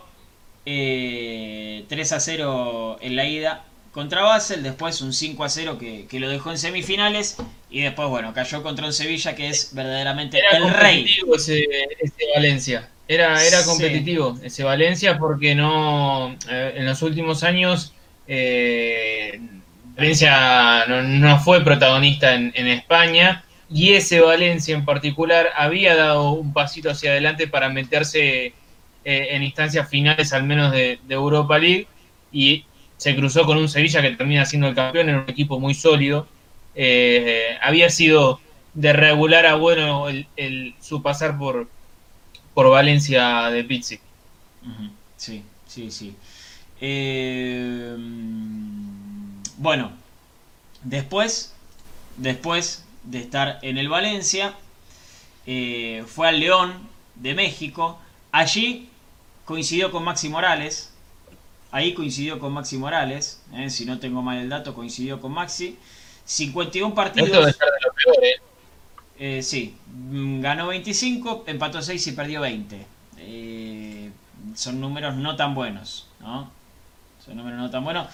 3 0.66 0.66
eh, 0.66 1.86
a 2.12 2.20
0 2.20 2.98
en 3.02 3.16
la 3.16 3.26
ida 3.26 3.64
contra 3.92 4.24
Basel, 4.24 4.64
después 4.64 5.02
un 5.02 5.14
5 5.14 5.44
a 5.44 5.50
0 5.50 5.78
que, 5.78 6.08
lo 6.20 6.30
dejó 6.30 6.52
en 6.52 6.58
semifinales 6.58 7.38
y 7.76 7.82
después, 7.82 8.08
bueno, 8.08 8.34
cayó 8.34 8.64
contra 8.64 8.86
un 8.86 8.94
Sevilla 8.94 9.36
que 9.36 9.50
es 9.50 9.76
verdaderamente 9.76 10.40
el 10.54 10.74
rey. 10.74 11.06
Ese, 11.36 11.68
ese 12.00 12.24
Valencia. 12.34 12.88
Era, 13.06 13.46
era 13.46 13.66
competitivo 13.66 14.40
ese 14.42 14.64
Valencia 14.64 15.18
porque 15.18 15.54
no 15.54 16.38
eh, 16.50 16.76
en 16.78 16.86
los 16.86 17.02
últimos 17.02 17.44
años 17.44 17.94
eh, 18.30 19.42
Valencia 19.98 20.86
no, 20.88 21.38
fue 21.40 21.66
protagonista 21.66 22.34
en, 22.34 22.68
España 22.68 23.44
y 23.70 23.92
ese 23.92 24.22
Valencia 24.22 24.74
en 24.74 24.86
particular 24.86 25.50
había 25.58 25.98
dado 25.98 26.32
un 26.32 26.54
pasito 26.54 26.92
hacia 26.92 27.12
adelante 27.12 27.46
para 27.46 27.68
meterse 27.68 28.46
eh, 28.46 28.54
en 29.04 29.44
instancias 29.44 29.90
finales 29.90 30.32
al 30.32 30.46
menos 30.46 30.72
de, 30.72 30.98
Europa 31.10 31.60
League 31.60 31.88
y 32.32 32.64
se 32.96 33.18
cruzó 33.18 33.46
con 33.46 33.58
un 33.58 33.68
Sevilla 33.68 34.02
que 34.02 34.12
termina 34.12 34.46
siendo 34.46 34.70
el 34.70 34.76
campeón, 34.76 35.10
en 35.10 35.16
un 35.16 35.30
equipo 35.30 35.60
muy 35.60 35.74
sólido. 35.74 36.34
Eh, 36.76 37.58
había 37.62 37.90
sido 37.90 38.40
de 38.74 38.94
regular 38.94 39.46
a 39.46 39.56
bueno 39.56 40.08
el, 40.10 40.76
su 40.82 41.02
pasar 41.02 41.38
por, 41.38 41.68
por 42.54 42.70
Valencia 42.70 43.50
de 43.50 43.64
Pizzi. 43.64 44.00
Sí, 45.18 45.44
sí, 45.68 45.92
sí. 45.92 46.16
Eh, 46.82 47.96
bueno, 49.58 49.92
después, 50.84 51.54
después 52.18 52.84
de 53.04 53.20
estar 53.20 53.60
en 53.62 53.78
el 53.78 53.88
Valencia, 53.88 54.54
eh, 55.46 56.04
fue 56.08 56.28
al 56.28 56.40
León 56.40 56.74
de 57.16 57.34
México. 57.34 58.00
Allí 58.32 58.90
coincidió 59.46 59.92
con 59.92 60.04
Maxi 60.04 60.30
Morales. 60.30 60.92
Ahí 61.72 61.94
coincidió 61.94 62.40
con 62.40 62.54
Maxi 62.54 62.78
Morales. 62.78 63.42
Si 63.70 63.86
no 63.86 64.00
tengo 64.00 64.22
mal 64.22 64.38
el 64.38 64.50
dato, 64.50 64.74
coincidió 64.74 65.22
con 65.22 65.32
Maxi. 65.32 65.78
51 66.26 66.94
partidos. 66.94 67.30
Esto 67.30 67.46
de 67.46 67.52
estar 67.52 67.68
de 67.68 67.88
lo 67.88 67.94
peor, 67.94 68.26
¿eh? 68.26 69.38
¿eh? 69.38 69.44
sí, 69.44 69.76
mm, 69.88 70.42
ganó 70.42 70.68
25, 70.68 71.46
empató 71.48 71.82
6 71.82 72.08
y 72.08 72.12
perdió 72.12 72.42
20. 72.42 72.86
son 74.56 74.82
números 74.82 75.16
no 75.16 75.36
tan 75.36 75.56
buenos, 75.56 76.08
¿no? 76.20 76.52
Son 77.24 77.38
números 77.38 77.60
no 77.60 77.70
tan 77.70 77.84
buenos. 77.84 78.08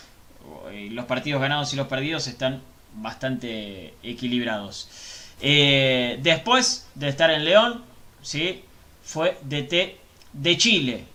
Eh, 0.72 0.89
los 0.91 1.05
partidos 1.05 1.41
ganados 1.41 1.74
y 1.74 1.76
los 1.76 1.88
perdidos 1.88 2.28
están 2.28 2.62
bastante 2.95 3.93
equilibrados. 4.03 4.89
Eh, 5.41 6.20
después 6.22 6.88
de 6.95 7.09
estar 7.09 7.32
en 7.32 7.45
León, 7.45 7.84
¿sí? 8.22 8.64
fue 9.03 9.38
DT 9.43 9.97
de 10.34 10.57
Chile. 10.57 11.05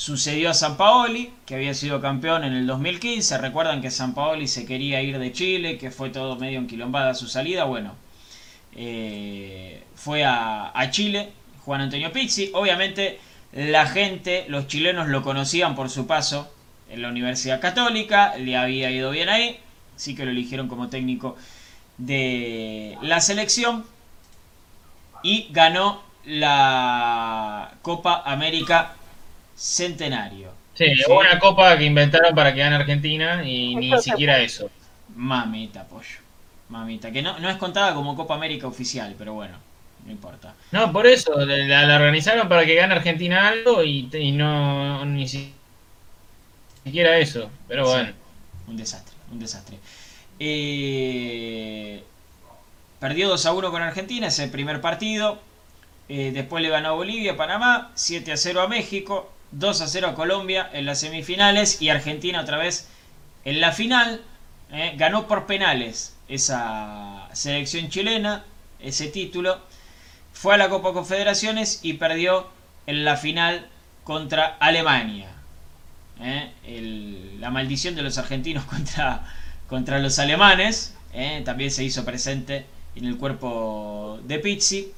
Sucedió 0.00 0.48
a 0.48 0.54
San 0.54 0.78
Paoli, 0.78 1.30
que 1.44 1.54
había 1.56 1.74
sido 1.74 2.00
campeón 2.00 2.42
en 2.44 2.54
el 2.54 2.66
2015. 2.66 3.36
Recuerdan 3.36 3.82
que 3.82 3.90
San 3.90 4.14
Paoli 4.14 4.48
se 4.48 4.64
quería 4.64 5.02
ir 5.02 5.18
de 5.18 5.30
Chile, 5.30 5.76
que 5.76 5.90
fue 5.90 6.08
todo 6.08 6.36
medio 6.36 6.58
enquilombada 6.58 7.12
su 7.12 7.28
salida. 7.28 7.64
Bueno, 7.64 7.94
eh, 8.74 9.84
fue 9.96 10.24
a, 10.24 10.72
a 10.72 10.90
Chile, 10.90 11.32
Juan 11.66 11.82
Antonio 11.82 12.10
Pizzi. 12.12 12.50
Obviamente 12.54 13.20
la 13.52 13.84
gente, 13.84 14.46
los 14.48 14.68
chilenos 14.68 15.08
lo 15.08 15.22
conocían 15.22 15.74
por 15.74 15.90
su 15.90 16.06
paso 16.06 16.50
en 16.88 17.02
la 17.02 17.10
Universidad 17.10 17.60
Católica, 17.60 18.36
le 18.38 18.56
había 18.56 18.90
ido 18.90 19.10
bien 19.10 19.28
ahí, 19.28 19.60
así 19.94 20.14
que 20.14 20.24
lo 20.24 20.30
eligieron 20.30 20.66
como 20.66 20.88
técnico 20.88 21.36
de 21.98 22.96
la 23.02 23.20
selección 23.20 23.84
y 25.22 25.48
ganó 25.50 26.00
la 26.24 27.74
Copa 27.82 28.22
América 28.24 28.94
Centenario. 29.60 30.52
Sí, 30.72 30.86
una 31.10 31.38
copa 31.38 31.76
que 31.76 31.84
inventaron 31.84 32.34
para 32.34 32.54
que 32.54 32.60
gane 32.60 32.76
Argentina 32.76 33.44
y 33.44 33.76
ni 33.76 33.92
siquiera 34.00 34.40
eso. 34.40 34.70
Mamita, 35.14 35.84
pollo. 35.84 36.16
Mamita, 36.70 37.10
que 37.10 37.20
no, 37.20 37.38
no 37.38 37.50
es 37.50 37.58
contada 37.58 37.94
como 37.94 38.16
Copa 38.16 38.36
América 38.36 38.66
oficial, 38.66 39.14
pero 39.18 39.34
bueno, 39.34 39.58
no 40.06 40.12
importa. 40.12 40.54
No, 40.72 40.90
por 40.90 41.06
eso, 41.06 41.34
la, 41.44 41.96
organizaron 41.96 42.48
para 42.48 42.64
que 42.64 42.74
gane 42.74 42.94
Argentina 42.94 43.48
algo 43.48 43.84
y, 43.84 44.32
no 44.32 45.04
ni 45.04 45.28
siquiera 45.28 47.18
eso, 47.18 47.50
pero 47.68 47.86
bueno. 47.86 48.12
un 48.66 48.78
desastre, 48.78 49.14
un 49.30 49.40
desastre. 49.40 49.76
Eh, 50.38 52.02
perdió 52.98 53.28
2 53.28 53.44
a 53.44 53.52
1 53.52 53.70
con 53.70 53.82
Argentina, 53.82 54.28
ese 54.28 54.48
primer 54.48 54.80
partido. 54.80 55.38
Eh, 56.08 56.30
después 56.32 56.62
le 56.62 56.70
ganó 56.70 56.88
a 56.88 56.92
Bolivia, 56.92 57.36
Panamá, 57.36 57.90
7 57.94 58.32
a 58.32 58.38
0 58.38 58.62
a 58.62 58.68
México, 58.68 59.30
2 59.52 59.80
a 59.80 59.86
0 59.88 60.08
a 60.08 60.14
Colombia 60.14 60.68
en 60.72 60.86
las 60.86 61.00
semifinales 61.00 61.80
y 61.82 61.88
Argentina 61.88 62.40
otra 62.40 62.58
vez 62.58 62.88
en 63.44 63.60
la 63.60 63.72
final. 63.72 64.22
Eh, 64.72 64.94
ganó 64.96 65.26
por 65.26 65.46
penales 65.46 66.14
esa 66.28 67.28
selección 67.32 67.88
chilena, 67.88 68.44
ese 68.80 69.08
título. 69.08 69.58
Fue 70.32 70.54
a 70.54 70.56
la 70.56 70.68
Copa 70.68 70.92
Confederaciones 70.92 71.80
y 71.82 71.94
perdió 71.94 72.48
en 72.86 73.04
la 73.04 73.16
final 73.16 73.68
contra 74.04 74.56
Alemania. 74.60 75.28
Eh, 76.20 77.36
la 77.40 77.50
maldición 77.50 77.94
de 77.94 78.02
los 78.02 78.18
argentinos 78.18 78.64
contra, 78.66 79.24
contra 79.68 79.98
los 79.98 80.18
alemanes 80.18 80.94
también 81.44 81.72
se 81.72 81.82
hizo 81.82 82.04
presente 82.04 82.66
en 82.94 83.04
el 83.04 83.16
cuerpo 83.16 84.20
de 84.24 84.38
Pizzi. 84.38 84.92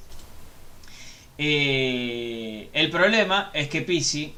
Eh, 1.37 2.69
el 2.73 2.89
problema 2.89 3.49
es 3.53 3.67
que 3.67 3.81
Pizzi 3.81 4.33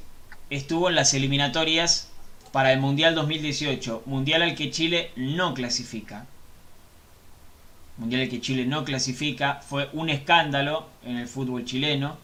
estuvo 0.50 0.90
en 0.90 0.96
las 0.96 1.14
eliminatorias 1.14 2.10
para 2.52 2.72
el 2.72 2.80
Mundial 2.80 3.16
2018, 3.16 4.04
Mundial 4.06 4.42
al 4.42 4.56
que 4.56 4.72
Chile 4.72 5.12
no 5.16 5.54
clasifica. 5.54 6.26
Mundial 7.98 8.24
al 8.24 8.30
que 8.30 8.42
Chile 8.42 8.66
no 8.66 8.84
clasifica, 8.86 9.62
fue 9.68 9.90
un 9.94 10.10
escándalo 10.10 10.88
en 11.06 11.18
el 11.18 11.28
fútbol 11.28 11.66
chileno, 11.66 12.18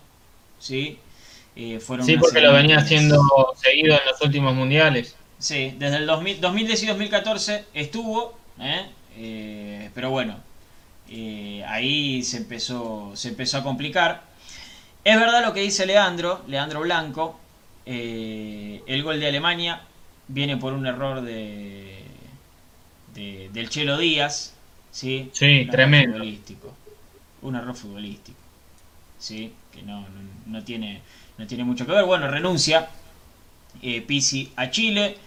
¿sí? 0.60 0.98
Eh, 1.56 1.80
fueron 1.80 2.06
sí, 2.06 2.16
porque 2.18 2.40
lo 2.40 2.54
venía 2.54 2.78
haciendo 2.78 3.22
seguido 3.62 3.94
en 3.94 4.06
los 4.06 4.22
últimos 4.22 4.54
mundiales. 4.54 5.16
Sí, 5.38 5.74
desde 5.78 5.98
el 5.98 6.06
2010 6.06 6.84
y 6.84 6.86
2014 6.86 7.66
estuvo, 7.74 8.38
¿eh? 8.60 9.90
pero 9.94 10.12
bueno, 10.12 10.38
ahí 11.68 12.24
se 12.24 12.38
empezó, 12.38 13.12
se 13.16 13.30
empezó 13.30 13.58
a 13.58 13.64
complicar. 13.64 14.24
Es 15.04 15.20
verdad 15.20 15.44
lo 15.44 15.54
que 15.54 15.62
dice 15.62 15.86
Leandro, 15.86 16.42
Leandro 16.48 16.82
Blanco. 16.82 17.41
Eh, 17.86 18.84
el 18.86 19.04
gol 19.04 19.20
de 19.20 19.28
Alemania 19.28 19.82
viene 20.28 20.58
por 20.58 20.74
un 20.74 20.86
error 20.86 21.22
de, 21.22 22.06
del 23.14 23.70
Chelo 23.70 23.98
Díaz. 23.98 24.54
Sí, 24.92 25.30
sí 25.34 25.68
tremendo. 25.70 26.18
Futbolístico, 26.18 26.74
un 27.42 27.56
error 27.56 27.76
futbolístico. 27.76 28.38
Sí, 29.18 29.54
que 29.72 29.84
no, 29.84 30.06
no, 30.48 30.64
tiene, 30.64 31.02
no 31.38 31.48
tiene 31.48 31.64
mucho 31.64 31.86
que 31.86 31.92
ver. 31.92 32.06
Bueno, 32.06 32.28
renuncia 32.28 32.90
eh, 33.82 34.02
Pisi 34.02 34.52
a 34.56 34.70
Chile. 34.72 35.18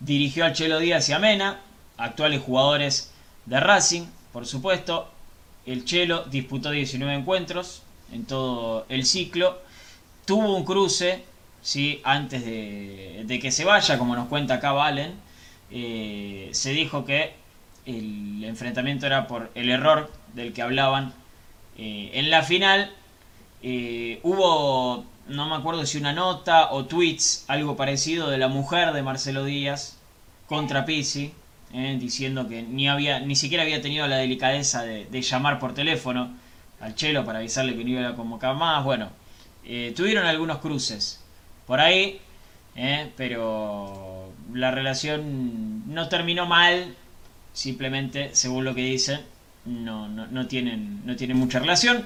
Dirigió 0.00 0.44
al 0.44 0.52
Chelo 0.52 0.80
Díaz 0.80 1.08
y 1.08 1.12
a 1.12 1.18
Mena, 1.18 1.60
actuales 1.96 2.42
jugadores 2.42 3.12
de 3.46 3.60
Racing, 3.60 4.02
por 4.32 4.44
supuesto. 4.44 5.08
El 5.66 5.84
Chelo 5.84 6.24
disputó 6.24 6.70
19 6.70 7.14
encuentros, 7.14 7.82
en 8.12 8.24
todo 8.24 8.84
el 8.88 9.06
ciclo. 9.06 9.62
Tuvo 10.26 10.56
un 10.56 10.64
cruce, 10.64 11.24
¿sí? 11.64 12.00
antes 12.04 12.44
de, 12.44 13.38
que 13.42 13.50
se 13.50 13.64
vaya, 13.64 13.98
como 13.98 14.14
nos 14.14 14.28
cuenta 14.28 14.54
acá 14.54 14.70
Valen. 14.70 15.14
Eh, 15.72 16.50
se 16.52 16.70
dijo 16.70 17.04
que 17.04 17.34
el 17.86 18.44
enfrentamiento 18.44 19.06
era 19.06 19.26
por 19.26 19.50
el 19.56 19.70
error 19.70 20.12
del 20.34 20.52
que 20.52 20.62
hablaban. 20.62 21.12
Eh, 21.76 22.10
en 22.14 22.30
la 22.30 22.42
final 22.42 22.92
eh, 23.62 24.20
hubo, 24.22 25.04
no 25.26 25.48
me 25.48 25.56
acuerdo 25.56 25.84
si 25.86 25.98
una 25.98 26.12
nota 26.12 26.70
o 26.70 26.84
tweets, 26.84 27.44
algo 27.48 27.76
parecido 27.76 28.30
de 28.30 28.38
la 28.38 28.48
mujer 28.48 28.92
de 28.92 29.02
Marcelo 29.02 29.44
Díaz 29.44 29.98
contra 30.46 30.84
Pisi, 30.84 31.32
diciendo 31.98 32.46
que 32.46 32.62
ni, 32.62 32.88
había, 32.88 33.18
ni 33.18 33.34
siquiera 33.34 33.64
había 33.64 33.82
tenido 33.82 34.06
la 34.06 34.18
delicadeza 34.18 34.82
de 34.82 35.22
llamar 35.22 35.58
por 35.58 35.74
teléfono 35.74 36.30
al 36.80 36.94
Chelo 36.94 37.24
para 37.24 37.40
avisarle 37.40 37.74
que 37.76 37.82
no 37.82 37.90
iba 37.90 38.08
a 38.08 38.14
convocar 38.14 38.54
más. 38.54 38.84
Bueno, 38.84 39.08
tuvieron 39.96 40.24
algunos 40.26 40.58
cruces 40.58 41.23
por 41.66 41.80
ahí, 41.80 42.20
eh, 42.76 43.10
pero 43.16 44.32
la 44.52 44.70
relación 44.70 45.92
no 45.92 46.08
terminó 46.08 46.46
mal, 46.46 46.94
simplemente, 47.52 48.34
según 48.34 48.64
lo 48.64 48.74
que 48.74 48.82
dicen, 48.82 49.20
no, 49.64 50.08
no, 50.08 50.46
tienen, 50.46 51.04
no 51.06 51.16
tienen 51.16 51.36
mucha 51.36 51.58
relación. 51.58 52.04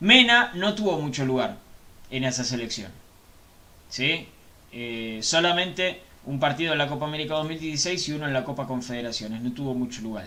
Mena 0.00 0.52
no 0.54 0.74
tuvo 0.74 1.00
mucho 1.00 1.24
lugar 1.24 1.56
en 2.10 2.24
esa 2.24 2.44
selección. 2.44 2.90
¿Sí? 3.88 4.28
Eh, 4.72 5.20
solamente 5.22 6.02
un 6.26 6.40
partido 6.40 6.72
en 6.72 6.78
la 6.78 6.88
Copa 6.88 7.06
América 7.06 7.34
2016 7.34 8.08
y 8.08 8.12
uno 8.12 8.26
en 8.26 8.32
la 8.32 8.44
Copa 8.44 8.66
Confederaciones. 8.66 9.42
No 9.42 9.52
tuvo 9.52 9.74
mucho 9.74 10.02
lugar. 10.02 10.26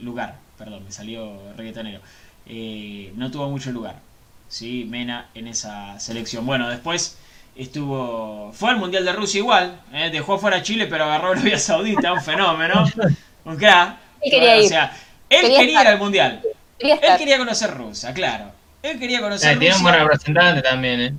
lugar, 0.00 0.38
perdón, 0.58 0.84
me 0.84 0.92
salió 0.92 1.52
reggaetonero. 1.56 2.00
Eh, 2.46 3.12
no 3.16 3.30
tuvo 3.30 3.48
mucho 3.50 3.72
lugar. 3.72 4.00
¿sí? 4.48 4.86
Mena 4.88 5.30
en 5.34 5.48
esa 5.48 5.98
selección. 5.98 6.46
Bueno, 6.46 6.68
después 6.68 7.18
estuvo. 7.56 8.52
Fue 8.52 8.70
al 8.70 8.76
Mundial 8.76 9.04
de 9.04 9.12
Rusia 9.12 9.38
igual. 9.38 9.80
¿eh? 9.92 10.10
Dejó 10.10 10.38
fuera 10.38 10.58
a 10.58 10.62
Chile, 10.62 10.86
pero 10.86 11.04
agarró 11.04 11.28
a 11.28 11.32
Arabia 11.32 11.58
Saudita, 11.58 12.12
un 12.12 12.22
fenómeno. 12.22 12.84
Un 13.44 13.56
crack. 13.58 13.98
Él 14.22 14.30
quería 14.30 14.56
ir. 14.56 14.64
O 14.64 14.68
sea, 14.68 14.96
él 15.28 15.42
quería, 15.54 15.82
ir 15.82 15.88
al 15.88 15.98
Mundial. 15.98 16.40
él 16.78 16.98
quería 17.18 17.36
conocer 17.36 17.70
Rusia, 17.74 18.14
claro. 18.14 18.50
Él 18.82 18.98
quería 18.98 19.20
conocer 19.20 19.54
eh, 19.54 19.58
Tiene 19.58 19.76
un 19.76 19.82
buen 19.82 19.94
representante 19.94 20.62
también, 20.62 21.00
¿eh? 21.00 21.14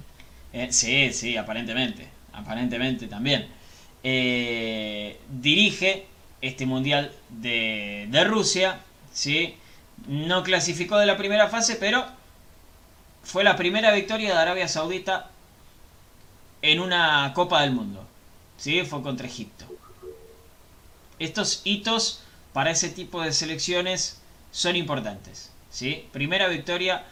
¿eh? 0.53 0.67
Sí, 0.71 1.13
sí, 1.13 1.38
aparentemente. 1.38 2.07
Aparentemente 2.33 3.05
también. 3.07 3.47
dirige 5.29 6.07
este 6.41 6.65
Mundial 6.65 7.11
de, 7.29 8.07
de 8.09 8.23
Rusia, 8.23 8.79
¿sí? 9.13 9.55
No 10.07 10.41
clasificó 10.41 10.97
de 10.97 11.05
la 11.05 11.17
primera 11.17 11.47
fase, 11.47 11.75
pero 11.75 12.07
fue 13.23 13.43
la 13.43 13.55
primera 13.55 13.91
victoria 13.91 14.33
de 14.33 14.39
Arabia 14.39 14.67
Saudita 14.67 15.29
en 16.66 16.80
una 16.80 17.32
Copa 17.34 17.61
del 17.61 17.72
Mundo. 17.72 18.05
¿Sí? 18.57 18.82
Fue 18.84 19.03
contra 19.03 19.28
Egipto. 19.28 19.66
Estos 21.20 21.61
hitos 21.63 22.22
para 22.53 22.72
ese 22.72 22.89
tipo 22.89 23.22
de 23.22 23.34
selecciones 23.34 24.22
son 24.51 24.76
importantes. 24.76 25.51
¿sí? 25.70 26.07
Primera 26.11 26.47
victoria 26.47 27.05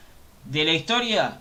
de 0.45 0.65
la 0.65 0.73
historia 0.73 1.39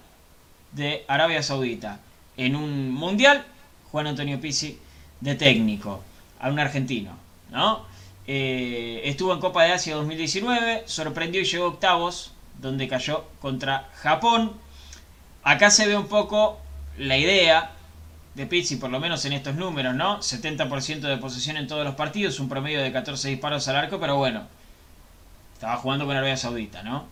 de 0.72 1.04
Arabia 1.08 1.42
Saudita 1.42 2.00
en 2.36 2.54
un 2.54 2.90
mundial. 2.90 3.46
Juan 3.90 4.06
Antonio 4.06 4.40
Pizzi 4.40 4.78
de 5.20 5.34
técnico, 5.34 6.02
a 6.38 6.48
un 6.48 6.58
argentino. 6.58 7.16
¿no? 7.50 7.86
Eh, 8.26 9.02
estuvo 9.04 9.32
en 9.32 9.40
Copa 9.40 9.64
de 9.64 9.72
Asia 9.72 9.94
2019, 9.94 10.84
sorprendió 10.86 11.40
y 11.40 11.44
llegó 11.44 11.64
a 11.64 11.68
octavos, 11.68 12.32
donde 12.60 12.88
cayó 12.88 13.24
contra 13.40 13.88
Japón. 13.94 14.52
Acá 15.42 15.70
se 15.70 15.86
ve 15.86 15.96
un 15.96 16.08
poco 16.08 16.58
la 16.98 17.16
idea 17.16 17.72
de 18.34 18.46
Pizzi, 18.46 18.76
por 18.76 18.90
lo 18.90 19.00
menos 19.00 19.24
en 19.24 19.34
estos 19.34 19.54
números, 19.54 19.94
¿no? 19.94 20.20
70% 20.20 21.00
de 21.00 21.16
posesión 21.18 21.56
en 21.56 21.66
todos 21.66 21.84
los 21.84 21.94
partidos, 21.94 22.40
un 22.40 22.48
promedio 22.48 22.82
de 22.82 22.92
14 22.92 23.28
disparos 23.28 23.68
al 23.68 23.76
arco, 23.76 24.00
pero 24.00 24.16
bueno, 24.16 24.46
estaba 25.54 25.76
jugando 25.76 26.06
con 26.06 26.16
Arabia 26.16 26.36
Saudita, 26.36 26.82
¿no? 26.82 27.06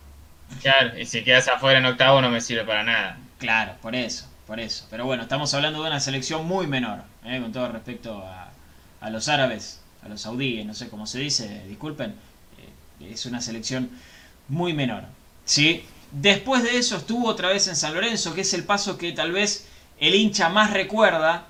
Claro, 0.61 0.97
y 0.99 1.05
si 1.05 1.23
quedas 1.23 1.47
afuera 1.47 1.79
en 1.79 1.85
octavo 1.85 2.21
no 2.21 2.29
me 2.29 2.41
sirve 2.41 2.65
para 2.65 2.83
nada. 2.83 3.17
Claro, 3.37 3.73
por 3.81 3.95
eso, 3.95 4.27
por 4.47 4.59
eso. 4.59 4.85
Pero 4.89 5.05
bueno, 5.05 5.23
estamos 5.23 5.53
hablando 5.53 5.81
de 5.81 5.87
una 5.87 5.99
selección 5.99 6.45
muy 6.45 6.67
menor, 6.67 7.03
¿eh? 7.23 7.39
con 7.41 7.51
todo 7.51 7.71
respecto 7.71 8.23
a 8.99 9.09
los 9.09 9.27
árabes 9.29 9.81
a 10.03 10.09
los 10.09 10.21
saudíes, 10.21 10.65
no 10.65 10.73
sé 10.73 10.89
cómo 10.89 11.05
se 11.05 11.19
dice, 11.19 11.63
disculpen, 11.67 12.15
eh, 13.01 13.11
es 13.11 13.25
una 13.25 13.41
selección 13.41 13.89
muy 14.47 14.73
menor. 14.73 15.03
¿sí? 15.45 15.85
Después 16.11 16.63
de 16.63 16.77
eso 16.77 16.97
estuvo 16.97 17.27
otra 17.27 17.49
vez 17.49 17.67
en 17.67 17.75
San 17.75 17.93
Lorenzo, 17.93 18.33
que 18.33 18.41
es 18.41 18.53
el 18.53 18.63
paso 18.63 18.97
que 18.97 19.11
tal 19.11 19.31
vez 19.31 19.67
el 20.01 20.15
hincha 20.15 20.49
más 20.49 20.73
recuerda, 20.73 21.45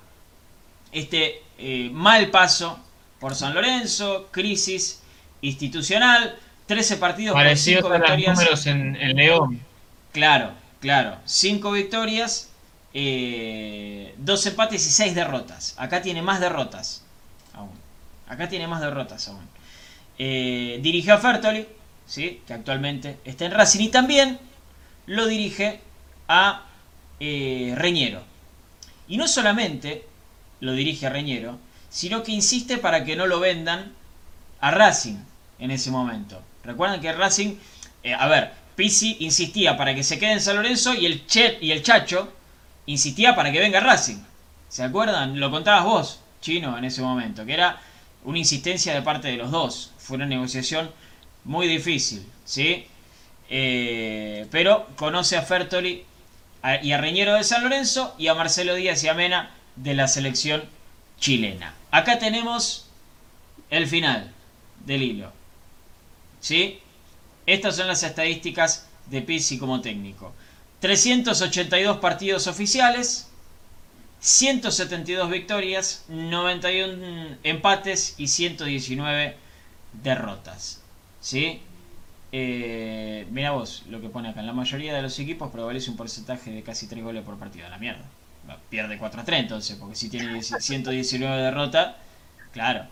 este 0.92 1.42
eh, 1.58 1.90
mal 1.92 2.30
paso 2.30 2.78
por 3.18 3.34
San 3.34 3.54
Lorenzo, 3.54 4.28
crisis 4.30 5.02
institucional, 5.40 6.38
13 6.66 6.96
partidos 6.98 7.34
con 7.34 7.56
5 7.56 7.88
victorias. 7.90 8.38
números 8.38 8.66
en, 8.66 9.16
León. 9.16 9.60
Claro, 10.12 10.52
claro, 10.80 11.16
5 11.24 11.72
victorias, 11.72 12.50
eh, 12.92 14.14
2 14.18 14.46
empates 14.46 14.86
y 14.86 14.90
6 14.90 15.14
derrotas. 15.14 15.74
Acá 15.78 16.02
tiene 16.02 16.20
más 16.22 16.38
derrotas. 16.38 17.04
Acá 18.28 18.48
tiene 18.48 18.66
más 18.66 18.80
derrotas 18.80 19.28
aún. 19.28 19.46
Eh, 20.18 20.78
dirigió 20.82 21.14
a 21.14 21.18
Fertoli, 21.18 21.66
¿sí? 22.06 22.42
que 22.46 22.52
actualmente 22.52 23.18
está 23.24 23.46
en 23.46 23.52
Racing 23.52 23.80
y 23.80 23.88
también 23.88 24.38
lo 25.06 25.26
dirige 25.26 25.80
a 26.28 26.66
eh, 27.18 27.74
Reñero. 27.76 28.31
Y 29.12 29.18
no 29.18 29.28
solamente 29.28 30.06
lo 30.60 30.72
dirige 30.72 31.06
a 31.06 31.10
Reñero, 31.10 31.58
sino 31.90 32.22
que 32.22 32.32
insiste 32.32 32.78
para 32.78 33.04
que 33.04 33.14
no 33.14 33.26
lo 33.26 33.40
vendan 33.40 33.92
a 34.58 34.70
Racing 34.70 35.16
en 35.58 35.70
ese 35.70 35.90
momento. 35.90 36.40
Recuerden 36.64 37.02
que 37.02 37.12
Racing, 37.12 37.56
eh, 38.04 38.14
a 38.14 38.26
ver, 38.26 38.52
Pisi 38.74 39.18
insistía 39.20 39.76
para 39.76 39.94
que 39.94 40.02
se 40.02 40.18
quede 40.18 40.32
en 40.32 40.40
San 40.40 40.56
Lorenzo 40.56 40.94
y 40.94 41.04
el, 41.04 41.26
Chet 41.26 41.62
y 41.62 41.72
el 41.72 41.82
Chacho 41.82 42.32
insistía 42.86 43.36
para 43.36 43.52
que 43.52 43.60
venga 43.60 43.80
Racing. 43.80 44.16
¿Se 44.70 44.82
acuerdan? 44.82 45.38
Lo 45.38 45.50
contabas 45.50 45.84
vos, 45.84 46.20
Chino, 46.40 46.78
en 46.78 46.86
ese 46.86 47.02
momento, 47.02 47.44
que 47.44 47.52
era 47.52 47.82
una 48.24 48.38
insistencia 48.38 48.94
de 48.94 49.02
parte 49.02 49.28
de 49.28 49.36
los 49.36 49.50
dos. 49.50 49.92
Fue 49.98 50.16
una 50.16 50.24
negociación 50.24 50.90
muy 51.44 51.68
difícil, 51.68 52.26
¿sí? 52.46 52.86
Eh, 53.50 54.46
pero 54.50 54.86
conoce 54.96 55.36
a 55.36 55.42
Fertoli 55.42 56.02
y 56.82 56.92
a 56.92 56.98
Reñero 56.98 57.34
de 57.34 57.44
San 57.44 57.62
Lorenzo 57.62 58.14
y 58.18 58.28
a 58.28 58.34
Marcelo 58.34 58.74
Díaz 58.74 59.02
y 59.04 59.08
a 59.08 59.14
Mena 59.14 59.50
de 59.76 59.94
la 59.94 60.06
selección 60.06 60.64
chilena. 61.18 61.74
Acá 61.90 62.18
tenemos 62.18 62.86
el 63.70 63.86
final 63.86 64.32
del 64.84 65.02
hilo. 65.02 65.32
¿Sí? 66.40 66.80
Estas 67.46 67.76
son 67.76 67.88
las 67.88 68.02
estadísticas 68.02 68.86
de 69.06 69.22
Pizzi 69.22 69.58
como 69.58 69.80
técnico. 69.80 70.32
382 70.80 71.98
partidos 71.98 72.46
oficiales, 72.46 73.28
172 74.20 75.30
victorias, 75.30 76.04
91 76.08 77.38
empates 77.42 78.14
y 78.18 78.28
119 78.28 79.36
derrotas. 80.02 80.80
¿Sí? 81.20 81.62
Eh, 82.34 83.26
mira 83.30 83.50
vos 83.50 83.84
lo 83.90 84.00
que 84.00 84.08
pone 84.08 84.30
acá. 84.30 84.40
En 84.40 84.46
la 84.46 84.54
mayoría 84.54 84.94
de 84.94 85.02
los 85.02 85.18
equipos 85.18 85.50
prevalece 85.50 85.90
un 85.90 85.96
porcentaje 85.96 86.50
de 86.50 86.62
casi 86.62 86.86
3 86.86 87.04
goles 87.04 87.22
por 87.24 87.38
partido. 87.38 87.68
La 87.68 87.78
mierda. 87.78 88.04
Pierde 88.70 88.98
4 88.98 89.20
a 89.20 89.24
3 89.24 89.40
entonces, 89.40 89.76
porque 89.78 89.94
si 89.94 90.08
tiene 90.08 90.42
119 90.42 91.42
derrotas, 91.42 91.94
claro. 92.52 92.86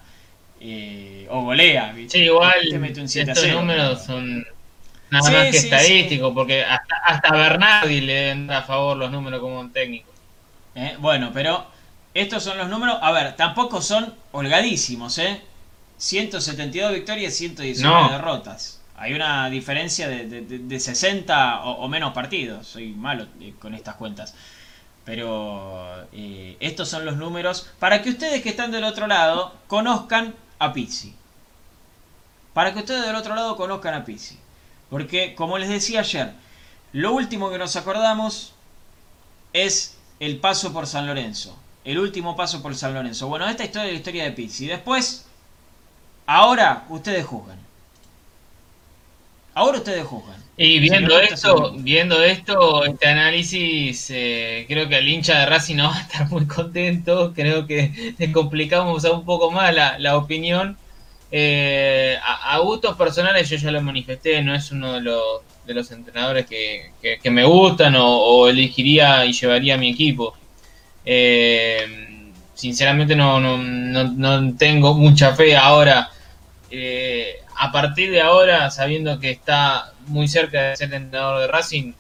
Eh, 0.61 1.26
o 1.30 1.43
golea. 1.43 1.93
¿viste? 1.93 2.18
Sí, 2.18 2.24
igual 2.24 2.55
estos 2.62 3.49
números 3.51 4.05
son 4.05 4.47
nada 5.11 5.30
más 5.30 5.51
que 5.51 5.57
estadísticos, 5.57 6.32
porque 6.34 6.62
hasta, 6.62 6.97
hasta 6.97 7.34
Bernardi 7.34 8.03
le 8.03 8.45
da 8.47 8.59
a 8.59 8.62
favor 8.62 8.97
los 8.97 9.11
números 9.11 9.41
como 9.41 9.59
un 9.59 9.72
técnico. 9.72 10.11
Eh, 10.74 10.97
bueno, 10.99 11.30
pero 11.32 11.66
estos 12.12 12.45
son 12.45 12.59
los 12.59 12.68
números. 12.68 12.99
A 13.01 13.11
ver, 13.11 13.34
tampoco 13.36 13.80
son 13.80 14.14
holgadísimos, 14.32 15.18
¿eh? 15.18 15.41
172 15.97 16.93
victorias, 16.93 17.34
119 17.34 18.12
derrotas. 18.12 18.80
Hay 19.01 19.14
una 19.14 19.48
diferencia 19.48 20.09
de, 20.09 20.78
60 20.78 21.62
o, 21.62 21.88
menos 21.88 22.12
partidos. 22.12 22.66
Soy 22.66 22.92
malo 22.92 23.26
eh, 23.40 23.55
con 23.59 23.74
estas 23.74 23.94
cuentas. 23.94 24.34
Pero 25.07 26.07
eh, 26.12 26.59
estos 26.61 26.90
son 26.90 27.07
los 27.07 27.16
números 27.16 27.70
para 27.78 28.03
que 28.03 28.11
ustedes 28.11 28.42
que 28.42 28.51
están 28.51 28.70
del 28.70 28.84
otro 28.84 29.07
lado 29.07 29.55
conozcan 29.68 30.34
a 30.59 30.74
Pizzi. 30.74 31.14
Para 32.53 32.74
que 32.74 32.80
ustedes 32.80 33.07
del 33.07 33.16
otro 33.16 33.34
lado 33.34 33.57
conozcan 33.57 33.94
a 33.94 34.05
Pizzi. 34.05 34.38
Porque, 34.90 35.34
como 35.34 35.57
les 35.57 35.70
decía 35.70 36.01
ayer, 36.01 36.34
lo 36.92 37.14
último 37.14 37.48
que 37.48 37.57
nos 37.57 37.76
acordamos 37.76 38.53
es 39.55 39.96
el 40.18 40.40
paso 40.40 40.74
por 40.74 40.86
San 40.86 41.07
Lorenzo. 41.07 41.59
El 41.84 41.98
último 41.98 42.36
paso 42.36 42.61
por 42.61 42.76
San 42.76 42.92
Lorenzo. 42.92 43.28
Bueno, 43.28 43.48
esta 43.48 43.64
historia 43.64 43.86
es 43.86 43.92
la 43.94 43.98
historia 43.98 44.24
de 44.24 44.32
Pizzi. 44.32 44.66
Después, 44.66 45.24
ahora 46.26 46.84
ustedes 46.90 47.24
juzgan. 47.24 47.70
Ahora 49.55 49.78
ustedes 49.78 50.05
juzgan. 50.05 50.40
Y 50.62 50.78
viendo 50.78 51.18
esto, 51.18 51.72
viendo 51.78 52.22
esto, 52.22 52.84
este 52.84 53.09
análisis, 53.09 54.11
eh, 54.11 54.66
creo 54.68 54.90
que 54.90 54.98
el 54.98 55.09
hincha 55.09 55.38
de 55.38 55.46
Racing 55.46 55.76
no 55.76 55.84
va 55.88 55.96
a 55.96 56.01
estar 56.03 56.28
muy 56.28 56.46
contento. 56.46 57.32
Creo 57.34 57.66
que 57.66 58.14
le 58.18 58.30
complicamos 58.30 59.05
un 59.05 59.24
poco 59.24 59.51
más 59.51 59.74
la, 59.74 60.16
opinión. 60.18 60.76
Eh, 61.32 62.18
a, 62.22 62.59
gustos 62.59 62.94
personales 62.94 63.48
yo 63.48 63.57
ya 63.57 63.70
lo 63.70 63.80
manifesté, 63.80 64.42
no 64.42 64.55
es 64.55 64.70
uno 64.70 64.92
de 64.92 65.01
los, 65.01 65.40
de 65.64 65.72
los 65.72 65.90
entrenadores 65.92 66.44
que, 66.44 67.30
me 67.30 67.44
gustan 67.44 67.94
o, 67.96 68.46
elegiría 68.46 69.24
y 69.24 69.32
llevaría 69.32 69.76
a 69.76 69.78
mi 69.78 69.88
equipo. 69.88 70.34
Eh, 71.07 72.32
sinceramente 72.53 73.16
no, 73.16 73.40
no, 73.40 73.57
no, 73.57 74.57
tengo 74.59 74.92
mucha 74.92 75.34
fe 75.34 75.57
ahora. 75.57 76.11
A 77.61 77.73
partir 77.73 78.11
de 78.11 78.23
ahora, 78.23 78.71
sabiendo 78.71 79.21
que 79.21 79.31
está 79.31 79.93
muy 80.07 80.29
cerca 80.29 80.71
de 80.71 80.77
ser 80.77 80.95
entrenador 80.95 81.43
de 81.43 81.47
Racing, 81.47 81.93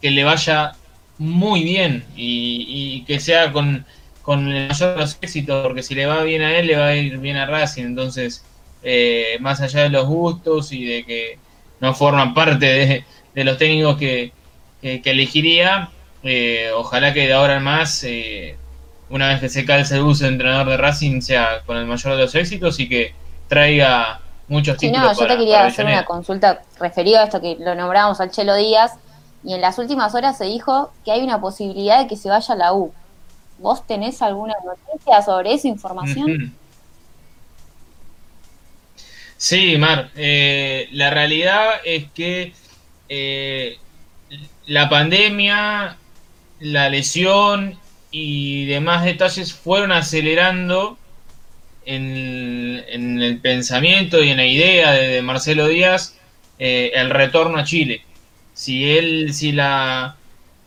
que 0.00 0.12
le 0.12 0.22
vaya 0.22 0.74
muy 1.18 1.64
bien 1.64 2.04
y, 2.14 3.02
que 3.08 3.18
sea 3.18 3.52
con, 3.52 3.84
con 4.22 4.46
el 4.52 4.68
mayor 4.68 4.94
de 4.94 5.00
los 5.00 5.18
éxitos, 5.20 5.66
porque 5.66 5.82
si 5.82 5.96
le 5.96 6.06
va 6.06 6.22
bien 6.22 6.42
a 6.42 6.56
él, 6.56 6.68
le 6.68 6.76
va 6.76 6.86
a 6.86 6.94
ir 6.94 7.18
bien 7.18 7.36
a 7.38 7.46
Racing. 7.46 7.86
Entonces, 7.86 8.44
eh, 8.84 9.36
más 9.40 9.60
allá 9.60 9.82
de 9.82 9.90
los 9.90 10.06
gustos 10.06 10.70
y 10.70 10.84
de 10.84 11.04
que 11.04 11.38
no 11.80 11.92
forman 11.92 12.34
parte 12.34 13.04
de, 13.34 13.44
los 13.44 13.58
técnicos 13.58 13.96
que, 13.96 14.32
elegiría, 14.80 15.90
eh, 16.22 16.70
ojalá 16.72 17.12
que 17.12 17.26
de 17.26 17.32
ahora 17.32 17.56
en 17.56 17.64
más, 17.64 18.04
eh, 18.04 18.54
una 19.10 19.26
vez 19.26 19.40
que 19.40 19.48
se 19.48 19.64
calce 19.64 19.96
el 19.96 20.02
uso 20.02 20.22
de 20.22 20.30
entrenador 20.30 20.68
de 20.68 20.76
Racing, 20.76 21.20
sea 21.20 21.62
con 21.66 21.76
el 21.76 21.86
mayor 21.86 22.16
de 22.16 22.22
los 22.22 22.34
éxitos 22.36 22.78
y 22.78 22.88
que 22.88 23.12
traiga 23.48 24.20
muchos 24.46 24.78
sí, 24.78 24.90
no, 24.90 25.12
yo 25.12 25.26
te 25.26 25.36
quería 25.36 25.66
hacer 25.66 25.84
una 25.84 26.04
consulta 26.04 26.62
referida 26.78 27.20
a 27.20 27.24
esto 27.24 27.40
que 27.40 27.56
lo 27.58 27.74
nombrábamos 27.74 28.20
al 28.20 28.30
Chelo 28.30 28.54
Díaz 28.54 28.92
y 29.44 29.54
en 29.54 29.60
las 29.60 29.78
últimas 29.78 30.14
horas 30.14 30.38
se 30.38 30.44
dijo 30.44 30.92
que 31.04 31.12
hay 31.12 31.22
una 31.22 31.40
posibilidad 31.40 32.00
de 32.00 32.06
que 32.06 32.16
se 32.16 32.28
vaya 32.28 32.54
a 32.54 32.56
la 32.56 32.72
U. 32.72 32.92
¿Vos 33.58 33.86
tenés 33.86 34.22
alguna 34.22 34.54
noticia 34.64 35.22
sobre 35.22 35.54
esa 35.54 35.68
información? 35.68 36.54
Sí, 39.36 39.76
Mar. 39.78 40.10
Eh, 40.16 40.88
la 40.92 41.10
realidad 41.10 41.66
es 41.84 42.10
que 42.12 42.52
eh, 43.08 43.78
la 44.66 44.88
pandemia, 44.88 45.96
la 46.60 46.88
lesión 46.88 47.78
y 48.10 48.66
demás 48.66 49.04
detalles 49.04 49.52
fueron 49.52 49.92
acelerando 49.92 50.97
en, 51.88 53.22
el 53.22 53.38
pensamiento 53.38 54.22
y 54.22 54.30
en 54.30 54.36
la 54.36 54.46
idea 54.46 54.92
de, 54.92 55.22
Marcelo 55.22 55.68
Díaz 55.68 56.16
eh, 56.58 56.92
el 56.94 57.10
retorno 57.10 57.58
a 57.58 57.64
Chile. 57.64 58.02
Si 58.52 58.90
él, 58.90 59.32
si 59.32 59.52
la, 59.52 60.16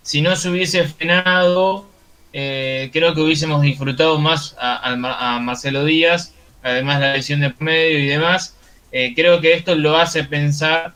si 0.01 0.21
no 0.21 0.35
se 0.35 0.49
hubiese 0.49 0.85
frenado, 0.85 1.85
eh, 2.33 2.89
creo 2.91 3.13
que 3.13 3.21
hubiésemos 3.21 3.61
disfrutado 3.61 4.17
más 4.19 4.55
a, 4.59 5.39
Marcelo 5.39 5.85
Díaz, 5.85 6.33
además 6.63 6.99
la 6.99 7.13
lesión 7.13 7.41
de 7.41 7.53
medio 7.59 7.99
y 7.99 8.07
demás. 8.07 8.55
Eh, 8.91 9.13
creo 9.15 9.39
que 9.41 9.53
esto 9.53 9.75
lo 9.75 9.97
hace 9.97 10.23
pensar 10.23 10.93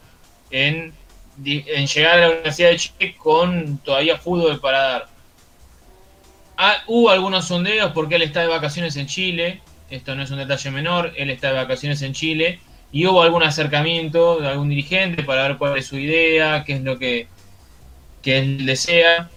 en, 0.50 0.94
en 1.46 1.88
llegar 1.88 2.18
a 2.18 2.22
la 2.22 2.30
Universidad 2.30 2.70
de 2.70 2.78
Chile 2.78 3.16
con 3.18 3.78
todavía 3.80 4.18
fútbol 4.18 4.60
para 4.60 4.80
dar. 4.80 5.08
Ah, 6.58 6.78
hubo 6.88 7.10
algunos 7.10 7.46
sondeos 7.46 7.92
porque 7.92 8.16
él 8.16 8.22
está 8.24 8.42
de 8.42 8.48
vacaciones 8.48 8.96
en 8.96 9.08
Chile, 9.08 9.62
esto 9.90 10.16
no 10.16 10.24
es 10.24 10.32
un 10.32 10.38
detalle 10.38 10.72
menor, 10.72 11.14
él 11.16 11.30
está 11.30 11.50
de 11.50 11.56
vacaciones 11.56 12.02
en 12.02 12.14
Chile 12.14 12.60
y 12.92 13.06
hubo 13.08 13.22
algún 13.22 13.44
acercamiento 13.44 14.40
de 14.40 14.48
algún 14.48 14.70
dirigente 14.70 15.24
para 15.24 15.48
ver 15.48 15.58
cuál 15.58 15.78
es 15.78 15.88
su 15.88 15.98
idea, 15.98 16.64
qué 16.64 16.74
es 16.74 16.82
lo 16.82 16.98
que, 16.98 17.28
él 18.24 18.66
desea. 18.66 19.30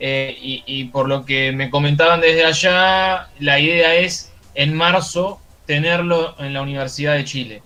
Eh, 0.00 0.36
y, 0.66 0.84
por 0.86 1.08
lo 1.08 1.24
que 1.24 1.52
me 1.52 1.70
comentaban 1.70 2.20
desde 2.20 2.44
allá, 2.44 3.28
la 3.38 3.60
idea 3.60 3.94
es 3.94 4.32
en 4.54 4.74
marzo 4.74 5.40
tenerlo 5.66 6.34
en 6.38 6.52
la 6.52 6.62
Universidad 6.62 7.14
de 7.14 7.24
Chile. 7.24 7.62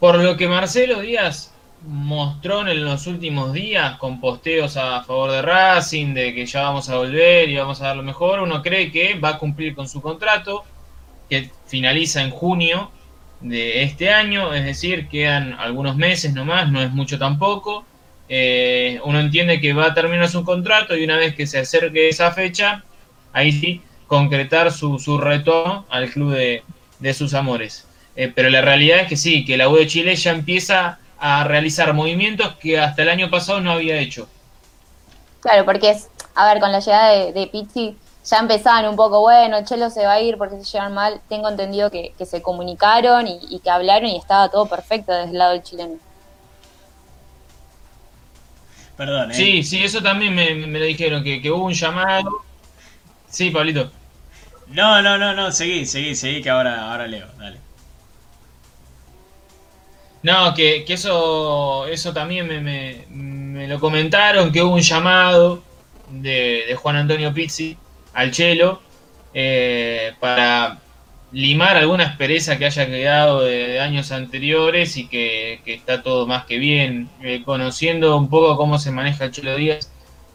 Por 0.00 0.16
lo 0.18 0.36
que 0.36 0.48
Marcelo 0.48 1.00
Díaz 1.00 1.52
mostró 1.86 2.66
en 2.66 2.84
los 2.84 3.06
últimos 3.06 3.52
días 3.52 3.96
con 3.98 4.20
posteos 4.20 4.76
a 4.76 5.02
favor 5.02 5.32
de 5.32 5.42
Racing, 5.42 6.14
de 6.14 6.34
que 6.34 6.46
ya 6.46 6.62
vamos 6.62 6.88
a 6.88 6.96
volver 6.96 7.48
y 7.48 7.56
vamos 7.56 7.80
a 7.80 7.88
dar 7.88 7.96
lo 7.96 8.02
mejor, 8.02 8.40
uno 8.40 8.62
cree 8.62 8.90
que 8.90 9.18
va 9.18 9.30
a 9.30 9.38
cumplir 9.38 9.74
con 9.74 9.88
su 9.88 10.00
contrato, 10.00 10.64
que 11.32 11.48
finaliza 11.66 12.20
en 12.20 12.30
junio 12.30 12.90
de 13.40 13.84
este 13.84 14.10
año, 14.10 14.52
es 14.52 14.66
decir, 14.66 15.08
quedan 15.08 15.54
algunos 15.54 15.96
meses 15.96 16.34
nomás, 16.34 16.70
no 16.70 16.82
es 16.82 16.90
mucho 16.90 17.18
tampoco. 17.18 17.86
Eh, 18.28 19.00
uno 19.02 19.18
entiende 19.18 19.58
que 19.58 19.72
va 19.72 19.86
a 19.86 19.94
terminar 19.94 20.28
su 20.28 20.44
contrato 20.44 20.94
y 20.94 21.04
una 21.04 21.16
vez 21.16 21.34
que 21.34 21.46
se 21.46 21.58
acerque 21.58 22.10
esa 22.10 22.32
fecha, 22.32 22.84
ahí 23.32 23.50
sí, 23.50 23.80
concretar 24.06 24.70
su, 24.72 24.98
su 24.98 25.18
al 25.88 26.10
club 26.10 26.34
de, 26.34 27.14
sus 27.14 27.32
amores. 27.32 27.88
Eh, 28.14 28.30
pero 28.34 28.50
la 28.50 28.60
realidad 28.60 29.00
es 29.00 29.08
que 29.08 29.16
sí, 29.16 29.46
que 29.46 29.56
la 29.56 29.70
U 29.70 29.76
de 29.76 29.86
Chile 29.86 30.14
ya 30.16 30.32
empieza 30.32 30.98
a 31.18 31.44
realizar 31.44 31.94
movimientos 31.94 32.56
que 32.56 32.78
hasta 32.78 33.00
el 33.00 33.08
año 33.08 33.30
pasado 33.30 33.62
no 33.62 33.72
había 33.72 33.96
hecho. 33.96 34.28
Claro, 35.40 35.64
porque 35.64 35.92
es, 35.92 36.08
a 36.34 36.52
ver, 36.52 36.60
con 36.60 36.72
la 36.72 36.80
llegada 36.80 37.12
de, 37.12 37.32
de 37.32 37.46
Pizzi 37.46 37.96
ya 38.24 38.38
empezaban 38.38 38.88
un 38.88 38.96
poco, 38.96 39.20
bueno, 39.20 39.64
Chelo 39.64 39.90
se 39.90 40.06
va 40.06 40.12
a 40.12 40.20
ir 40.20 40.38
porque 40.38 40.56
se 40.58 40.64
llevan 40.64 40.94
mal. 40.94 41.20
Tengo 41.28 41.48
entendido 41.48 41.90
que, 41.90 42.14
que 42.16 42.26
se 42.26 42.40
comunicaron 42.40 43.26
y, 43.26 43.40
y 43.50 43.58
que 43.58 43.70
hablaron 43.70 44.08
y 44.08 44.16
estaba 44.16 44.48
todo 44.48 44.66
perfecto 44.66 45.12
desde 45.12 45.32
el 45.32 45.38
lado 45.38 45.52
del 45.52 45.62
chileno. 45.62 45.98
Perdón, 48.96 49.32
¿eh? 49.32 49.34
Sí, 49.34 49.62
sí, 49.64 49.82
eso 49.82 50.02
también 50.02 50.34
me, 50.34 50.54
me 50.54 50.78
lo 50.78 50.84
dijeron, 50.84 51.24
que, 51.24 51.42
que 51.42 51.50
hubo 51.50 51.64
un 51.64 51.72
llamado. 51.72 52.42
Sí, 53.28 53.50
Pablito. 53.50 53.90
No, 54.68 55.02
no, 55.02 55.18
no, 55.18 55.34
no, 55.34 55.50
seguí, 55.50 55.84
seguí, 55.86 56.14
seguí, 56.14 56.42
que 56.42 56.50
ahora, 56.50 56.90
ahora 56.92 57.06
leo, 57.06 57.26
dale. 57.38 57.58
No, 60.22 60.54
que, 60.54 60.84
que 60.84 60.94
eso, 60.94 61.86
eso 61.86 62.12
también 62.12 62.46
me, 62.46 62.60
me, 62.60 63.06
me 63.08 63.66
lo 63.66 63.80
comentaron, 63.80 64.52
que 64.52 64.62
hubo 64.62 64.74
un 64.74 64.80
llamado 64.80 65.62
de, 66.08 66.64
de 66.68 66.76
Juan 66.76 66.96
Antonio 66.96 67.34
Pizzi 67.34 67.76
al 68.14 68.30
Chelo 68.30 68.82
eh, 69.34 70.12
para 70.20 70.78
limar 71.32 71.76
alguna 71.76 72.04
aspereza 72.04 72.58
que 72.58 72.66
haya 72.66 72.86
quedado 72.86 73.40
de, 73.40 73.80
años 73.80 74.12
anteriores 74.12 74.96
y 74.96 75.08
que, 75.08 75.60
está 75.64 76.02
todo 76.02 76.26
más 76.26 76.44
que 76.44 76.58
bien. 76.58 77.08
Eh, 77.22 77.42
conociendo 77.44 78.16
un 78.16 78.28
poco 78.28 78.56
cómo 78.56 78.78
se 78.78 78.90
maneja 78.90 79.24
el 79.24 79.30
Chelo 79.30 79.56
Díaz, 79.56 79.90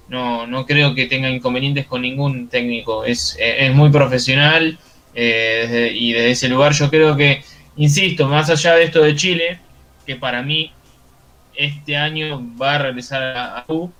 no, 0.10 0.48
no 0.48 0.66
creo 0.66 0.96
que 0.96 1.06
tenga 1.06 1.30
inconvenientes 1.30 1.86
con 1.86 2.02
ningún 2.02 2.48
técnico. 2.48 3.06
Es, 3.06 3.38
es 3.40 3.74
muy 3.74 3.90
profesional 3.90 4.80
eh, 5.20 5.92
y 5.96 6.14
desde 6.14 6.30
ese 6.30 6.48
lugar 6.48 6.74
yo 6.74 6.92
creo 6.92 7.18
que, 7.18 7.44
insisto, 7.76 8.28
más 8.28 8.52
allá 8.52 8.76
de 8.76 8.84
esto 8.84 9.02
de 9.02 9.16
Chile, 9.16 9.60
que 10.06 10.16
para 10.16 10.44
mí 10.44 10.72
este 11.56 11.98
año 11.98 12.40
va 12.56 12.76
a 12.76 12.78
regresar 12.78 13.36
a, 13.36 13.66
U, 13.68 13.92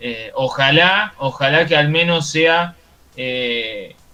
eh, 0.00 0.32
ojalá, 0.34 1.14
ojalá 1.18 1.64
que 1.64 1.76
al 1.76 1.90
menos 1.90 2.28
sea 2.28 2.74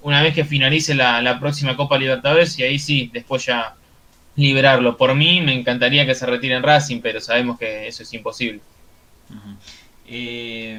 una 0.03 0.23
vez 0.23 0.35
que 0.35 0.45
finalice 0.45 0.95
la, 0.95 1.21
la 1.21 1.39
próxima 1.39 1.77
Copa 1.77 1.99
Libertadores 1.99 2.59
y 2.59 2.63
ahí 2.63 2.79
sí, 2.79 3.11
después 3.13 3.45
ya 3.45 3.77
liberarlo. 4.37 4.97
Por 4.97 5.15
mí 5.15 5.41
me 5.41 5.55
encantaría 5.55 6.07
que 6.07 6.15
se 6.15 6.27
retire 6.27 6.55
en 6.55 6.63
Racing, 6.63 7.01
pero 7.01 7.21
sabemos 7.21 7.59
que 7.59 7.87
eso 7.87 8.03
es 8.03 8.13
imposible. 8.15 8.61
Eh, 10.07 10.79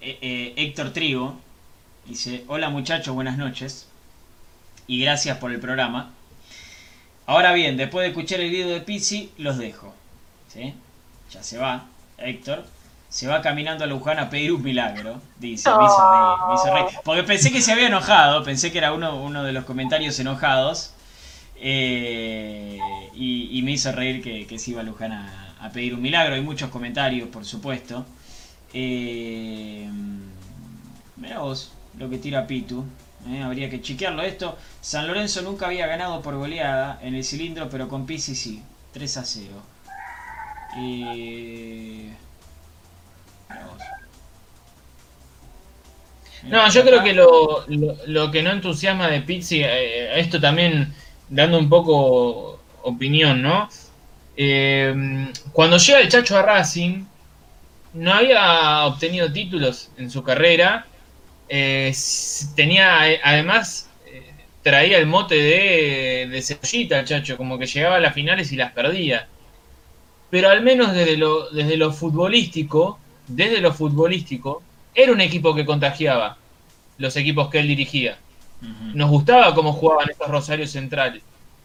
eh, 0.00 0.18
eh, 0.20 0.54
Héctor 0.56 0.92
Trigo 0.92 1.38
dice, 2.06 2.44
hola 2.48 2.70
muchachos, 2.70 3.14
buenas 3.14 3.38
noches 3.38 3.86
y 4.86 5.00
gracias 5.02 5.38
por 5.38 5.52
el 5.52 5.60
programa. 5.60 6.12
Ahora 7.26 7.52
bien, 7.52 7.76
después 7.76 8.04
de 8.04 8.08
escuchar 8.08 8.40
el 8.40 8.50
video 8.50 8.70
de 8.70 8.80
Pizzi, 8.80 9.30
los 9.38 9.58
dejo. 9.58 9.94
¿Sí? 10.48 10.74
Ya 11.30 11.42
se 11.42 11.58
va, 11.58 11.86
Héctor. 12.18 12.64
Se 13.10 13.26
va 13.28 13.42
caminando 13.42 13.84
a 13.84 13.88
Luján 13.88 14.18
a 14.20 14.30
pedir 14.30 14.52
un 14.52 14.62
milagro, 14.62 15.20
dice. 15.38 15.74
Me 15.74 15.84
hizo 15.86 16.06
reír, 16.10 16.38
me 16.48 16.54
hizo 16.54 16.70
reír. 16.70 16.86
Porque 17.04 17.24
pensé 17.24 17.52
que 17.52 17.60
se 17.60 17.72
había 17.72 17.88
enojado, 17.88 18.44
pensé 18.44 18.72
que 18.72 18.78
era 18.78 18.92
uno, 18.94 19.16
uno 19.22 19.42
de 19.44 19.52
los 19.52 19.64
comentarios 19.66 20.18
enojados. 20.20 20.94
eh, 21.56 23.10
y, 23.14 23.58
y 23.58 23.62
me 23.62 23.72
hizo 23.72 23.92
reír 23.92 24.22
que, 24.22 24.46
que 24.46 24.58
se 24.58 24.70
iba 24.72 24.80
a 24.82 24.84
Luján 24.84 25.12
a, 25.12 25.56
a 25.60 25.70
pedir 25.72 25.94
un 25.94 26.02
milagro. 26.02 26.34
Hay 26.36 26.42
muchos 26.42 26.70
comentarios, 26.70 27.28
por 27.30 27.44
supuesto. 27.44 28.06
Eh, 28.72 29.88
mirá 31.16 31.40
vos 31.40 31.72
lo 31.98 32.08
que 32.10 32.18
tira 32.18 32.46
Pitu. 32.46 32.84
eh, 33.28 33.42
habría 33.42 33.68
que 33.70 33.82
chequearlo 33.82 34.22
esto. 34.22 34.56
San 34.80 35.06
Lorenzo 35.06 35.42
nunca 35.42 35.66
había 35.66 35.86
ganado 35.86 36.22
por 36.22 36.36
goleada 36.36 36.98
en 37.02 37.14
el 37.14 37.24
cilindro, 37.24 37.68
pero 37.70 37.88
con 37.88 38.06
Pizzi 38.06 38.34
sí. 38.34 38.62
3 38.92 39.16
a 39.18 39.24
0. 39.24 39.62
Eh, 40.72 42.10
No, 46.42 46.68
yo 46.70 46.84
creo 46.84 47.02
que 47.02 47.12
lo, 47.12 47.64
lo, 48.06 48.30
que 48.30 48.42
no 48.42 48.50
entusiasma 48.50 49.08
de 49.08 49.20
Pizzi, 49.22 49.62
eh, 49.62 50.18
esto 50.18 50.40
también 50.40 50.94
dando 51.28 51.58
un 51.58 51.68
poco 51.68 52.62
opinión, 52.82 53.42
¿no? 53.42 53.68
Eh, 54.36 54.94
cuando 55.52 55.76
llega 55.78 56.00
el 56.00 56.08
Chacho 56.08 56.38
a 56.38 56.42
Racing, 56.42 57.06
no 57.94 58.12
había 58.14 58.86
obtenido 58.86 59.32
títulos 59.32 59.92
en 59.96 60.10
su 60.10 60.22
carrera. 60.24 60.90
eh, 61.48 61.92
tenía, 62.56 63.10
eh, 63.12 63.20
además, 63.24 63.90
eh, 64.06 64.34
traía 64.62 64.98
el 64.98 65.06
mote 65.06 65.36
de, 65.36 66.28
de 66.30 66.42
cebollita 66.42 67.00
el 67.00 67.06
Chacho, 67.06 67.36
como 67.36 67.58
que 67.58 67.66
llegaba 67.66 67.96
a 67.96 68.00
las 68.00 68.14
finales 68.14 68.52
y 68.52 68.56
las 68.56 68.72
perdía. 68.72 69.30
Pero 70.30 70.48
al 70.48 70.62
menos 70.62 70.92
desde 70.94 71.16
lo, 71.16 71.50
desde 71.50 71.76
lo 71.76 71.92
futbolístico, 71.92 73.00
desde 73.30 73.60
lo 73.60 73.72
futbolístico, 73.72 74.62
era 74.94 75.12
un 75.12 75.20
equipo 75.20 75.54
que 75.54 75.64
contagiaba 75.64 76.36
los 76.98 77.16
equipos 77.16 77.48
que 77.48 77.60
él 77.60 77.68
dirigía. 77.68 78.18
Nos 78.92 79.08
gustaba 79.08 79.54
cómo 79.54 79.72
jugaban 79.72 80.10
estos 80.10 80.28
Rosarios 80.28 80.70
Centrales. 80.70 81.22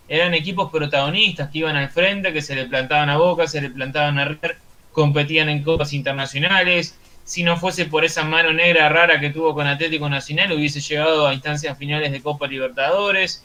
Eran 0.08 0.34
equipos 0.34 0.72
protagonistas 0.72 1.50
que 1.50 1.60
iban 1.60 1.76
al 1.76 1.90
frente, 1.90 2.32
que 2.32 2.42
se 2.42 2.56
le 2.56 2.66
plantaban 2.66 3.10
a 3.10 3.18
Boca, 3.18 3.48
se 3.48 3.60
le 3.62 3.70
plantaban 3.70 4.18
a 4.20 4.26
River, 4.26 4.58
competían 4.92 5.50
en 5.50 5.64
copas 5.64 5.92
internacionales. 5.94 6.98
Si 7.26 7.44
no 7.44 7.58
fuese 7.58 7.86
por 7.86 8.06
esa 8.06 8.24
mano 8.24 8.54
negra 8.54 8.88
rara 8.88 9.20
que 9.20 9.32
tuvo 9.32 9.54
con 9.56 9.66
Atlético 9.66 10.08
Nacional, 10.08 10.52
hubiese 10.52 10.80
llegado 10.80 11.28
a 11.28 11.34
instancias 11.34 11.78
finales 11.78 12.12
de 12.12 12.22
Copa 12.22 12.48
Libertadores. 12.48 13.44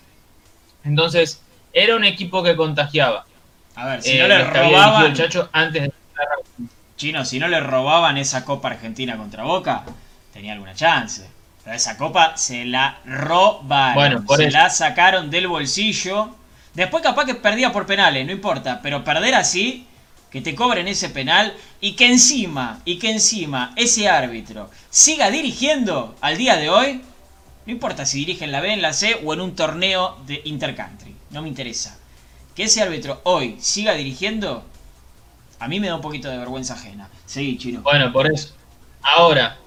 Entonces, 0.84 1.42
era 1.72 1.96
un 1.96 2.04
equipo 2.04 2.42
que 2.42 2.54
contagiaba. 2.54 3.24
A 3.74 3.86
ver, 3.86 4.02
si 4.02 4.10
Eh, 4.10 4.18
no 4.20 4.28
le 4.28 4.36
dirigido 4.38 4.62
robaban, 4.62 5.14
Chacho 5.14 5.48
antes 5.52 5.82
de 5.84 5.92
Chino, 7.01 7.24
si 7.24 7.38
no 7.38 7.48
le 7.48 7.61
robaban 7.61 8.18
esa 8.18 8.44
Copa 8.44 8.68
Argentina 8.68 9.16
contra 9.16 9.42
Boca, 9.42 9.84
tenía 10.34 10.53
alguna 10.53 10.74
chance. 10.74 11.26
Pero 11.64 11.74
esa 11.74 11.96
Copa 11.96 12.36
se 12.36 12.66
la 12.66 12.98
robaron. 13.07 13.94
Bueno, 13.94 14.24
por 14.26 14.36
se 14.36 14.48
eso. 14.48 14.59
la 14.59 14.68
sacaron 14.68 15.30
del 15.30 15.48
bolsillo. 15.48 16.36
Después 16.74 17.03
capaz 17.03 17.24
que 17.24 17.34
perdía 17.34 17.72
por 17.72 17.86
penales, 17.86 18.26
no 18.26 18.32
importa. 18.32 18.82
Pero 18.82 19.03
perder 19.03 19.34
así, 19.34 19.86
que 20.30 20.42
te 20.42 20.55
cobren 20.55 20.88
ese 20.88 21.09
penal 21.09 21.55
y 21.80 21.92
que 21.92 22.05
encima, 22.07 22.80
y 22.84 22.98
que 22.98 23.11
encima 23.11 23.72
ese 23.76 24.07
árbitro 24.07 24.70
siga 24.90 25.30
dirigiendo 25.30 26.14
al 26.20 26.36
día 26.36 26.57
de 26.57 26.68
hoy, 26.68 27.01
no 27.64 27.72
importa 27.72 28.05
si 28.05 28.18
dirige 28.18 28.44
en 28.44 28.53
la 28.53 28.61
B, 28.61 28.74
en 28.74 28.82
la 28.82 28.92
C 28.92 29.22
o 29.24 29.32
en 29.32 29.40
un 29.40 29.57
torneo 29.57 30.18
de 30.26 30.42
intercountry. 30.44 31.16
No 31.30 31.40
me 31.40 31.48
interesa. 31.48 31.98
Que 32.55 32.64
ese 32.64 32.82
árbitro 32.82 33.22
hoy 33.24 33.57
siga 33.59 33.94
dirigiendo, 33.94 34.66
a 35.61 35.68
mí 35.68 35.78
me 35.78 35.88
da 35.88 35.96
un 35.96 36.00
poquito 36.00 36.28
de 36.28 36.38
vergüenza 36.38 36.74
ajena. 36.74 37.08
Seguí, 37.26 37.58
chino. 37.58 37.82
Bueno, 37.82 38.11
por 38.12 38.26
eso. 38.26 38.54
Ahora, 39.02 39.58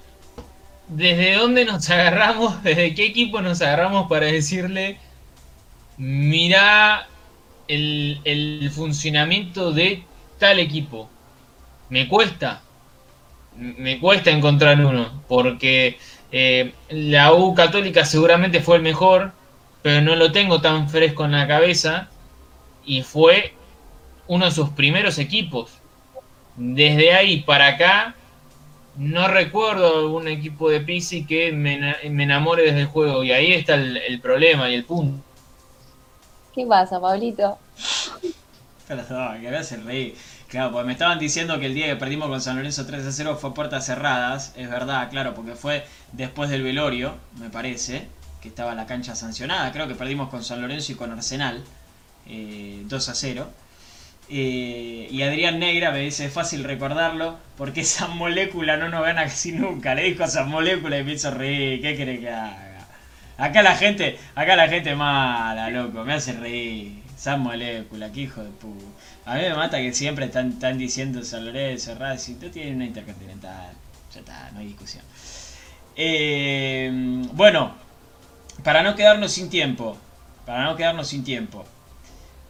¿desde 0.88 1.36
dónde 1.36 1.64
nos 1.64 1.88
agarramos? 1.90 2.62
¿Desde 2.62 2.94
qué 2.94 3.06
equipo 3.06 3.40
nos 3.40 3.62
agarramos 3.62 4.08
para 4.08 4.26
decirle, 4.26 4.98
mira 5.96 7.06
el, 7.68 8.20
el 8.24 8.70
funcionamiento 8.74 9.72
de 9.72 10.02
tal 10.38 10.58
equipo? 10.58 11.08
Me 11.88 12.08
cuesta. 12.08 12.60
Me 13.56 14.00
cuesta 14.00 14.30
encontrar 14.30 14.84
uno, 14.84 15.22
porque 15.28 15.96
eh, 16.32 16.74
la 16.88 17.32
U 17.34 17.54
Católica 17.54 18.04
seguramente 18.04 18.60
fue 18.60 18.78
el 18.78 18.82
mejor, 18.82 19.32
pero 19.80 20.00
no 20.00 20.16
lo 20.16 20.32
tengo 20.32 20.60
tan 20.60 20.88
fresco 20.88 21.24
en 21.24 21.30
la 21.30 21.46
cabeza, 21.46 22.08
y 22.84 23.02
fue 23.02 23.54
uno 24.26 24.46
de 24.46 24.50
sus 24.50 24.70
primeros 24.70 25.18
equipos. 25.18 25.78
Desde 26.56 27.12
ahí 27.14 27.42
para 27.42 27.68
acá, 27.68 28.16
no 28.94 29.28
recuerdo 29.28 30.00
algún 30.00 30.28
equipo 30.28 30.70
de 30.70 30.80
Pizzi 30.82 31.26
que 31.26 31.52
me, 31.52 31.74
ena- 31.76 31.96
me 32.10 32.24
enamore 32.24 32.64
desde 32.64 32.82
el 32.82 32.86
juego. 32.88 33.24
Y 33.24 33.32
ahí 33.32 33.52
está 33.52 33.74
el, 33.76 33.96
el 33.98 34.20
problema 34.20 34.70
y 34.70 34.74
el 34.74 34.86
punto. 34.86 35.24
¿Qué 36.52 36.64
pasa, 36.66 36.98
Pablito? 37.00 37.60
Perdón, 38.86 39.40
que 39.40 39.50
me 39.50 39.56
hacen 39.56 39.84
reír. 39.86 40.16
Claro, 40.48 40.72
porque 40.72 40.86
me 40.86 40.92
estaban 40.92 41.18
diciendo 41.18 41.58
que 41.58 41.66
el 41.66 41.74
día 41.74 41.86
que 41.86 41.96
perdimos 41.96 42.28
con 42.28 42.40
San 42.40 42.56
Lorenzo 42.56 42.86
3 42.86 43.06
a 43.06 43.12
0 43.12 43.36
fue 43.40 43.54
puertas 43.54 43.86
cerradas. 43.86 44.52
Es 44.56 44.68
verdad, 44.70 45.08
claro, 45.10 45.34
porque 45.34 45.54
fue 45.54 45.86
después 46.12 46.50
del 46.50 46.62
velorio, 46.62 47.14
me 47.40 47.50
parece, 47.50 48.08
que 48.42 48.48
estaba 48.48 48.74
la 48.74 48.86
cancha 48.86 49.16
sancionada. 49.16 49.72
Creo 49.72 49.88
que 49.88 49.94
perdimos 49.94 50.28
con 50.28 50.44
San 50.44 50.60
Lorenzo 50.60 50.92
y 50.92 50.94
con 50.96 51.10
Arsenal 51.12 51.64
eh, 52.26 52.82
2 52.86 53.08
a 53.08 53.14
0. 53.14 53.48
Eh, 54.28 55.08
y 55.10 55.22
Adrián 55.22 55.58
Negra 55.58 55.90
me 55.90 56.00
dice, 56.00 56.26
es 56.26 56.32
fácil 56.32 56.64
recordarlo, 56.64 57.38
porque 57.56 57.82
esa 57.82 58.08
molécula 58.08 58.76
no 58.76 58.88
nos 58.88 59.02
gana 59.02 59.24
casi 59.24 59.52
nunca. 59.52 59.94
Le 59.94 60.04
dijo 60.04 60.24
esa 60.24 60.44
molécula 60.44 60.98
y 60.98 61.04
me 61.04 61.12
hizo 61.12 61.30
reír. 61.30 61.80
¿Qué 61.80 61.96
querés 61.96 62.20
que 62.20 62.30
haga? 62.30 62.86
Acá 63.36 63.62
la 63.62 63.76
gente, 63.76 64.18
acá 64.34 64.54
la 64.56 64.68
gente 64.68 64.94
mala, 64.94 65.68
loco, 65.70 66.04
me 66.04 66.14
hace 66.14 66.32
reír. 66.32 67.02
Esa 67.16 67.36
molécula, 67.36 68.10
qué 68.12 68.22
hijo 68.22 68.42
de 68.42 68.50
puta. 68.50 68.84
A 69.26 69.36
mí 69.36 69.42
me 69.42 69.54
mata 69.54 69.78
que 69.78 69.92
siempre 69.92 70.26
están, 70.26 70.50
están 70.50 70.78
diciendo 70.78 71.22
San 71.24 71.46
Lorenzo, 71.46 71.94
Racing, 71.94 72.36
tú 72.36 72.50
tienes 72.50 72.74
una 72.74 72.84
intercontinental. 72.84 73.72
Ya 74.12 74.20
está, 74.20 74.50
no 74.52 74.60
hay 74.60 74.66
discusión. 74.66 75.02
Eh, 75.96 76.90
bueno, 77.32 77.74
para 78.62 78.82
no 78.82 78.94
quedarnos 78.94 79.32
sin 79.32 79.48
tiempo, 79.48 79.96
para 80.44 80.64
no 80.64 80.76
quedarnos 80.76 81.08
sin 81.08 81.24
tiempo. 81.24 81.64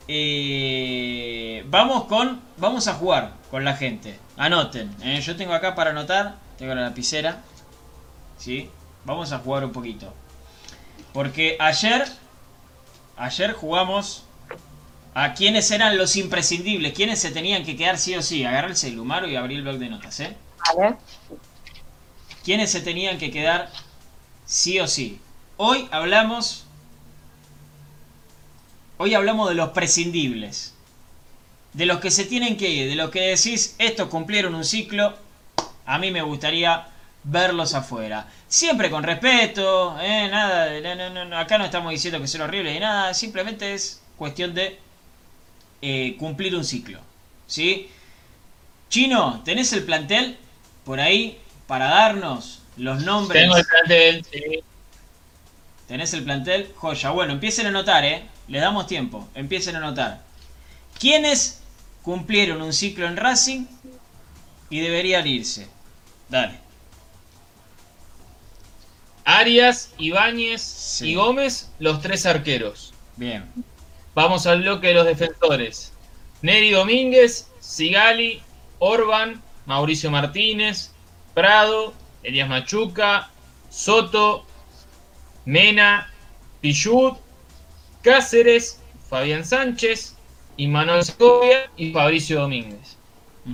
Eh, 0.08 1.64
vamos 1.68 2.04
con. 2.04 2.40
Vamos 2.56 2.88
a 2.88 2.94
jugar 2.94 3.32
con 3.50 3.64
la 3.64 3.74
gente. 3.76 4.18
Anoten. 4.36 4.94
eh, 5.02 5.20
Yo 5.20 5.36
tengo 5.36 5.54
acá 5.54 5.74
para 5.74 5.90
anotar. 5.90 6.36
Tengo 6.58 6.74
la 6.74 6.82
lapicera. 6.82 7.42
¿Sí? 8.38 8.70
Vamos 9.04 9.32
a 9.32 9.38
jugar 9.38 9.64
un 9.64 9.72
poquito. 9.72 10.12
Porque 11.12 11.56
ayer, 11.60 12.04
ayer 13.16 13.52
jugamos 13.52 14.24
a 15.14 15.32
quiénes 15.34 15.70
eran 15.70 15.96
los 15.96 16.16
imprescindibles, 16.16 16.92
quiénes 16.92 17.20
se 17.20 17.30
tenían 17.30 17.64
que 17.64 17.76
quedar 17.76 17.98
sí 17.98 18.14
o 18.16 18.22
sí. 18.22 18.44
Agarra 18.44 18.68
el 18.68 18.76
celular 18.76 19.28
y 19.28 19.36
abrí 19.36 19.54
el 19.56 19.62
blog 19.62 19.78
de 19.78 19.88
notas, 19.88 20.20
¿eh? 20.20 20.36
Vale. 20.76 20.96
quiénes 22.44 22.70
se 22.70 22.80
tenían 22.80 23.18
que 23.18 23.30
quedar 23.30 23.70
sí 24.44 24.80
o 24.80 24.88
sí. 24.88 25.20
Hoy 25.56 25.88
hablamos. 25.92 26.63
Hoy 28.96 29.14
hablamos 29.14 29.48
de 29.48 29.54
los 29.54 29.70
prescindibles. 29.70 30.74
De 31.72 31.86
los 31.86 31.98
que 31.98 32.10
se 32.10 32.24
tienen 32.24 32.56
que 32.56 32.70
ir. 32.70 32.88
De 32.88 32.94
los 32.94 33.10
que 33.10 33.20
decís, 33.22 33.74
estos 33.78 34.08
cumplieron 34.08 34.54
un 34.54 34.64
ciclo. 34.64 35.16
A 35.86 35.98
mí 35.98 36.10
me 36.10 36.22
gustaría 36.22 36.86
verlos 37.24 37.74
afuera. 37.74 38.28
Siempre 38.46 38.90
con 38.90 39.02
respeto. 39.02 39.98
¿eh? 40.00 40.28
Nada, 40.30 40.80
no, 40.80 41.10
no, 41.10 41.24
no, 41.24 41.38
acá 41.38 41.58
no 41.58 41.64
estamos 41.64 41.90
diciendo 41.90 42.20
que 42.20 42.28
son 42.28 42.42
horribles 42.42 42.76
y 42.76 42.80
nada. 42.80 43.12
Simplemente 43.14 43.74
es 43.74 44.00
cuestión 44.16 44.54
de 44.54 44.78
eh, 45.82 46.14
cumplir 46.18 46.54
un 46.54 46.64
ciclo. 46.64 47.00
¿Sí? 47.48 47.90
Chino, 48.88 49.42
¿tenés 49.44 49.72
el 49.72 49.82
plantel 49.82 50.38
por 50.84 51.00
ahí 51.00 51.40
para 51.66 51.86
darnos 51.86 52.62
los 52.76 53.02
nombres? 53.02 53.42
Tengo 53.42 53.56
el 53.56 53.66
plantel, 53.66 54.24
sí. 54.30 54.62
¿Tenés 55.88 56.14
el 56.14 56.22
plantel? 56.22 56.72
Joya. 56.76 57.10
Bueno, 57.10 57.32
empiecen 57.32 57.66
a 57.66 57.70
anotar, 57.70 58.04
¿eh? 58.04 58.28
Les 58.48 58.60
damos 58.60 58.86
tiempo. 58.86 59.28
Empiecen 59.34 59.76
a 59.76 59.78
anotar. 59.78 60.22
¿Quiénes 60.98 61.62
cumplieron 62.02 62.62
un 62.62 62.72
ciclo 62.72 63.06
en 63.06 63.16
Racing 63.16 63.66
y 64.70 64.80
deberían 64.80 65.26
irse? 65.26 65.68
Dale. 66.28 66.58
Arias, 69.24 69.92
Ibáñez 69.98 70.60
Sí. 70.62 71.10
y 71.10 71.14
Gómez, 71.14 71.70
los 71.78 72.00
tres 72.02 72.26
arqueros. 72.26 72.92
Bien. 73.16 73.50
Vamos 74.14 74.46
al 74.46 74.60
bloque 74.60 74.88
de 74.88 74.94
los 74.94 75.06
defensores. 75.06 75.92
Neri 76.42 76.70
Domínguez, 76.70 77.48
Sigali, 77.58 78.42
Orban, 78.78 79.42
Mauricio 79.64 80.10
Martínez, 80.10 80.92
Prado, 81.32 81.94
Elías 82.22 82.48
Machuca, 82.48 83.30
Soto, 83.70 84.44
Mena, 85.46 86.12
Pichut, 86.60 87.18
Cáceres, 88.04 88.80
Fabián 89.08 89.44
Sánchez, 89.44 90.14
Manuel 90.58 91.04
Segovia 91.04 91.70
y 91.76 91.90
Fabricio 91.90 92.42
Domínguez. 92.42 92.96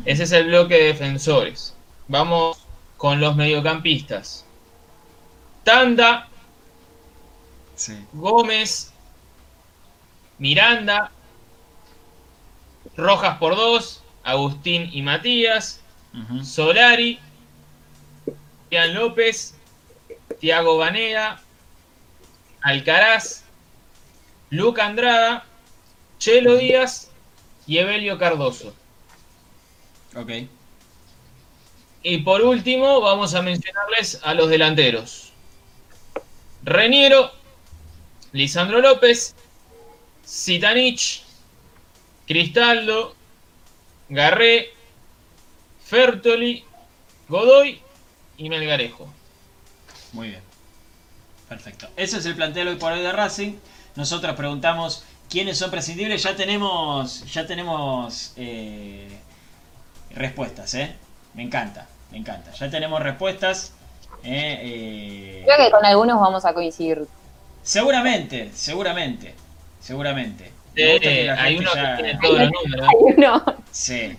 Ese 0.05 0.25
es 0.25 0.33
el 0.33 0.49
bloque 0.49 0.75
de 0.75 0.85
defensores. 0.87 1.75
Vamos 2.09 2.67
con 2.97 3.21
los 3.21 3.37
mediocampistas. 3.37 4.45
Tanda, 5.65 6.27
Sí. 7.77 7.97
Gómez, 8.13 8.93
Miranda, 10.39 11.11
Rojas 12.95 13.39
por 13.39 13.57
dos, 13.57 14.03
Agustín 14.23 14.91
y 14.93 15.01
Matías. 15.01 15.81
Solari, 16.43 17.21
Ian 18.71 18.95
López, 18.95 19.55
Tiago 20.41 20.77
Banega, 20.77 21.41
Alcaraz, 22.63 23.45
Luca 24.51 24.85
Andrada, 24.85 25.47
Chelo 26.19 26.57
Díaz 26.57 27.11
y 27.67 27.79
Evelio 27.79 28.19
Cardoso. 28.19 28.75
Ok. 30.15 30.31
Y 32.03 32.19
por 32.19 32.43
último, 32.43 33.01
vamos 33.01 33.35
a 33.35 33.43
mencionarles 33.43 34.21
a 34.23 34.35
los 34.35 34.49
delanteros. 34.49 35.33
Reniero, 36.65 37.31
Lisandro 38.33 38.81
López, 38.81 39.35
Zitanich, 40.27 41.23
Cristaldo, 42.27 43.15
Garré, 44.09 44.71
Fertoli, 45.85 46.65
Godoy 47.29 47.81
y 48.37 48.49
Melgarejo. 48.49 49.13
Muy 50.13 50.29
bien. 50.29 50.43
Perfecto. 51.49 51.89
Ese 51.97 52.19
es 52.19 52.27
el 52.27 52.37
plantel 52.37 52.69
hoy 52.69 52.77
por 52.77 52.93
hoy 52.93 53.01
de 53.01 53.13
Racing. 53.13 53.55
Nosotros 53.97 54.35
preguntamos 54.37 55.05
quiénes 55.29 55.59
son 55.59 55.71
prescindibles. 55.71 56.23
Ya 56.23 56.37
tenemos, 56.37 57.25
ya 57.33 57.47
tenemos 57.47 58.33
eh, 58.37 59.09
respuestas, 60.15 60.75
¿eh? 60.75 60.95
Me 61.35 61.43
encanta, 61.43 61.87
me 62.11 62.19
encanta. 62.19 62.51
Ya 62.53 62.71
tenemos 62.71 63.03
respuestas. 63.03 63.73
eh, 64.23 64.59
eh, 64.63 65.43
Creo 65.47 65.57
que 65.67 65.71
con 65.71 65.85
algunos 65.85 66.21
vamos 66.21 66.45
a 66.45 66.53
coincidir. 66.53 67.07
Seguramente, 67.63 68.51
seguramente, 68.55 69.35
seguramente. 69.81 70.53
Hay 71.39 71.59
uno 71.59 71.71
ya- 71.75 71.97
que 71.97 72.03
tiene 72.03 72.19
todos 72.21 72.39
los 72.39 72.51
números. 72.53 72.89
Hay 72.89 73.15
uno. 73.15 73.45
Sí. 73.71 74.17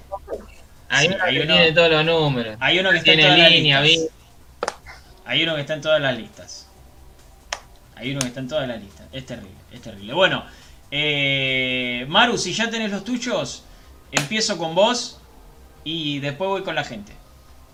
Hay 0.89 1.07
Sí, 1.07 1.13
uno 1.13 1.23
hay 1.23 1.33
que 1.35 1.41
uno- 1.43 1.53
tiene 1.55 1.71
todos 1.71 1.91
los 1.91 2.05
números. 2.05 2.57
Hay 2.59 2.79
uno 2.79 2.91
que 2.91 2.97
está 2.97 3.11
en 3.13 3.19
Tiene 3.19 3.37
las 3.37 3.49
línea, 3.51 3.81
listas. 3.81 4.09
vi- 4.11 4.71
Hay 5.25 5.43
uno 5.43 5.55
que 5.55 5.61
está 5.61 5.73
en 5.75 5.81
todas 5.81 6.01
las 6.01 6.17
listas. 6.17 6.67
Hay 8.01 8.11
uno 8.11 8.19
que 8.21 8.27
está 8.27 8.39
en 8.39 8.47
todas 8.47 8.67
las 8.67 8.79
listas. 8.81 9.05
Es 9.13 9.25
terrible, 9.25 9.55
es 9.71 9.81
terrible. 9.81 10.13
Bueno, 10.13 10.43
eh, 10.89 12.05
Maru, 12.09 12.37
si 12.37 12.51
ya 12.53 12.69
tenés 12.69 12.91
los 12.91 13.03
tuyos, 13.03 13.63
empiezo 14.11 14.57
con 14.57 14.73
vos 14.75 15.19
y 15.83 16.19
después 16.19 16.49
voy 16.49 16.63
con 16.63 16.75
la 16.75 16.83
gente. 16.83 17.13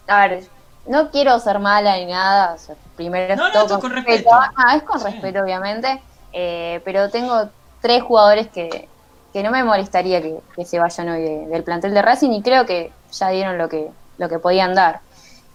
A 0.07 0.28
ver, 0.28 0.43
no 0.86 1.09
quiero 1.11 1.39
ser 1.39 1.59
mala 1.59 1.97
ni 1.97 2.05
nada. 2.05 2.53
o 2.53 2.57
sea, 2.57 2.75
primero 2.95 3.36
No, 3.36 3.49
no, 3.53 3.65
es 3.65 3.71
con 3.73 3.91
respeto. 3.91 4.30
Ah, 4.32 4.75
es 4.75 4.84
con 4.84 4.99
Sí. 4.99 5.05
respeto, 5.05 5.41
obviamente. 5.41 6.01
eh, 6.34 6.82
pero 6.86 7.09
tengo 7.09 7.49
tres 7.82 8.03
jugadores 8.03 8.47
que, 8.49 8.88
que 9.34 9.41
no 9.43 9.49
me 9.49 9.63
molestaría 9.63 10.21
que, 10.21 10.38
que 10.55 10.65
se 10.65 10.78
vayan 10.78 11.09
hoy 11.09 11.21
de- 11.21 11.47
del 11.47 11.63
plantel 11.63 11.93
de 11.93 12.01
Racing 12.01 12.32
y 12.32 12.41
creo 12.43 12.65
que 12.65 12.91
ya 13.11 13.30
dieron 13.30 13.57
lo 13.57 13.69
que, 13.69 13.89
lo 14.17 14.30
que 14.30 14.38
podían 14.38 14.75
dar. 14.75 14.99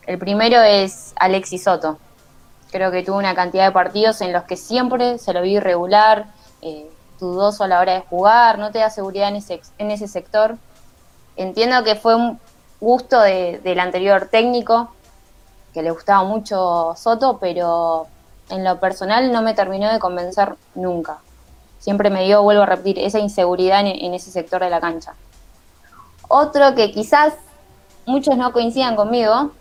El 0.07 0.18
primero 0.18 0.61
es 0.62 1.12
Alexis 1.16 1.62
Soto. 1.64 1.99
Creo 2.73 2.91
que 2.91 3.05
tuvo 3.05 3.18
una 3.18 3.35
cantidad 3.37 3.66
de 3.66 3.70
partidos 3.73 4.20
en 4.23 4.33
los 4.33 4.43
que 4.45 4.57
siempre 4.57 5.18
se 5.18 5.33
lo 5.33 5.43
vi 5.43 5.57
irregular, 5.59 6.27
eh, 6.62 6.91
dudoso 7.20 7.62
a 7.62 7.68
la 7.68 7.79
hora 7.79 7.93
de 7.93 8.01
jugar, 8.01 8.59
no 8.59 8.73
te 8.73 8.79
da 8.81 8.91
seguridad 8.91 9.29
en 9.29 9.37
ese, 9.37 9.61
en 9.79 9.91
ese 9.93 10.09
sector. 10.09 10.57
Entiendo 11.37 11.85
que 11.85 11.95
fue 11.95 12.16
un 12.16 12.41
gusto 12.81 13.20
de- 13.20 13.61
del 13.62 13.79
anterior 13.79 14.27
técnico, 14.31 14.93
que 15.73 15.83
le 15.83 15.91
gustaba 15.93 16.25
mucho 16.25 16.95
Soto, 16.97 17.39
pero 17.39 18.07
en 18.49 18.64
lo 18.64 18.81
personal 18.81 19.31
no 19.33 19.43
me 19.43 19.55
terminó 19.55 19.93
de 19.93 19.99
convencer 20.01 20.57
nunca. 20.75 21.18
Siempre 21.79 22.11
me 22.11 22.25
dio, 22.25 22.43
vuelvo 22.43 22.62
a 22.62 22.66
repetir, 22.66 22.99
esa 22.99 23.18
inseguridad 23.18 23.81
en, 23.81 23.87
en 23.89 24.14
ese 24.14 24.31
sector 24.31 24.62
de 24.62 24.70
la 24.70 24.81
cancha. 24.81 25.14
Otro 26.29 26.75
que 26.75 26.91
quizás 26.91 27.35
muchos 28.07 28.37
no 28.37 28.53
coincidan 28.53 28.97
conmigo, 28.97 29.53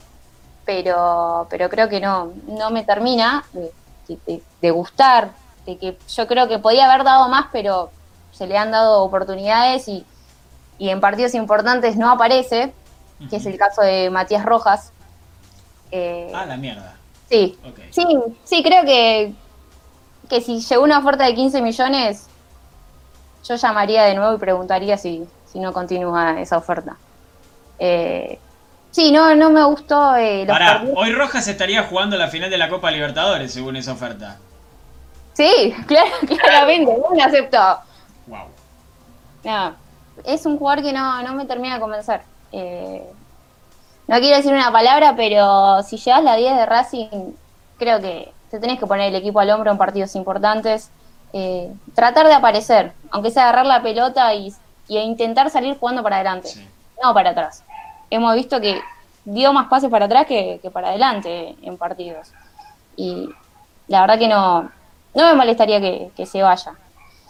pero, 0.65 1.47
pero 1.49 1.69
creo 1.69 1.89
que 1.89 1.99
no, 1.99 2.31
no 2.47 2.69
me 2.71 2.83
termina 2.83 3.43
de, 3.53 3.71
de- 4.25 4.43
de 4.61 4.71
gustar, 4.71 5.31
de 5.65 5.77
que 5.77 5.97
yo 6.09 6.27
creo 6.27 6.47
que 6.47 6.59
podía 6.59 6.91
haber 6.91 7.03
dado 7.05 7.27
más, 7.29 7.47
pero 7.51 7.89
se 8.31 8.47
le 8.47 8.57
han 8.57 8.71
dado 8.71 9.03
oportunidades 9.03 9.87
y, 9.87 10.05
y 10.77 10.89
en 10.89 10.99
partidos 11.01 11.33
importantes 11.35 11.95
no 11.97 12.09
aparece, 12.11 12.73
que 13.29 13.35
es 13.37 13.45
el 13.45 13.57
caso 13.57 13.81
de 13.81 14.09
Matías 14.09 14.43
Rojas. 14.45 14.91
Eh, 15.91 16.31
Ah, 16.33 16.45
la 16.45 16.57
mierda. 16.57 16.95
sí, 17.29 17.57
sí, 17.91 18.03
sí, 18.45 18.63
creo 18.63 18.83
que, 18.83 19.33
que 20.29 20.41
si 20.41 20.59
llegó 20.61 20.83
una 20.83 20.99
oferta 20.99 21.25
de 21.25 21.35
15 21.35 21.61
millones, 21.61 22.27
yo 23.43 23.55
llamaría 23.55 24.03
de 24.03 24.15
nuevo 24.15 24.35
y 24.35 24.39
preguntaría 24.39 24.97
si, 24.97 25.27
si 25.51 25.59
no 25.59 25.73
continúa 25.73 26.39
esa 26.39 26.57
oferta. 26.57 26.95
Eh, 27.79 28.39
sí, 28.91 29.11
no, 29.11 29.33
no 29.35 29.49
me 29.49 29.63
gustó 29.63 30.15
eh, 30.15 30.45
los 30.45 30.57
Pará, 30.57 30.83
hoy 30.95 31.11
Rojas 31.13 31.47
estaría 31.47 31.83
jugando 31.83 32.17
la 32.17 32.27
final 32.27 32.49
de 32.49 32.57
la 32.57 32.69
Copa 32.69 32.91
Libertadores 32.91 33.51
según 33.53 33.75
esa 33.75 33.93
oferta. 33.93 34.37
Sí, 35.33 35.73
claro, 35.87 36.11
claramente, 36.27 36.93
no 36.97 37.15
me 37.15 37.23
acepto. 37.23 37.57
Wow. 38.27 38.39
No, 39.43 39.75
es 40.25 40.45
un 40.45 40.57
jugador 40.57 40.83
que 40.83 40.93
no, 40.93 41.23
no 41.23 41.33
me 41.33 41.45
termina 41.45 41.75
de 41.75 41.79
convencer. 41.81 42.21
Eh, 42.51 43.03
no 44.07 44.19
quiero 44.19 44.35
decir 44.37 44.53
una 44.53 44.71
palabra, 44.71 45.15
pero 45.15 45.81
si 45.83 45.97
llegas 45.97 46.23
la 46.23 46.35
10 46.35 46.55
de 46.57 46.65
Racing, 46.65 47.33
creo 47.79 47.99
que 48.01 48.31
te 48.51 48.59
tenés 48.59 48.77
que 48.79 48.85
poner 48.85 49.07
el 49.07 49.15
equipo 49.15 49.39
al 49.39 49.49
hombro 49.49 49.71
en 49.71 49.77
partidos 49.77 50.15
importantes. 50.15 50.91
eh, 51.33 51.71
tratar 51.95 52.27
de 52.27 52.33
aparecer, 52.33 52.91
aunque 53.09 53.31
sea 53.31 53.43
agarrar 53.43 53.65
la 53.65 53.81
pelota 53.81 54.33
y, 54.33 54.53
y 54.89 54.97
intentar 54.97 55.49
salir 55.49 55.77
jugando 55.79 56.03
para 56.03 56.17
adelante, 56.17 56.49
Sí. 56.49 56.67
no 57.01 57.13
para 57.13 57.29
atrás. 57.29 57.63
Hemos 58.11 58.35
visto 58.35 58.61
que 58.61 58.79
dio 59.25 59.53
más 59.53 59.67
pases 59.67 59.89
para 59.89 60.05
atrás 60.05 60.27
que, 60.27 60.59
para 60.71 60.89
adelante 60.89 61.55
en 61.63 61.77
partidos. 61.77 62.31
Y 62.95 63.29
la 63.87 64.01
verdad 64.01 64.19
que 64.19 64.27
no, 64.27 64.69
no 65.15 65.25
me 65.25 65.33
molestaría 65.33 65.81
que, 65.81 66.11
que 66.15 66.27
se 66.27 66.43
vaya. 66.43 66.73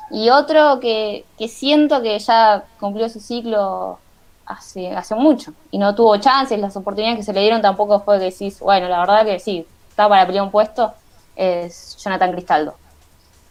Y 0.10 0.30
otro 0.30 0.82
que, 0.82 1.24
que 1.38 1.48
siento 1.48 2.02
que 2.02 2.20
ya 2.20 2.66
cumplió 2.80 3.08
su 3.08 3.22
ciclo 3.22 4.00
hace, 4.46 4.92
hace 4.94 5.16
mucho 5.16 5.54
y 5.72 5.78
no 5.78 5.96
tuvo 5.96 6.18
chances, 6.18 6.60
las 6.60 6.76
oportunidades 6.76 7.20
que 7.20 7.24
se 7.24 7.34
le 7.34 7.42
dieron 7.42 7.62
tampoco 7.62 8.02
fue 8.02 8.20
que 8.20 8.26
decís, 8.26 8.60
bueno, 8.60 8.90
la 8.90 9.00
verdad 9.00 9.26
que 9.26 9.40
sí, 9.40 9.66
está 9.90 10.10
para 10.10 10.26
pelear 10.26 10.44
un 10.44 10.52
puesto, 10.52 10.94
es 11.36 11.98
Jonathan 12.04 12.32
Cristaldo. 12.34 12.76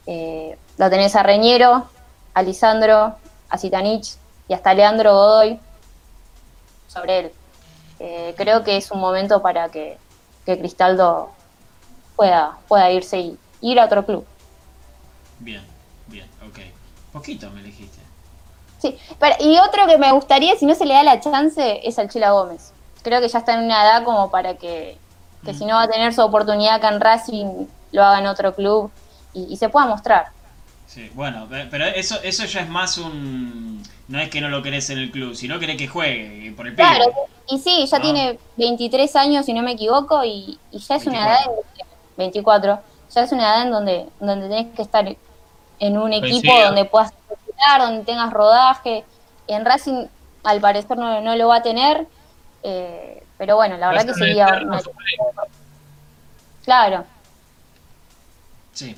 Eh, 0.06 0.58
lo 0.76 0.90
tenés 0.90 1.16
a 1.16 1.22
Reñero, 1.22 1.86
a 2.34 2.42
Lisandro, 2.42 3.14
a 3.48 3.58
Citanich 3.58 4.16
y 4.48 4.54
hasta 4.54 4.74
Leandro 4.74 5.12
Godoy 5.14 5.60
sobre 6.90 7.18
él. 7.18 7.32
Eh, 7.98 8.34
creo 8.36 8.64
que 8.64 8.76
es 8.76 8.90
un 8.90 9.00
momento 9.00 9.42
para 9.42 9.68
que, 9.68 9.98
que 10.46 10.58
Cristaldo 10.58 11.30
pueda, 12.16 12.56
pueda 12.68 12.90
irse 12.90 13.18
y 13.18 13.38
ir 13.60 13.78
a 13.78 13.84
otro 13.84 14.04
club. 14.04 14.26
Bien, 15.38 15.62
bien, 16.06 16.28
ok. 16.48 16.58
Poquito 17.12 17.50
me 17.50 17.60
elegiste. 17.60 17.98
Sí, 18.78 18.98
pero- 19.18 19.36
y 19.40 19.58
otro 19.58 19.86
que 19.86 19.98
me 19.98 20.10
gustaría, 20.12 20.56
si 20.56 20.64
no 20.66 20.74
se 20.74 20.86
le 20.86 20.94
da 20.94 21.02
la 21.02 21.20
chance, 21.20 21.80
es 21.86 21.98
al 21.98 22.08
Chila 22.08 22.30
Gómez. 22.32 22.72
Creo 23.02 23.20
que 23.20 23.28
ya 23.28 23.38
está 23.38 23.54
en 23.54 23.64
una 23.64 23.82
edad 23.84 24.04
como 24.04 24.30
para 24.30 24.54
que, 24.54 24.98
que 25.44 25.54
si 25.54 25.64
no 25.66 25.74
va 25.76 25.82
a 25.82 25.88
tener 25.88 26.12
su 26.14 26.22
oportunidad 26.22 26.76
acá 26.76 26.88
en 26.88 27.00
Racing, 27.00 27.66
lo 27.92 28.04
haga 28.04 28.18
en 28.18 28.26
otro 28.26 28.54
club 28.54 28.90
y, 29.34 29.44
y 29.52 29.56
se 29.56 29.68
pueda 29.68 29.86
mostrar. 29.86 30.28
Sí, 30.92 31.08
bueno, 31.14 31.46
pe- 31.48 31.66
pero 31.70 31.84
eso, 31.86 32.20
eso 32.24 32.44
ya 32.46 32.62
es 32.62 32.68
más 32.68 32.98
un... 32.98 33.80
No 34.08 34.18
es 34.18 34.28
que 34.28 34.40
no 34.40 34.48
lo 34.48 34.60
querés 34.60 34.90
en 34.90 34.98
el 34.98 35.12
club, 35.12 35.36
sino 35.36 35.60
querés 35.60 35.76
que 35.76 35.86
juegue 35.86 36.46
y 36.46 36.50
por 36.50 36.66
el 36.66 36.74
pibe. 36.74 36.88
Claro, 36.88 37.12
y 37.48 37.58
sí, 37.60 37.86
ya 37.86 37.98
Ah. 37.98 38.00
tiene 38.00 38.38
23 38.56 39.14
años, 39.14 39.46
si 39.46 39.52
no 39.52 39.62
me 39.62 39.72
equivoco, 39.72 40.24
y, 40.24 40.58
y 40.72 40.78
ya 40.80 40.96
es 40.96 41.06
una 41.06 41.18
edad, 41.28 41.38
en- 41.46 41.86
24, 42.16 42.80
ya 43.14 43.22
es 43.22 43.30
una 43.30 43.42
edad 43.44 43.62
en 43.62 43.70
donde, 43.70 44.06
donde 44.18 44.48
tenés 44.48 44.74
que 44.74 44.82
estar 44.82 45.06
en 45.78 45.96
un 45.98 46.12
equipo 46.12 46.28
Coincido. 46.48 46.66
donde 46.66 46.84
puedas 46.86 47.12
jugar, 47.46 47.80
donde 47.82 48.04
tengas 48.04 48.32
rodaje. 48.32 49.04
En 49.46 49.64
Racing, 49.64 50.06
al 50.42 50.60
parecer, 50.60 50.98
no, 50.98 51.20
no 51.20 51.36
lo 51.36 51.46
va 51.48 51.56
a 51.56 51.62
tener, 51.62 52.08
eh, 52.64 53.22
pero 53.38 53.54
bueno, 53.54 53.76
la 53.76 53.90
verdad 53.90 54.06
que 54.06 54.14
sería... 54.14 54.60
una-. 54.64 54.80
Claro, 56.64 57.04
Sí, 58.74 58.96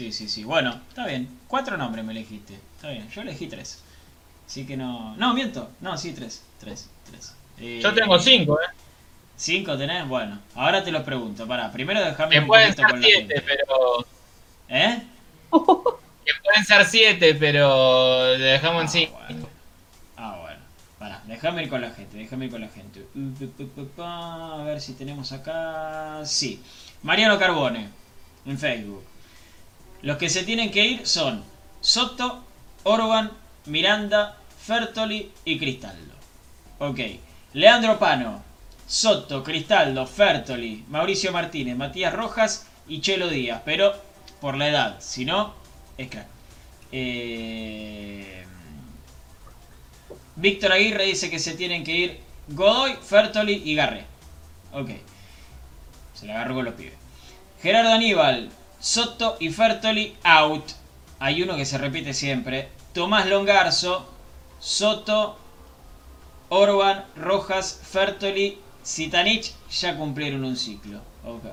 sí, 0.00 0.12
sí, 0.12 0.28
sí. 0.30 0.44
Bueno, 0.44 0.80
está 0.88 1.06
bien. 1.06 1.28
Cuatro 1.46 1.76
nombres 1.76 2.02
me 2.04 2.12
elegiste. 2.12 2.54
Está 2.76 2.88
bien, 2.88 3.06
yo 3.10 3.20
elegí 3.20 3.46
tres. 3.48 3.82
Así 4.46 4.64
que 4.66 4.74
no... 4.76 5.14
No, 5.16 5.34
miento. 5.34 5.70
No, 5.80 5.98
sí, 5.98 6.12
tres. 6.12 6.42
Tres, 6.58 6.88
tres. 7.10 7.34
Eh, 7.58 7.80
Yo 7.82 7.92
tengo 7.92 8.18
cinco, 8.18 8.58
¿eh? 8.60 8.64
¿Cinco 9.36 9.76
tenés? 9.76 10.08
Bueno, 10.08 10.38
ahora 10.54 10.82
te 10.82 10.90
los 10.90 11.02
pregunto. 11.02 11.46
Pará, 11.46 11.70
primero 11.70 12.00
déjame 12.02 12.36
Que 12.36 12.42
pueden 12.42 12.74
ser 12.74 12.86
con 12.86 13.00
la 13.00 13.06
siete, 13.06 13.34
gente. 13.34 13.42
pero. 13.46 14.06
¿Eh? 14.70 15.02
Que 16.24 16.32
pueden 16.44 16.64
ser 16.64 16.84
siete, 16.86 17.34
pero 17.34 18.36
le 18.36 18.44
dejamos 18.44 18.82
en 18.82 18.86
Ah, 18.86 18.90
cinco. 18.90 19.20
bueno. 19.28 19.48
Ah, 20.16 20.38
bueno. 20.40 20.60
Pará, 20.98 21.22
déjame 21.26 21.62
ir 21.64 21.68
con 21.68 21.80
la 21.82 21.90
gente, 21.90 22.16
déjame 22.16 22.46
ir 22.46 22.50
con 22.50 22.60
la 22.62 22.68
gente. 22.68 23.04
A 23.98 24.62
ver 24.64 24.80
si 24.80 24.94
tenemos 24.94 25.32
acá... 25.32 26.20
Sí. 26.24 26.62
Mariano 27.02 27.38
Carbone, 27.38 27.88
en 28.46 28.58
Facebook. 28.58 29.04
Los 30.02 30.16
que 30.16 30.30
se 30.30 30.44
tienen 30.44 30.70
que 30.70 30.86
ir 30.86 31.06
son 31.06 31.44
Soto, 31.80 32.42
Orban, 32.84 33.32
Miranda, 33.66 34.36
Fertoli 34.62 35.30
y 35.44 35.58
Cristaldo. 35.58 36.14
Ok. 36.78 37.00
Leandro 37.52 37.98
Pano, 37.98 38.42
Soto, 38.86 39.42
Cristaldo, 39.42 40.06
Fertoli, 40.06 40.84
Mauricio 40.88 41.32
Martínez, 41.32 41.76
Matías 41.76 42.14
Rojas 42.14 42.66
y 42.88 43.00
Chelo 43.00 43.28
Díaz. 43.28 43.62
Pero 43.64 43.94
por 44.40 44.56
la 44.56 44.68
edad, 44.68 44.96
si 45.00 45.24
no, 45.24 45.54
es 45.98 46.08
claro. 46.08 46.28
Eh... 46.92 48.46
Víctor 50.36 50.72
Aguirre 50.72 51.04
dice 51.04 51.28
que 51.28 51.38
se 51.38 51.54
tienen 51.54 51.84
que 51.84 51.92
ir 51.92 52.20
Godoy, 52.48 52.96
Fertoli 53.02 53.62
y 53.64 53.74
Garre. 53.74 54.04
Ok. 54.72 54.90
Se 56.14 56.26
la 56.26 56.34
agarró 56.36 56.54
con 56.54 56.64
los 56.64 56.74
pibes. 56.74 56.94
Gerardo 57.60 57.92
Aníbal, 57.92 58.50
Soto 58.80 59.36
y 59.38 59.50
Fertoli 59.50 60.16
out. 60.24 60.64
Hay 61.18 61.42
uno 61.42 61.54
que 61.54 61.66
se 61.66 61.76
repite 61.76 62.14
siempre. 62.14 62.70
Tomás 62.94 63.26
Longarzo, 63.26 64.08
Soto, 64.58 65.38
Orban, 66.48 67.04
Rojas, 67.14 67.80
Fertoli, 67.84 68.58
Zitanich 68.84 69.52
ya 69.70 69.96
cumplieron 69.96 70.44
un 70.44 70.56
ciclo. 70.56 71.00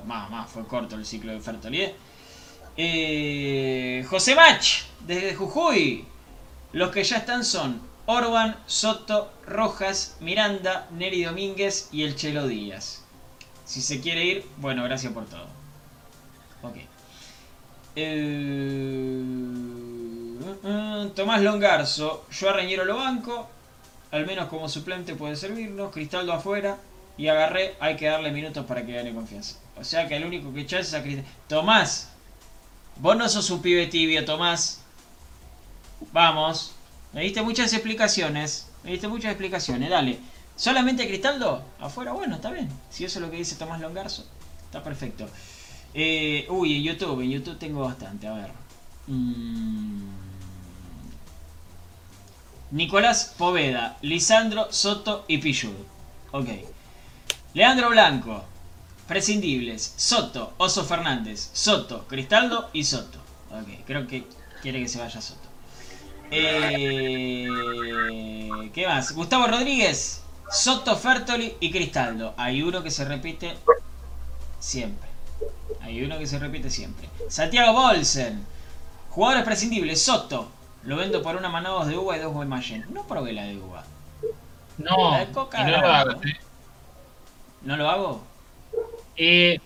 Más, 0.06 0.30
más, 0.30 0.50
fue 0.50 0.66
corto 0.66 0.96
el 0.96 1.04
ciclo 1.04 1.32
de 1.32 1.40
Fertoli. 1.40 1.82
¿eh? 1.82 1.94
Eh, 2.76 4.06
José 4.08 4.34
Mach, 4.34 4.84
desde 5.00 5.34
Jujuy. 5.34 6.06
Los 6.72 6.90
que 6.90 7.04
ya 7.04 7.18
están 7.18 7.44
son 7.44 7.82
Orban, 8.06 8.56
Soto, 8.66 9.30
Rojas, 9.46 10.16
Miranda, 10.20 10.88
Neri 10.92 11.24
Domínguez 11.24 11.90
y 11.92 12.04
el 12.04 12.16
Chelo 12.16 12.46
Díaz. 12.46 13.04
Si 13.66 13.82
se 13.82 14.00
quiere 14.00 14.24
ir, 14.24 14.46
bueno, 14.56 14.82
gracias 14.84 15.12
por 15.12 15.26
todo. 15.26 15.46
Ok. 16.62 16.87
Eh, 18.00 19.24
Tomás 21.16 21.42
Longarzo, 21.42 22.26
yo 22.30 22.50
a 22.50 22.52
Reñero 22.52 22.84
lo 22.84 22.96
banco. 22.96 23.48
Al 24.12 24.24
menos 24.24 24.48
como 24.48 24.68
suplente 24.68 25.16
puede 25.16 25.34
servirnos. 25.34 25.92
Cristaldo 25.92 26.32
afuera. 26.32 26.78
Y 27.16 27.26
agarré, 27.26 27.74
hay 27.80 27.96
que 27.96 28.06
darle 28.06 28.30
minutos 28.30 28.64
para 28.66 28.86
que 28.86 28.92
gane 28.92 29.12
confianza. 29.12 29.56
O 29.76 29.82
sea 29.82 30.06
que 30.06 30.14
el 30.16 30.24
único 30.24 30.54
que 30.54 30.60
echás 30.60 30.86
es 30.86 30.94
a 30.94 31.02
Cristaldo. 31.02 31.28
Tomás, 31.48 32.10
vos 32.96 33.16
no 33.16 33.28
sos 33.28 33.50
un 33.50 33.60
pibe 33.60 33.88
tibio, 33.88 34.24
Tomás. 34.24 34.80
Vamos. 36.12 36.76
Me 37.12 37.22
diste 37.22 37.42
muchas 37.42 37.72
explicaciones. 37.72 38.68
Me 38.84 38.92
diste 38.92 39.08
muchas 39.08 39.32
explicaciones, 39.32 39.90
dale. 39.90 40.20
¿Solamente 40.54 41.08
Cristaldo? 41.08 41.64
Afuera, 41.80 42.12
bueno, 42.12 42.36
está 42.36 42.52
bien. 42.52 42.68
Si 42.90 43.04
eso 43.04 43.18
es 43.18 43.24
lo 43.24 43.30
que 43.30 43.38
dice 43.38 43.56
Tomás 43.56 43.80
Longarzo, 43.80 44.24
está 44.66 44.84
perfecto. 44.84 45.28
Eh, 45.94 46.46
uy, 46.50 46.76
en 46.76 46.82
YouTube, 46.82 47.20
en 47.22 47.30
YouTube 47.30 47.58
tengo 47.58 47.80
bastante, 47.80 48.26
a 48.26 48.34
ver. 48.34 48.50
Mm. 49.06 50.08
Nicolás 52.70 53.34
Poveda, 53.38 53.96
Lisandro 54.02 54.70
Soto 54.70 55.24
y 55.26 55.38
Pichud. 55.38 55.72
Ok. 56.32 56.48
Leandro 57.54 57.88
Blanco, 57.90 58.44
prescindibles. 59.06 59.94
Soto, 59.96 60.52
Oso 60.58 60.84
Fernández, 60.84 61.50
Soto, 61.54 62.06
Cristaldo 62.06 62.68
y 62.74 62.84
Soto. 62.84 63.18
Ok, 63.50 63.68
creo 63.86 64.06
que 64.06 64.26
quiere 64.60 64.80
que 64.80 64.88
se 64.88 64.98
vaya 64.98 65.20
Soto. 65.22 65.48
Eh, 66.30 67.48
¿Qué 68.74 68.86
más? 68.86 69.12
Gustavo 69.12 69.46
Rodríguez, 69.46 70.22
Soto, 70.50 70.94
Fertoli 70.96 71.54
y 71.60 71.70
Cristaldo. 71.70 72.34
Hay 72.36 72.62
uno 72.62 72.82
que 72.82 72.90
se 72.90 73.06
repite 73.06 73.54
siempre. 74.60 75.07
Hay 75.80 76.02
uno 76.02 76.18
que 76.18 76.26
se 76.26 76.38
repite 76.38 76.70
siempre. 76.70 77.08
Santiago 77.28 77.72
Bolsen. 77.72 78.44
Jugadores 79.10 79.44
prescindibles. 79.44 80.02
Soto. 80.02 80.48
Lo 80.84 80.96
vendo 80.96 81.22
por 81.22 81.36
una 81.36 81.48
mano 81.48 81.84
de 81.84 81.96
uva 81.96 82.16
y 82.16 82.20
dos 82.20 82.32
Guaymallén. 82.32 82.86
No 82.92 83.02
probé 83.04 83.32
la 83.32 83.44
de 83.44 83.56
uva. 83.56 83.84
No, 84.78 85.10
La 85.12 85.18
de 85.20 85.32
Coca 85.32 85.60
y 85.60 85.64
no 85.64 85.80
lo 85.80 85.88
hagas, 85.88 86.16
¿eh? 86.24 86.36
¿No 87.62 87.76
lo 87.76 87.88
hago? 87.90 88.22
Y 89.16 89.60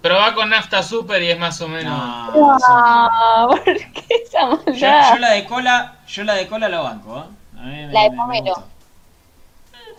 probá 0.00 0.34
con 0.34 0.48
nafta 0.50 0.82
super 0.82 1.22
y 1.22 1.30
es 1.30 1.38
más 1.38 1.60
o 1.60 1.68
menos. 1.68 1.92
No. 1.92 2.58
Ah, 2.66 3.46
¿por 3.48 3.62
qué 3.64 4.24
esa 4.24 4.40
Yo, 4.48 4.56
maldad? 4.64 5.14
yo 5.14 5.18
la 5.18 5.30
de 5.32 5.44
cola, 5.44 5.96
yo 6.08 6.24
la 6.24 6.34
de 6.34 6.46
cola 6.46 6.68
lo 6.68 6.82
banco, 6.82 7.18
¿eh? 7.18 7.58
A 7.58 7.62
mí 7.62 7.86
me- 7.86 7.92
La 7.92 8.02
de 8.04 8.10
me- 8.10 8.16
me 8.16 8.22
pomelo. 8.22 8.64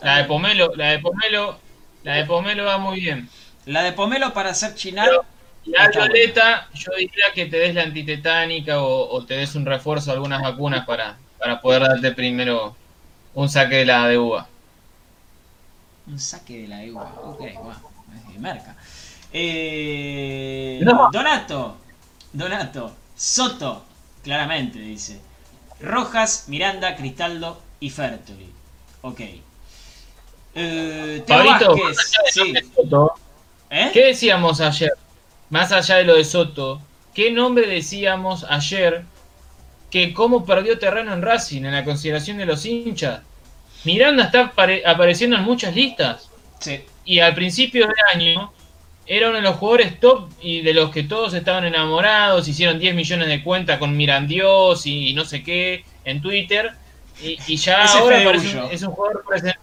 La 0.02 0.18
de 0.18 0.24
pomelo, 0.26 0.72
la 0.76 0.86
de 0.90 1.00
pomelo, 1.00 1.60
la 2.04 2.14
de 2.16 2.26
pomelo 2.26 2.66
va 2.66 2.78
muy 2.78 3.00
bien. 3.00 3.30
La 3.66 3.84
de 3.84 3.94
pomelo 3.94 4.34
para 4.34 4.52
hacer 4.52 4.76
chinar. 4.76 5.10
La 5.66 5.88
violeta, 5.90 6.68
yo 6.74 6.92
diría 6.98 7.26
que 7.34 7.46
te 7.46 7.58
des 7.58 7.74
la 7.76 7.84
antitetánica 7.84 8.82
o, 8.82 9.10
o 9.16 9.26
te 9.26 9.36
des 9.36 9.56
un 9.56 9.66
refuerzo, 9.66 10.12
algunas 10.12 10.42
vacunas 10.42 10.86
para, 10.86 11.18
para 11.40 11.62
poder 11.62 11.84
darte 11.84 12.12
primero 12.12 12.76
un 13.34 13.50
saque 13.50 13.78
de 13.78 13.86
la 13.86 14.08
de 14.08 14.18
uva. 14.18 14.48
Un 16.08 16.20
saque 16.20 16.62
de 16.62 16.68
la 16.68 16.78
de 16.80 16.92
uva. 16.92 17.14
Ok, 17.24 17.42
guau. 17.62 17.76
Es 18.16 18.34
de 18.34 18.40
merca. 18.40 18.76
Eh, 19.32 20.80
No. 20.84 21.10
Donato. 21.12 21.78
Donato. 22.34 22.92
Soto. 23.16 23.86
Claramente 24.24 24.80
dice. 24.80 25.22
Rojas, 25.80 26.46
Miranda, 26.48 26.96
Cristaldo 26.96 27.62
y 27.80 27.90
Fertoli. 27.90 28.50
Ok. 29.02 29.22
Eh, 30.56 31.24
Teo 31.26 31.44
Vázquez. 31.44 32.12
Sí. 32.32 32.54
Soto, 32.76 33.16
¿Eh? 33.74 33.90
¿qué 33.94 34.06
decíamos 34.08 34.62
ayer? 34.62 34.92
Más 35.50 35.72
allá 35.72 35.96
de 35.98 36.04
lo 36.06 36.16
de 36.16 36.24
Soto, 36.24 36.82
¿qué 37.14 37.32
nombre 37.32 37.68
decíamos 37.68 38.46
ayer 38.50 39.04
que 39.92 40.14
cómo 40.14 40.46
perdió 40.46 40.80
terreno 40.80 41.14
en 41.14 41.22
Racing 41.22 41.64
en 41.66 41.72
la 41.74 41.84
consideración 41.84 42.38
de 42.38 42.46
los 42.46 42.66
hinchas? 42.66 43.22
Miranda 43.84 44.26
está 44.26 44.54
apare- 44.56 44.84
apareciendo 44.86 45.36
en 45.36 45.44
muchas 45.44 45.76
listas. 45.76 46.30
Sí. 46.60 46.82
y 47.04 47.20
al 47.20 47.36
principio 47.36 47.86
del 47.86 47.96
año 48.14 48.54
era 49.06 49.28
uno 49.28 49.36
de 49.36 49.42
los 49.44 49.58
jugadores 49.58 50.00
top 50.00 50.30
y 50.42 50.62
de 50.62 50.74
los 50.74 50.92
que 50.92 51.04
todos 51.04 51.34
estaban 51.34 51.66
enamorados, 51.66 52.48
hicieron 52.48 52.80
10 52.80 52.96
millones 52.96 53.28
de 53.28 53.44
cuentas 53.44 53.80
con 53.80 53.98
Mirandios 53.98 54.86
y 54.86 55.14
no 55.14 55.26
sé 55.26 55.44
qué 55.44 55.84
en 56.06 56.22
Twitter 56.22 56.72
y, 57.22 57.38
y 57.48 57.58
ya 57.58 57.84
Ese 57.84 57.98
ahora 57.98 58.24
parece 58.24 58.58
un, 58.58 58.72
es 58.72 58.82
un 58.84 58.92
jugador 58.94 59.26
presente. 59.28 59.60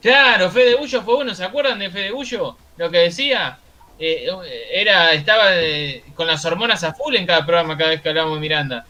Claro, 0.00 0.50
Fede 0.50 0.76
Bullo 0.76 1.02
fue 1.02 1.16
uno, 1.16 1.34
¿se 1.34 1.44
acuerdan 1.44 1.78
de 1.78 1.90
Fede 1.90 2.10
Bullo? 2.10 2.56
Lo 2.76 2.90
que 2.90 2.98
decía, 2.98 3.58
eh, 3.98 4.26
era, 4.72 5.12
estaba 5.12 5.56
eh, 5.56 6.04
con 6.14 6.26
las 6.26 6.44
hormonas 6.44 6.82
a 6.84 6.94
full 6.94 7.16
en 7.16 7.26
cada 7.26 7.44
programa 7.44 7.76
cada 7.76 7.90
vez 7.90 8.00
que 8.00 8.08
hablábamos 8.08 8.36
de 8.36 8.40
Miranda. 8.40 8.86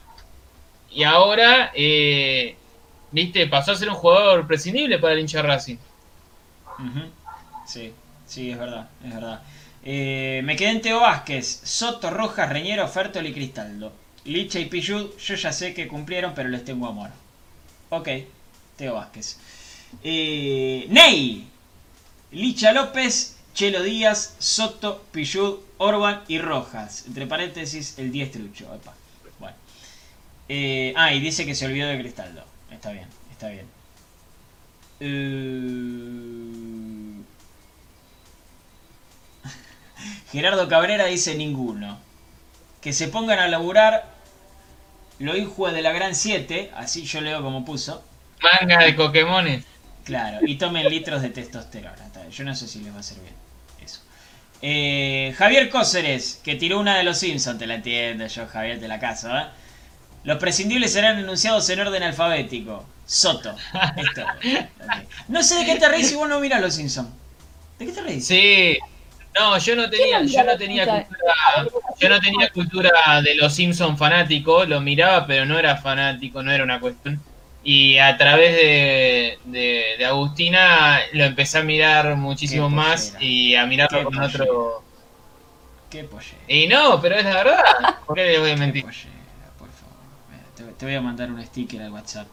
Y 0.91 1.03
ahora, 1.05 1.73
eh, 1.75 2.57
viste, 3.11 3.47
pasó 3.47 3.73
a 3.73 3.77
ser 3.77 3.89
un 3.89 3.95
jugador 3.97 4.47
prescindible 4.47 4.99
para 4.99 5.15
el 5.15 5.21
hincha 5.21 5.43
Racing. 5.43 5.77
Sí, 7.67 7.93
sí, 8.27 8.51
es 8.51 8.59
verdad, 8.59 8.89
es 9.05 9.15
verdad. 9.15 9.43
Eh, 9.83 10.43
me 10.45 10.57
quedé 10.57 10.71
en 10.71 10.81
Teo 10.83 11.01
Vázquez, 11.01 11.47
Soto, 11.65 12.11
Rojas, 12.11 12.49
Reñero, 12.51 12.87
Fertol 12.89 13.27
y 13.27 13.33
Cristaldo. 13.33 13.93
Licha 14.25 14.59
y 14.59 14.67
Pillud, 14.67 15.17
yo 15.17 15.35
ya 15.35 15.53
sé 15.53 15.73
que 15.75 15.89
cumplieron, 15.89 16.35
pero 16.35 16.49
les 16.49 16.65
tengo 16.65 16.87
amor. 16.87 17.11
Ok, 17.91 18.09
Teo 18.77 18.95
Vázquez. 18.95 19.39
Eh, 20.03 20.87
Ney, 20.89 21.49
Licha 22.33 22.73
López, 22.73 23.37
Chelo 23.55 23.83
Díaz, 23.83 24.37
Soto, 24.39 25.05
Pillud, 25.13 25.59
Orban 25.79 26.23
y 26.29 26.39
Rojas. 26.39 27.05
Entre 27.07 27.27
paréntesis, 27.27 27.99
el 27.99 28.13
10 28.13 28.33
trucho. 28.33 28.67
Bueno. 29.39 29.57
Eh, 30.49 30.95
ah, 30.97 31.13
y 31.13 31.21
dice 31.21 31.45
que 31.45 31.55
se 31.55 31.67
olvidó 31.67 31.89
de 31.89 31.99
Cristaldo. 31.99 32.45
Está 32.71 32.93
bien, 32.93 33.07
está 33.31 33.49
bien. 33.49 33.67
Eh, 35.01 35.11
Gerardo 40.33 40.69
Cabrera 40.69 41.07
dice 41.07 41.35
ninguno. 41.35 41.99
Que 42.81 42.93
se 42.93 43.09
pongan 43.09 43.39
a 43.39 43.49
laburar 43.49 44.15
lo 45.19 45.37
hijo 45.37 45.71
de 45.71 45.83
la 45.83 45.93
Gran 45.93 46.15
7, 46.15 46.71
así 46.75 47.05
yo 47.05 47.21
leo 47.21 47.43
como 47.43 47.65
puso. 47.65 48.03
Manga 48.43 48.83
de 48.85 48.95
Pokémones. 48.95 49.65
Claro, 50.05 50.39
y 50.47 50.57
tomen 50.57 50.89
litros 50.89 51.23
de 51.23 51.31
testosterona. 51.31 52.11
Yo 52.31 52.45
no 52.45 52.55
sé 52.55 52.67
si 52.69 52.81
les 52.81 52.93
va 52.93 52.99
a 52.99 53.01
hacer 53.01 53.19
bien 53.21 53.35
eso. 53.85 54.01
Eh, 54.63 55.35
Javier 55.37 55.69
Cóceres, 55.69 56.41
que 56.45 56.55
tiró 56.55 56.79
una 56.79 56.97
de 56.97 57.05
los 57.05 57.19
Simpsons, 57.19 57.59
te 57.59 57.67
la 57.67 57.75
entiendo 57.75 58.27
yo, 58.27 58.47
Javier, 58.47 58.79
te 58.81 58.89
la 58.89 58.99
caso, 58.99 59.37
¿eh? 59.37 59.47
Los 60.25 60.39
prescindibles 60.39 60.93
serán 60.93 61.19
enunciados 61.19 61.69
en 61.71 61.81
orden 61.81 62.03
alfabético. 62.03 62.85
Soto. 63.07 63.57
Esto. 63.97 64.25
No 65.29 65.43
sé 65.43 65.57
de 65.57 65.65
qué 65.65 65.77
te 65.77 65.89
reís 65.89 66.09
si 66.09 66.15
vos 66.15 66.29
no 66.29 66.41
miras 66.41 66.61
los 66.61 66.75
Simpsons. 66.75 67.09
¿De 67.79 67.87
qué 67.87 67.93
te 67.93 68.03
reís? 68.03 68.27
Sí. 68.27 68.79
No, 69.39 69.57
yo 69.59 69.77
no 69.77 69.89
tenía, 69.89 70.23
yo 70.23 70.45
no 70.45 70.57
tenía 70.57 70.85
cultura, 70.85 71.35
yo 71.99 72.09
no 72.09 72.21
tenía 72.21 72.51
cultura 72.51 73.23
de 73.23 73.37
los 73.37 73.55
Simpson 73.55 73.97
fanático, 73.97 74.65
lo 74.65 74.81
miraba, 74.81 75.27
pero 75.27 75.47
no 75.47 75.59
era 75.59 75.77
fanático, 75.77 76.43
no 76.43 76.51
era 76.51 76.65
una 76.65 76.81
cuestión. 76.81 77.21
Y 77.63 77.99
a 77.99 78.17
través 78.17 78.53
de, 78.57 79.39
de, 79.45 79.85
de 79.99 80.07
Agustina 80.07 80.99
lo 81.13 81.25
empecé 81.25 81.59
a 81.59 81.63
mirar 81.63 82.17
muchísimo 82.17 82.69
Qué 82.71 82.75
más 82.75 83.07
pollera. 83.11 83.25
y 83.25 83.55
a 83.55 83.67
mirarlo 83.67 83.99
Qué 83.99 84.05
con 84.05 84.15
pollera. 84.15 84.43
otro. 84.45 84.83
Qué 85.91 86.05
pollera. 86.05 86.39
Y 86.49 86.67
no, 86.69 87.01
pero 87.03 87.17
es 87.17 87.25
la 87.25 87.35
verdad. 87.35 87.63
¿Por 88.07 88.17
qué 88.17 88.25
les 88.25 88.41
voy 88.41 88.51
a 88.51 88.55
Qué 88.55 88.61
mentir? 88.61 88.83
pollera, 88.85 89.11
por 89.59 89.69
favor. 89.71 89.95
Te, 90.57 90.63
te 90.65 90.85
voy 90.87 90.95
a 90.95 91.01
mandar 91.03 91.31
un 91.31 91.45
sticker 91.45 91.83
al 91.83 91.91
WhatsApp. 91.93 92.27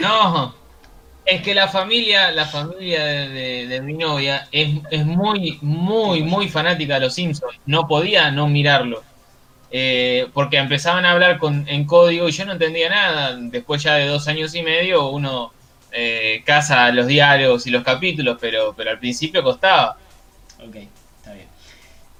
No, 0.00 0.54
es 1.24 1.42
que 1.42 1.54
la 1.54 1.68
familia, 1.68 2.30
la 2.32 2.44
familia 2.46 3.04
de, 3.04 3.28
de- 3.28 3.66
de 3.68 3.80
mi 3.80 3.94
novia 3.94 4.48
es, 4.52 4.78
es 4.90 5.04
muy, 5.06 5.58
muy, 5.62 6.22
muy 6.22 6.48
fanática 6.48 6.94
de 6.94 7.00
los 7.00 7.14
Simpsons. 7.14 7.54
No 7.66 7.86
podía 7.86 8.30
no 8.30 8.48
mirarlo. 8.48 9.02
Eh, 9.74 10.28
porque 10.34 10.58
empezaban 10.58 11.06
a 11.06 11.12
hablar 11.12 11.38
con, 11.38 11.66
en 11.66 11.86
código 11.86 12.28
y 12.28 12.32
yo 12.32 12.44
no 12.44 12.52
entendía 12.52 12.90
nada. 12.90 13.36
Después 13.36 13.82
ya 13.82 13.94
de 13.94 14.06
dos 14.06 14.28
años 14.28 14.54
y 14.54 14.62
medio 14.62 15.08
uno 15.08 15.52
eh, 15.90 16.42
caza 16.44 16.90
los 16.92 17.06
diálogos 17.06 17.66
y 17.66 17.70
los 17.70 17.82
capítulos, 17.82 18.36
pero, 18.38 18.74
pero 18.76 18.90
al 18.90 18.98
principio 18.98 19.42
costaba. 19.42 19.96
Ok, 20.58 20.76
está 20.76 21.32
bien. 21.32 21.46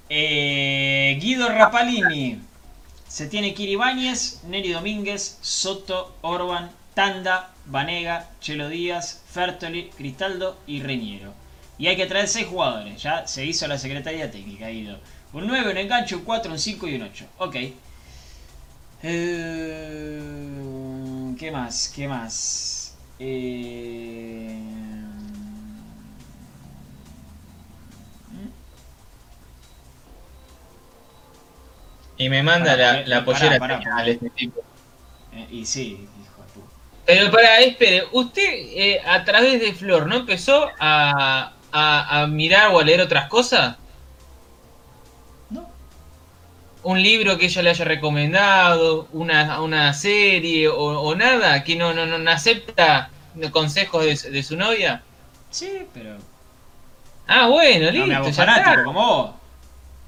Eh, 0.09 1.17
Guido 1.21 1.47
Rapalini. 1.49 2.39
Se 3.07 3.27
tiene 3.27 3.53
Kiri 3.53 3.73
Ibáñez, 3.73 4.43
Neri 4.45 4.71
Domínguez, 4.71 5.37
Soto, 5.41 6.15
Orban, 6.21 6.71
Tanda, 6.95 7.51
Vanega, 7.67 8.31
Chelo 8.41 8.69
Díaz, 8.69 9.23
Fertoli, 9.29 9.91
Cristaldo 9.95 10.57
y 10.65 10.81
Reñero. 10.81 11.31
Y 11.77 11.85
hay 11.87 11.95
que 11.95 12.07
traer 12.07 12.27
6 12.27 12.47
jugadores. 12.47 13.01
Ya 13.01 13.27
se 13.27 13.45
hizo 13.45 13.67
la 13.67 13.77
Secretaría 13.77 14.31
Técnica, 14.31 14.67
Guido. 14.69 14.97
Un 15.33 15.47
9, 15.47 15.71
un 15.71 15.77
enganche, 15.77 16.15
un 16.15 16.23
4, 16.23 16.51
un 16.53 16.59
5 16.59 16.87
y 16.87 16.95
un 16.95 17.01
8. 17.03 17.33
Ok. 17.37 17.55
Eh, 19.01 20.21
¿Qué 21.37 21.51
más? 21.51 21.91
¿Qué 21.93 22.07
más? 22.07 22.97
Eh, 23.19 24.59
Y 32.17 32.29
me 32.29 32.43
manda 32.43 32.71
Pará, 32.71 32.75
la, 32.75 33.01
eh, 33.01 33.07
la 33.07 33.25
pollera 33.25 33.57
pará, 33.57 33.89
pará. 33.89 34.05
este 34.05 34.29
tipo. 34.31 34.61
eh, 35.31 35.47
y 35.51 35.65
sí, 35.65 36.09
hijo 36.15 36.43
de 36.43 36.47
puta. 36.49 36.75
Pero 37.05 37.31
para, 37.31 37.59
espere, 37.59 38.03
usted 38.11 38.43
eh, 38.43 39.01
a 39.05 39.23
través 39.25 39.59
de 39.59 39.73
Flor, 39.73 40.07
¿no 40.07 40.17
empezó 40.17 40.69
a, 40.79 41.53
a, 41.71 42.21
a 42.23 42.27
mirar 42.27 42.69
o 42.73 42.79
a 42.79 42.83
leer 42.83 43.01
otras 43.01 43.27
cosas? 43.29 43.77
¿Un 46.83 47.01
libro 47.01 47.37
que 47.37 47.45
ella 47.45 47.61
le 47.61 47.69
haya 47.69 47.85
recomendado? 47.85 49.07
¿Una, 49.13 49.61
una 49.61 49.93
serie 49.93 50.67
o, 50.67 50.75
o 50.75 51.15
nada? 51.15 51.63
¿Que 51.63 51.75
no, 51.75 51.93
no, 51.93 52.05
no, 52.05 52.17
no 52.17 52.31
acepta 52.31 53.09
consejos 53.51 54.03
de, 54.05 54.15
su- 54.17 54.29
de 54.31 54.43
su 54.43 54.57
novia? 54.57 55.01
Sí, 55.49 55.87
pero. 55.93 56.17
Ah, 57.27 57.47
bueno, 57.47 57.85
No 57.85 57.91
listo. 57.91 58.07
me 58.07 58.15
hago 58.15 58.27
ya 58.27 58.33
fanático 58.33 58.69
está. 58.71 58.83
como 58.83 59.05
vos. 59.05 59.31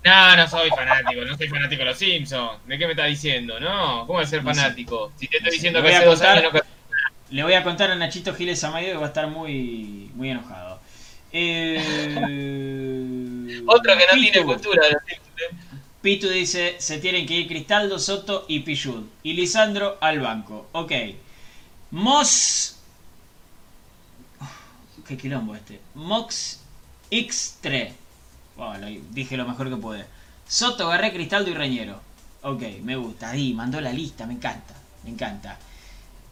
No, 0.03 0.35
no 0.35 0.47
soy 0.47 0.69
fanático, 0.69 1.21
no 1.25 1.35
soy 1.37 1.47
fanático 1.47 1.79
de 1.79 1.85
los 1.85 1.97
Simpsons. 1.97 2.59
¿De 2.67 2.77
qué 2.77 2.85
me 2.85 2.91
está 2.91 3.05
diciendo? 3.05 3.59
No, 3.59 4.01
¿cómo 4.05 4.13
voy 4.19 4.23
a 4.23 4.27
ser 4.27 4.43
No 4.43 4.53
fanático? 4.53 5.11
Si 5.17 5.27
te 5.27 5.37
estoy 5.37 5.49
No 5.49 5.53
diciendo 5.53 5.79
Le 5.79 5.83
que 5.85 5.87
voy 5.89 5.95
a 5.95 5.97
hace 5.99 6.05
dos 6.07 6.19
contar- 6.19 6.37
años 6.37 6.53
no 6.53 6.59
Le 7.31 7.43
voy 7.43 7.53
a 7.53 7.63
contar 7.63 7.89
a 7.91 7.95
Nachito 7.95 8.35
Giles 8.35 8.63
Amayo 8.63 8.87
que 8.89 8.97
va 8.97 9.05
a 9.05 9.07
estar 9.07 9.27
muy, 9.27 10.11
muy 10.13 10.29
enojado. 10.29 10.79
Eh, 11.31 11.77
Otro 13.67 13.97
que 13.97 14.05
no 14.05 14.13
Pitu. 14.13 14.31
tiene 14.31 14.43
cultura 14.45 14.83
de 14.85 14.91
los 14.93 15.01
Simpsons. 15.07 15.64
Pitu 16.05 16.29
dice: 16.29 16.75
se 16.77 16.99
tienen 16.99 17.25
que 17.25 17.33
ir 17.33 17.47
Cristaldo, 17.47 17.97
Soto 17.97 18.45
y 18.47 18.59
Pillud. 18.59 19.05
Y 19.23 19.33
Lisandro 19.33 19.97
al 19.99 20.19
banco. 20.19 20.67
Ok. 20.73 20.91
Mos. 21.89 22.75
Qué 25.07 25.17
quilombo 25.17 25.55
este. 25.55 25.81
Mox 25.95 26.59
X3. 27.09 27.91
Bueno, 28.55 28.85
dije 29.13 29.35
lo 29.35 29.47
mejor 29.47 29.67
que 29.67 29.77
pude. 29.77 30.05
Soto, 30.47 30.87
Garré, 30.89 31.11
Cristaldo 31.11 31.49
y 31.49 31.55
Reñero. 31.55 31.99
Ok, 32.43 32.61
me 32.83 32.95
gusta. 32.97 33.31
Ahí, 33.31 33.55
mandó 33.55 33.81
la 33.81 33.91
lista, 33.91 34.27
me 34.27 34.35
encanta. 34.35 34.75
Me 35.03 35.09
encanta. 35.09 35.57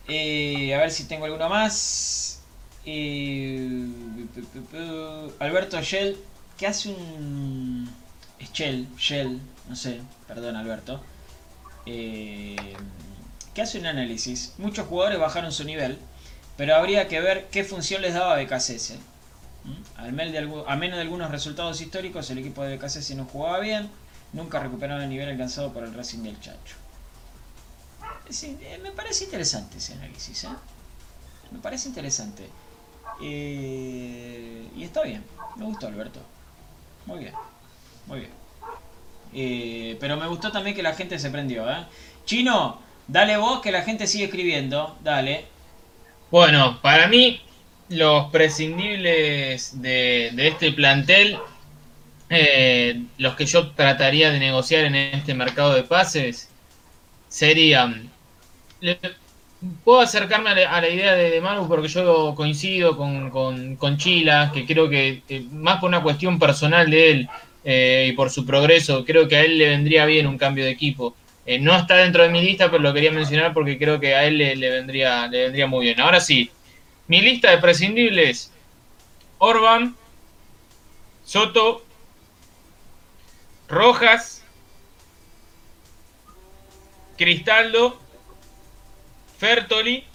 Eh, 0.07 0.75
a 0.75 0.77
ver 0.77 0.91
si 0.91 1.05
tengo 1.05 1.25
alguno 1.25 1.49
más. 1.49 2.43
Eh, 2.85 3.87
Alberto 5.39 5.81
Shell, 5.81 6.15
que 6.59 6.67
hace 6.67 6.89
un. 6.89 7.89
Shell, 8.53 8.87
Shell, 8.97 9.39
no 9.69 9.75
sé, 9.75 10.01
perdón 10.27 10.55
Alberto. 10.55 11.01
Eh, 11.85 12.75
que 13.53 13.61
hace 13.61 13.79
un 13.79 13.85
análisis. 13.85 14.53
Muchos 14.57 14.87
jugadores 14.87 15.19
bajaron 15.19 15.51
su 15.51 15.63
nivel, 15.63 15.99
pero 16.57 16.75
habría 16.75 17.07
que 17.07 17.19
ver 17.21 17.47
qué 17.51 17.63
función 17.63 18.01
les 18.01 18.13
daba 18.13 18.41
BKSS. 18.41 18.95
¿Mm? 19.63 19.99
Al 19.99 20.11
menos 20.13 20.95
de 20.95 21.01
algunos 21.01 21.31
resultados 21.31 21.79
históricos, 21.79 22.29
el 22.29 22.39
equipo 22.39 22.63
de 22.63 22.77
BKSS 22.77 23.15
no 23.15 23.25
jugaba 23.25 23.59
bien, 23.59 23.89
nunca 24.33 24.59
recuperaron 24.59 25.03
el 25.03 25.09
nivel 25.09 25.29
alcanzado 25.29 25.71
por 25.71 25.83
el 25.83 25.93
Racing 25.93 26.23
del 26.23 26.39
Chacho. 26.39 26.75
Eh, 28.41 28.79
me 28.81 28.91
parece 28.91 29.25
interesante 29.25 29.77
ese 29.77 29.93
análisis, 29.93 30.43
¿eh? 30.45 30.49
Me 31.51 31.59
parece 31.59 31.89
interesante. 31.89 32.49
Eh, 33.21 34.67
y 34.75 34.83
está 34.83 35.03
bien, 35.03 35.23
me 35.55 35.65
gustó 35.65 35.87
Alberto. 35.87 36.19
Muy 37.05 37.19
bien, 37.19 37.33
muy 38.07 38.21
bien. 38.21 38.42
Eh, 39.35 39.97
pero 39.99 40.17
me 40.17 40.27
gustó 40.27 40.51
también 40.51 40.75
que 40.75 40.83
la 40.83 40.93
gente 40.93 41.19
se 41.19 41.29
prendió, 41.29 41.69
¿eh? 41.69 41.85
Chino, 42.25 42.79
dale 43.07 43.37
vos 43.37 43.61
que 43.61 43.71
la 43.71 43.81
gente 43.81 44.07
sigue 44.07 44.25
escribiendo, 44.25 44.97
dale. 45.03 45.45
Bueno, 46.31 46.79
para 46.81 47.07
mí, 47.07 47.41
los 47.89 48.31
prescindibles 48.31 49.81
de, 49.81 50.31
de 50.33 50.47
este 50.47 50.71
plantel, 50.71 51.37
eh, 52.29 53.03
los 53.17 53.35
que 53.35 53.45
yo 53.45 53.71
trataría 53.71 54.31
de 54.31 54.39
negociar 54.39 54.85
en 54.85 54.95
este 54.95 55.33
mercado 55.33 55.73
de 55.73 55.83
pases, 55.83 56.49
serían. 57.27 58.09
puedo 59.83 60.01
acercarme 60.01 60.49
a 60.51 60.81
la, 60.81 60.89
idea 60.89 61.13
de, 61.13 61.29
de 61.29 61.41
Manu 61.41 61.67
porque 61.67 61.87
yo 61.87 62.33
coincido 62.35 62.97
con, 62.97 63.29
con, 63.29 63.75
con 63.77 63.97
Chila, 63.97 64.51
que 64.53 64.65
creo 64.65 64.89
que, 64.89 65.23
eh, 65.29 65.45
más 65.51 65.79
por 65.79 65.89
una 65.89 66.03
cuestión 66.03 66.39
personal 66.39 66.89
de 66.89 67.11
él 67.11 67.29
eh, 67.63 68.07
y 68.09 68.13
por 68.13 68.29
su 68.29 68.45
progreso, 68.45 69.05
creo 69.05 69.27
que 69.27 69.37
a 69.37 69.41
él 69.41 69.57
le 69.57 69.69
vendría 69.69 70.05
bien 70.05 70.27
un 70.27 70.37
cambio 70.37 70.65
de 70.65 70.71
equipo. 70.71 71.15
Eh, 71.45 71.59
no 71.59 71.75
está 71.75 71.95
dentro 71.97 72.23
de 72.23 72.29
mi 72.29 72.41
lista, 72.41 72.71
pero 72.71 72.83
lo 72.83 72.93
quería 72.93 73.11
mencionar 73.11 73.53
porque 73.53 73.77
creo 73.77 73.99
que 73.99 74.15
a 74.15 74.25
él 74.25 74.37
le, 74.37 74.55
le 74.55 74.69
vendría, 74.69 75.27
le 75.27 75.43
vendría 75.43 75.67
muy 75.67 75.85
bien. 75.85 75.99
Ahora 75.99 76.21
sí, 76.21 76.51
mi 77.07 77.21
lista 77.21 77.51
de 77.51 77.57
prescindibles: 77.57 78.51
Orban, 79.39 79.95
Soto, 81.25 81.85
Rojas, 83.67 84.43
Cristaldo, 87.17 87.99
Fertoli 89.37 90.05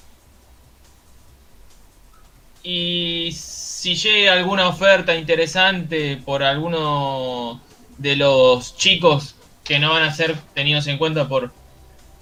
y 2.62 3.31
si 3.79 3.95
llega 3.95 4.33
alguna 4.33 4.67
oferta 4.67 5.15
interesante 5.15 6.17
por 6.17 6.43
alguno 6.43 7.61
de 7.97 8.17
los 8.17 8.77
chicos 8.77 9.37
que 9.63 9.79
no 9.79 9.91
van 9.91 10.03
a 10.03 10.13
ser 10.13 10.35
tenidos 10.53 10.89
en 10.89 10.99
cuenta 10.99 11.29
por, 11.29 11.53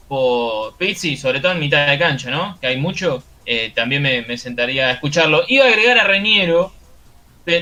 por 0.06 0.76
Pizzi, 0.76 1.16
sobre 1.16 1.40
todo 1.40 1.52
en 1.52 1.60
mitad 1.60 1.86
de 1.86 1.98
cancha, 1.98 2.30
¿no? 2.30 2.58
Que 2.60 2.66
hay 2.66 2.76
mucho, 2.76 3.22
eh, 3.46 3.72
también 3.74 4.02
me, 4.02 4.36
sentaría 4.36 4.88
a 4.88 4.90
escucharlo. 4.90 5.44
Iba 5.48 5.64
a 5.64 5.68
agregar 5.68 5.98
a 5.98 6.04
Reñero, 6.04 6.74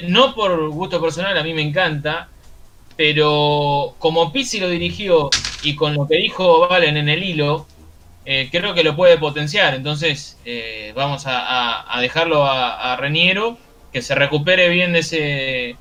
no 0.09 0.35
por 0.35 0.71
gusto 0.71 1.01
personal, 1.01 1.39
a 1.39 1.45
mí 1.45 1.55
me 1.55 1.62
encanta, 1.62 2.29
pero 2.97 3.95
como 4.01 4.33
Pizzi 4.33 4.59
lo 4.59 4.69
dirigió 4.69 5.31
y 5.62 5.77
con 5.77 5.95
lo 5.95 6.09
que 6.09 6.16
dijo 6.16 6.66
Valen 6.66 6.97
en 6.97 7.09
el 7.09 7.23
hilo, 7.23 7.69
eh, 8.25 8.49
creo 8.51 8.75
que 8.75 8.83
lo 8.83 8.97
puede 8.97 9.19
potenciar. 9.19 9.73
Entonces, 9.73 10.37
eh, 10.45 10.93
vamos 10.97 11.23
a, 11.27 11.97
dejarlo 12.01 12.45
a, 12.45 12.93
a, 12.93 12.97
Reniero, 12.97 13.57
que 13.95 14.03
se 14.03 14.16
recupere 14.16 14.69
bien 14.71 14.93
de, 14.93 14.99
ese, 14.99 15.77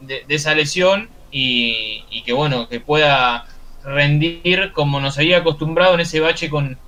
de, 0.00 0.24
esa 0.30 0.54
lesión 0.54 1.10
y, 1.30 2.06
y, 2.10 2.22
que, 2.22 2.32
bueno, 2.32 2.70
que 2.70 2.80
pueda 2.80 3.46
rendir 3.84 4.72
como 4.72 4.98
nos 4.98 5.18
había 5.18 5.38
acostumbrado 5.38 5.92
en 5.92 6.00
ese 6.00 6.20
bache 6.20 6.48
con, 6.48 6.78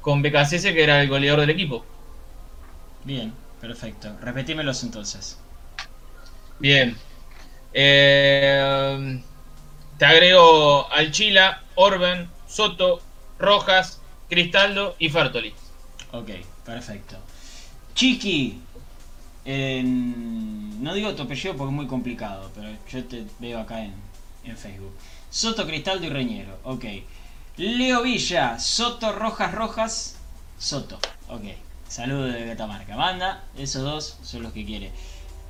con 0.00 0.22
que 0.22 0.82
era 0.82 1.02
el 1.02 1.08
goleador 1.08 1.40
del 1.40 1.50
equipo. 1.50 1.84
Bien, 3.02 3.32
perfecto. 3.60 4.16
Repetímelos 4.22 4.84
entonces. 4.84 5.40
Bien. 6.60 6.96
Eh, 7.74 9.20
te 9.98 10.04
agrego 10.04 10.88
Alchila, 10.92 11.64
Orben, 11.74 12.30
Soto, 12.46 13.02
Rojas, 13.40 14.00
Cristaldo 14.28 14.94
y 15.00 15.08
Fertoli. 15.08 15.52
Ok, 16.12 16.30
perfecto. 16.64 17.16
Chiqui, 17.96 18.60
no 19.44 20.94
digo 20.94 21.14
tu 21.14 21.22
apellido 21.22 21.56
porque 21.56 21.70
es 21.70 21.76
muy 21.76 21.86
complicado, 21.86 22.50
pero 22.54 22.68
yo 22.90 23.04
te 23.04 23.24
veo 23.38 23.60
acá 23.60 23.84
en, 23.84 23.92
en 24.44 24.56
Facebook. 24.56 24.92
Soto, 25.30 25.66
Cristaldo 25.66 26.06
y 26.06 26.10
Reñero. 26.10 26.58
Ok. 26.64 26.84
Leo 27.56 28.02
Villa, 28.02 28.58
Soto, 28.58 29.12
Rojas, 29.12 29.52
Rojas, 29.52 30.16
Soto. 30.58 30.98
Ok. 31.28 31.44
Saludos 31.88 32.32
de 32.32 32.46
Catamarca. 32.46 32.96
Manda, 32.96 33.44
esos 33.56 33.82
dos 33.82 34.18
son 34.22 34.42
los 34.42 34.52
que 34.52 34.64
quiere. 34.64 34.90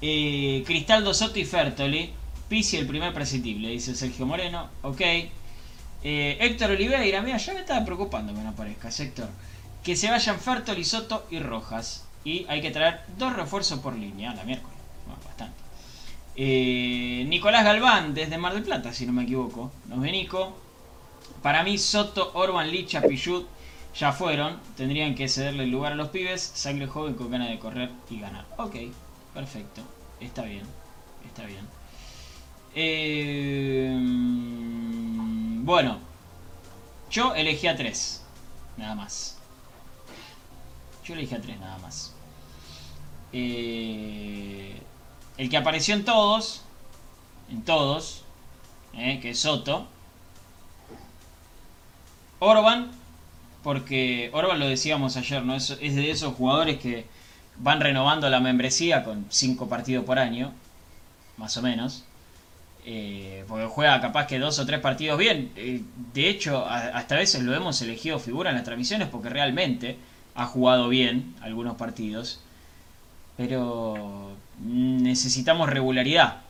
Eh, 0.00 0.64
Cristaldo, 0.66 1.14
Soto 1.14 1.38
y 1.38 1.44
Fertoli. 1.44 2.12
Pisi 2.48 2.76
el 2.76 2.86
primer 2.86 3.14
prescindible, 3.14 3.68
dice 3.68 3.94
Sergio 3.94 4.26
Moreno. 4.26 4.68
Ok. 4.82 5.00
Eh, 6.04 6.36
Héctor 6.40 6.72
Oliveira, 6.72 7.22
mira, 7.22 7.38
ya 7.38 7.54
me 7.54 7.60
estaba 7.60 7.84
preocupando 7.84 8.34
que 8.34 8.40
no 8.40 8.50
aparezca, 8.50 8.88
Héctor. 8.88 9.28
Que 9.82 9.96
se 9.96 10.10
vayan 10.10 10.38
Fertoli, 10.38 10.84
Soto 10.84 11.26
y 11.30 11.38
Rojas. 11.38 12.04
Y 12.24 12.46
hay 12.48 12.60
que 12.60 12.70
traer 12.70 13.00
dos 13.18 13.34
refuerzos 13.34 13.80
por 13.80 13.94
línea, 13.94 14.34
la 14.34 14.44
miércoles. 14.44 14.76
bastante. 15.24 15.60
Eh, 16.36 17.24
Nicolás 17.28 17.64
Galván, 17.64 18.14
desde 18.14 18.38
Mar 18.38 18.54
del 18.54 18.62
Plata, 18.62 18.92
si 18.92 19.06
no 19.06 19.12
me 19.12 19.24
equivoco. 19.24 19.72
Nos 19.88 20.00
ve 20.00 20.12
Nico. 20.12 20.56
Para 21.42 21.62
mí, 21.64 21.76
Soto, 21.78 22.30
Orban, 22.34 22.70
Licha, 22.70 23.00
Pichut 23.02 23.46
ya 23.98 24.12
fueron. 24.12 24.58
Tendrían 24.76 25.14
que 25.14 25.28
cederle 25.28 25.64
el 25.64 25.70
lugar 25.70 25.92
a 25.92 25.96
los 25.96 26.08
pibes. 26.08 26.42
Sangre 26.42 26.86
joven 26.86 27.14
con 27.14 27.30
ganas 27.30 27.48
de 27.50 27.58
correr 27.58 27.90
y 28.10 28.20
ganar. 28.20 28.46
Ok, 28.56 28.76
perfecto. 29.34 29.82
Está 30.20 30.42
bien. 30.42 30.64
Está 31.26 31.44
bien. 31.44 31.66
Eh, 32.74 33.94
bueno, 35.64 35.98
yo 37.10 37.34
elegí 37.34 37.66
a 37.66 37.76
tres. 37.76 38.22
Nada 38.76 38.94
más. 38.94 39.38
Yo 41.04 41.14
elegí 41.14 41.34
a 41.34 41.40
tres 41.40 41.58
nada 41.60 41.78
más. 41.78 42.11
Eh, 43.32 44.80
el 45.38 45.48
que 45.48 45.56
apareció 45.56 45.94
en 45.94 46.04
todos, 46.04 46.62
en 47.50 47.62
todos, 47.62 48.24
eh, 48.94 49.18
que 49.20 49.30
es 49.30 49.40
Soto. 49.40 49.86
Orban, 52.38 52.90
porque 53.62 54.30
Orban 54.32 54.58
lo 54.58 54.66
decíamos 54.66 55.16
ayer, 55.16 55.44
¿no? 55.44 55.54
Es, 55.56 55.68
de 55.68 56.10
esos 56.10 56.34
jugadores 56.34 56.78
que 56.78 57.06
van 57.58 57.80
renovando 57.80 58.28
la 58.28 58.40
membresía 58.40 59.04
con 59.04 59.26
5 59.28 59.68
partidos 59.68 60.04
por 60.04 60.18
año, 60.18 60.52
más 61.36 61.56
o 61.56 61.62
menos. 61.62 62.04
Eh, 62.84 63.44
porque 63.46 63.66
juega 63.66 64.00
capaz 64.00 64.26
que 64.26 64.40
dos 64.40 64.58
o 64.58 64.66
tres 64.66 64.80
partidos 64.80 65.18
bien. 65.18 65.52
Eh, 65.56 65.82
de 66.12 66.28
hecho, 66.28 66.66
hasta 66.66 67.14
a 67.14 67.18
veces 67.18 67.42
lo 67.42 67.54
hemos 67.54 67.80
elegido 67.80 68.18
figura 68.18 68.50
en 68.50 68.56
las 68.56 68.64
transmisiones 68.64 69.08
porque 69.08 69.28
realmente 69.28 69.96
ha 70.34 70.46
jugado 70.46 70.88
bien 70.88 71.34
algunos 71.40 71.76
partidos. 71.76 72.40
Pero 73.36 74.36
necesitamos 74.60 75.68
regularidad, 75.68 76.42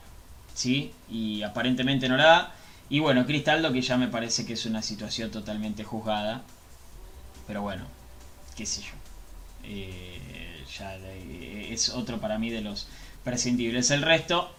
¿sí? 0.55 0.93
Y 1.09 1.43
aparentemente 1.43 2.09
no 2.09 2.17
la 2.17 2.25
da. 2.25 2.55
Y 2.89 3.01
bueno, 3.01 3.25
Cristaldo, 3.27 3.73
que 3.73 3.81
ya 3.81 3.97
me 3.97 4.09
parece 4.09 4.45
que 4.45 4.53
es 4.55 4.67
una 4.67 4.83
situación 4.83 5.31
totalmente 5.31 5.85
juzgada. 5.85 6.43
Pero 7.47 7.63
bueno, 7.63 7.85
qué 8.57 8.67
sé 8.67 8.83
yo. 8.83 8.93
Eh, 9.65 10.65
ya 10.79 10.97
es 10.97 11.91
otro 11.91 12.21
para 12.21 12.39
mí 12.39 12.51
de 12.51 12.61
los 12.61 12.89
prescindibles. 13.25 13.91
El 13.91 14.03
resto 14.03 14.51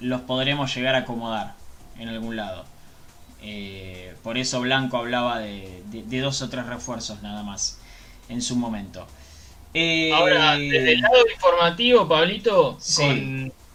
los 0.00 0.22
podremos 0.22 0.74
llegar 0.74 0.94
a 0.94 0.98
acomodar 0.98 1.54
en 1.98 2.08
algún 2.08 2.36
lado. 2.36 2.64
Eh, 3.40 4.14
por 4.22 4.38
eso 4.38 4.60
Blanco 4.60 4.96
hablaba 4.96 5.40
de, 5.40 5.82
dos 6.20 6.42
o 6.42 6.48
tres 6.48 6.66
refuerzos 6.66 7.22
nada 7.22 7.42
más 7.42 7.78
en 8.28 8.40
su 8.40 8.56
momento. 8.56 9.06
Eh, 9.74 10.12
Ahora, 10.12 10.56
desde 10.56 10.92
el 10.92 11.00
lado 11.00 11.16
informativo, 11.32 12.06
Pablito, 12.06 12.78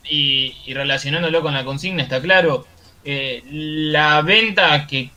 y, 0.03 0.73
relacionándolo 0.73 1.41
con 1.41 1.53
la 1.53 1.65
consigna, 1.65 2.03
está 2.03 2.21
claro, 2.21 2.65
eh, 3.03 3.43
la 3.49 4.21
venta 4.21 4.85
que, 4.87 5.09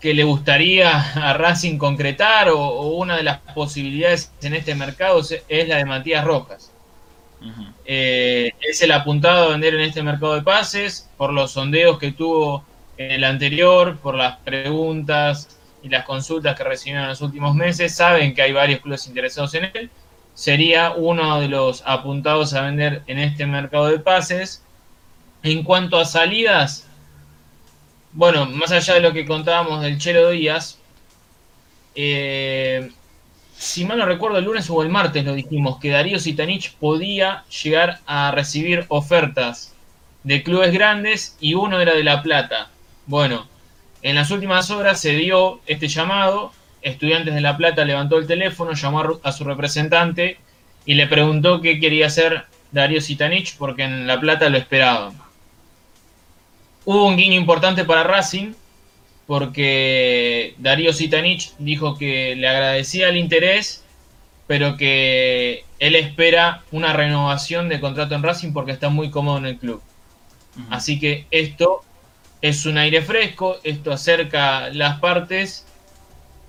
que 0.00 0.14
le 0.14 0.24
gustaría 0.24 0.98
a 1.14 1.34
Racing 1.34 1.76
concretar 1.76 2.50
o, 2.50 2.82
una 2.92 3.16
de 3.16 3.24
las 3.24 3.38
posibilidades 3.54 4.32
en 4.42 4.54
este 4.54 4.74
mercado 4.74 5.20
es 5.48 5.68
la 5.68 5.76
de 5.76 5.84
Matías 5.84 6.24
Rojas. 6.24 6.70
Eh, 7.84 8.52
es 8.60 8.80
el 8.80 8.92
apuntado 8.92 9.44
a 9.44 9.50
vender 9.50 9.74
en 9.74 9.82
este 9.82 10.02
mercado 10.02 10.34
de 10.34 10.40
pases 10.40 11.10
por 11.18 11.30
los 11.30 11.52
sondeos 11.52 11.98
que 11.98 12.12
tuvo 12.12 12.64
en 12.96 13.10
el 13.10 13.24
anterior, 13.24 13.98
por 13.98 14.14
las 14.14 14.38
preguntas 14.38 15.58
y 15.84 15.90
las 15.90 16.04
consultas 16.06 16.56
que 16.56 16.64
recibieron 16.64 17.04
en 17.04 17.10
los 17.10 17.20
últimos 17.20 17.54
meses, 17.54 17.94
saben 17.94 18.34
que 18.34 18.40
hay 18.40 18.52
varios 18.52 18.80
clubes 18.80 19.06
interesados 19.06 19.52
en 19.54 19.70
él. 19.74 19.90
Sería 20.32 20.92
uno 20.96 21.40
de 21.40 21.48
los 21.48 21.82
apuntados 21.86 22.54
a 22.54 22.62
vender 22.62 23.02
en 23.06 23.18
este 23.18 23.46
mercado 23.46 23.88
de 23.88 23.98
pases. 23.98 24.64
En 25.42 25.62
cuanto 25.62 25.98
a 25.98 26.06
salidas, 26.06 26.88
bueno, 28.12 28.46
más 28.46 28.72
allá 28.72 28.94
de 28.94 29.00
lo 29.00 29.12
que 29.12 29.26
contábamos 29.26 29.82
del 29.82 29.98
Chelo 29.98 30.30
Díaz, 30.30 30.78
eh, 31.94 32.90
si 33.54 33.84
mal 33.84 33.98
no 33.98 34.06
recuerdo, 34.06 34.38
el 34.38 34.46
lunes 34.46 34.68
o 34.70 34.82
el 34.82 34.88
martes 34.88 35.22
lo 35.22 35.34
dijimos, 35.34 35.78
que 35.78 35.90
Darío 35.90 36.18
Sitanich 36.18 36.74
podía 36.76 37.44
llegar 37.62 38.00
a 38.06 38.30
recibir 38.30 38.86
ofertas 38.88 39.74
de 40.22 40.42
clubes 40.42 40.72
grandes 40.72 41.36
y 41.40 41.52
uno 41.52 41.78
era 41.78 41.94
de 41.94 42.04
La 42.04 42.22
Plata. 42.22 42.70
Bueno, 43.06 43.46
en 44.04 44.14
las 44.14 44.30
últimas 44.30 44.70
horas 44.70 45.00
se 45.00 45.16
dio 45.16 45.60
este 45.66 45.88
llamado, 45.88 46.52
Estudiantes 46.82 47.34
de 47.34 47.40
La 47.40 47.56
Plata 47.56 47.86
levantó 47.86 48.18
el 48.18 48.26
teléfono, 48.26 48.74
llamó 48.74 49.18
a 49.22 49.32
su 49.32 49.44
representante 49.44 50.36
y 50.84 50.92
le 50.92 51.06
preguntó 51.06 51.62
qué 51.62 51.80
quería 51.80 52.08
hacer 52.08 52.44
Darío 52.70 53.00
Sitanich 53.00 53.56
porque 53.56 53.84
en 53.84 54.06
La 54.06 54.20
Plata 54.20 54.50
lo 54.50 54.58
esperaban. 54.58 55.14
Hubo 56.84 57.06
un 57.06 57.16
guiño 57.16 57.40
importante 57.40 57.86
para 57.86 58.04
Racing 58.04 58.52
porque 59.26 60.54
Darío 60.58 60.92
Sitanich 60.92 61.54
dijo 61.58 61.96
que 61.96 62.36
le 62.36 62.46
agradecía 62.46 63.08
el 63.08 63.16
interés, 63.16 63.84
pero 64.46 64.76
que 64.76 65.64
él 65.78 65.96
espera 65.96 66.62
una 66.72 66.92
renovación 66.92 67.70
de 67.70 67.80
contrato 67.80 68.14
en 68.14 68.22
Racing 68.22 68.52
porque 68.52 68.72
está 68.72 68.90
muy 68.90 69.10
cómodo 69.10 69.38
en 69.38 69.46
el 69.46 69.56
club. 69.56 69.80
Así 70.68 71.00
que 71.00 71.24
esto 71.30 71.82
es 72.44 72.66
un 72.66 72.76
aire 72.76 73.00
fresco, 73.00 73.56
esto 73.64 73.90
acerca 73.90 74.68
las 74.68 75.00
partes 75.00 75.64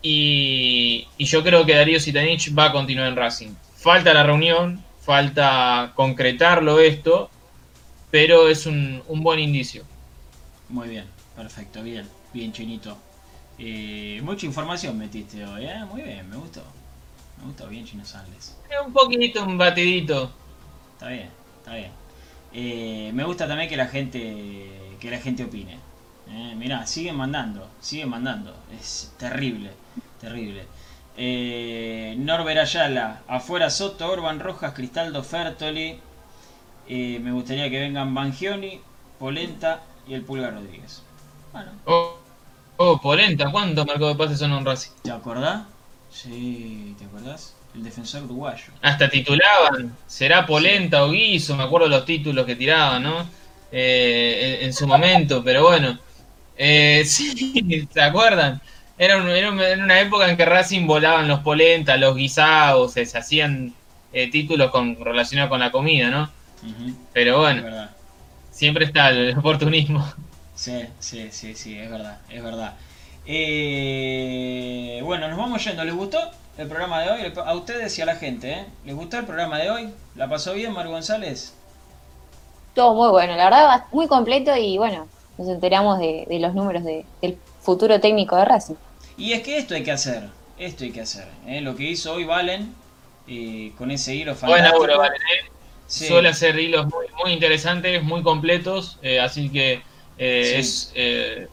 y, 0.01 1.07
yo 1.17 1.41
creo 1.41 1.65
que 1.65 1.73
Darío 1.73 2.01
Sitanich 2.01 2.53
va 2.53 2.65
a 2.65 2.71
continuar 2.73 3.07
en 3.07 3.15
Racing. 3.15 3.51
Falta 3.77 4.13
la 4.13 4.23
reunión, 4.23 4.83
falta 4.99 5.93
concretarlo 5.95 6.81
esto, 6.81 7.29
pero 8.11 8.49
es 8.49 8.65
un, 8.65 9.03
un 9.07 9.23
buen 9.23 9.39
indicio. 9.39 9.85
Muy 10.67 10.89
bien, 10.89 11.05
perfecto, 11.33 11.81
bien, 11.81 12.05
bien 12.33 12.51
chinito. 12.51 12.97
Eh, 13.57 14.19
mucha 14.21 14.45
información 14.45 14.97
metiste 14.97 15.45
hoy, 15.45 15.63
¿eh? 15.63 15.85
Muy 15.89 16.01
bien, 16.01 16.29
me 16.29 16.35
gustó. 16.35 16.61
Me 17.37 17.45
gustó 17.45 17.69
bien 17.69 17.85
Chino 17.85 18.03
Sales. 18.03 18.57
Un 18.85 18.91
poquito, 18.91 19.45
un 19.45 19.57
batidito. 19.57 20.29
Está 20.95 21.07
bien, 21.07 21.29
está 21.59 21.75
bien. 21.75 21.91
Eh, 22.51 23.11
me 23.13 23.23
gusta 23.23 23.47
también 23.47 23.69
que 23.69 23.77
la 23.77 23.87
gente 23.87 24.85
que 24.99 25.11
la 25.11 25.19
gente 25.19 25.43
opine. 25.43 25.77
Eh, 26.27 26.53
mirá, 26.55 26.85
siguen 26.87 27.15
mandando, 27.17 27.75
siguen 27.79 28.09
mandando. 28.09 28.65
Es 28.79 29.13
terrible, 29.17 29.71
terrible. 30.19 30.67
Eh, 31.15 32.15
Norbert 32.17 32.59
Ayala, 32.61 33.23
afuera 33.27 33.69
Soto, 33.69 34.09
Orban 34.11 34.39
Rojas, 34.39 34.73
Cristaldo 34.73 35.23
Fertoli. 35.23 35.99
Eh, 36.87 37.19
me 37.21 37.31
gustaría 37.31 37.69
que 37.69 37.79
vengan 37.79 38.13
Bangioni, 38.15 38.81
Polenta 39.19 39.83
y 40.07 40.13
el 40.15 40.23
Pulga 40.25 40.51
Rodríguez. 40.51 41.03
Bueno, 41.51 41.71
Oh, 41.85 42.17
oh, 42.77 42.99
Polenta, 43.01 43.49
¿cuántos 43.51 43.85
marcos 43.87 44.09
de 44.09 44.15
pases 44.15 44.39
son 44.39 44.53
en 44.53 44.65
Racing? 44.65 44.91
¿te 45.01 45.11
acordás? 45.11 45.67
Sí, 46.09 46.95
¿te 46.97 47.05
acordás? 47.05 47.55
El 47.73 47.83
defensor 47.83 48.23
uruguayo. 48.23 48.73
Hasta 48.81 49.09
titulaban, 49.09 49.97
será 50.07 50.45
Polenta 50.45 51.03
o 51.05 51.09
Guiso, 51.11 51.55
me 51.55 51.63
acuerdo 51.63 51.87
los 51.87 52.05
títulos 52.05 52.45
que 52.45 52.55
tiraban, 52.55 53.03
¿no? 53.03 53.29
Eh, 53.71 54.57
en, 54.59 54.65
en 54.67 54.73
su 54.73 54.87
momento, 54.87 55.43
pero 55.43 55.63
bueno. 55.63 55.99
Eh, 56.55 57.03
sí, 57.05 57.87
¿se 57.93 58.01
acuerdan? 58.01 58.61
Era, 58.97 59.17
un- 59.17 59.29
era 59.29 59.51
un- 59.51 59.59
era 59.59 59.83
una 59.83 59.99
época 60.01 60.29
en 60.29 60.37
que 60.37 60.45
Racing 60.45 60.87
volaban 60.87 61.27
los 61.27 61.41
Polenta, 61.41 61.97
los 61.97 62.15
guisados, 62.15 62.93
se, 62.93 63.05
se 63.05 63.17
hacían 63.17 63.75
eh, 64.11 64.29
títulos 64.31 64.71
con, 64.71 64.97
relacionados 65.03 65.49
con 65.49 65.59
la 65.59 65.71
comida, 65.71 66.09
¿no? 66.09 66.33
Pero 67.13 67.39
bueno, 67.39 67.67
siempre 68.51 68.85
está 68.85 69.09
el 69.11 69.37
oportunismo. 69.39 70.05
Sí, 70.53 70.85
sí, 70.99 71.31
sí, 71.31 71.53
sí, 71.55 71.77
es 71.77 71.89
verdad, 71.91 72.21
es 72.29 72.41
verdad. 72.43 72.77
Eh, 73.25 75.01
bueno, 75.03 75.27
nos 75.27 75.37
vamos 75.37 75.63
yendo. 75.65 75.83
¿Les 75.83 75.93
gustó 75.95 76.19
el 76.57 76.67
programa 76.67 77.01
de 77.01 77.09
hoy? 77.11 77.33
A 77.45 77.53
ustedes 77.55 77.97
y 77.99 78.01
a 78.01 78.05
la 78.05 78.15
gente, 78.15 78.51
¿eh? 78.53 78.65
¿Les 78.83 78.95
gustó 78.95 79.17
el 79.17 79.25
programa 79.25 79.57
de 79.59 79.69
hoy? 79.69 79.93
¿La 80.13 80.29
pasó 80.29 80.53
bien, 80.53 80.71
Mar 80.73 80.87
González? 80.87 81.53
Todo 82.73 82.93
muy 82.93 83.09
bueno, 83.09 83.35
la 83.35 83.45
verdad, 83.45 83.65
va- 83.67 83.87
muy 83.91 84.07
completo 84.07 84.55
y 84.55 84.77
bueno, 84.77 85.09
nos 85.37 85.47
enteramos 85.49 85.99
de, 85.99 86.25
de 86.27 86.39
los 86.39 86.53
números 86.53 86.83
de- 86.83 87.05
del 87.21 87.37
futuro 87.61 87.99
técnico 87.99 88.35
de 88.37 88.45
Racing. 88.45 88.75
Y 89.17 89.33
es 89.33 89.41
que 89.43 89.57
esto 89.57 89.75
hay 89.75 89.83
que 89.83 89.91
hacer, 89.91 90.23
esto 90.57 90.83
hay 90.83 90.91
que 90.91 91.01
hacer. 91.01 91.27
¿eh? 91.47 91.61
Lo 91.61 91.75
que 91.75 91.83
hizo 91.83 92.13
hoy 92.13 92.23
Valen, 92.25 92.73
eh, 93.27 93.71
con 93.77 93.91
ese 93.91 94.13
hilo 94.15 94.31
Buen 94.35 94.37
fantástico. 94.37 94.71
laburo, 94.87 94.97
Valen, 94.99 95.21
¿eh? 95.21 95.51
Sí, 95.87 96.07
Suele 96.07 96.29
hacer 96.29 96.59
hilos 96.59 96.85
muy, 96.87 97.05
muy 97.23 97.31
interesantes, 97.31 98.03
muy 98.03 98.23
completos, 98.23 98.97
eh, 99.03 99.19
así 99.19 99.49
que 99.49 99.81
eh, 100.17 100.43
Sí. 100.53 100.59
es 100.59 100.91
eh, 100.95 101.47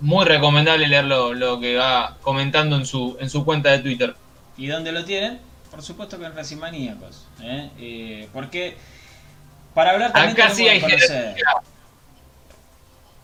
muy 0.00 0.24
recomendable 0.24 0.86
leer 0.88 1.04
lo, 1.04 1.32
lo 1.32 1.60
que 1.60 1.76
va 1.76 2.16
comentando 2.22 2.76
en 2.76 2.84
su, 2.86 3.16
en 3.20 3.30
su 3.30 3.44
cuenta 3.44 3.70
de 3.70 3.78
Twitter. 3.78 4.14
¿Y 4.58 4.66
dónde 4.66 4.90
lo 4.92 5.04
tienen? 5.04 5.38
Por 5.70 5.82
supuesto 5.82 6.18
que 6.18 6.24
en 6.26 6.34
Racing 6.34 6.56
Maníacos. 6.56 7.26
¿eh? 7.42 7.70
Eh, 7.78 8.28
porque 8.32 8.76
para 9.74 9.92
hablar 9.92 10.12
también 10.12 10.32
Acá 10.40 10.52
sí 10.54 10.66
hay 10.68 10.80
conocer. 10.80 11.08
jerarquía. 11.08 11.44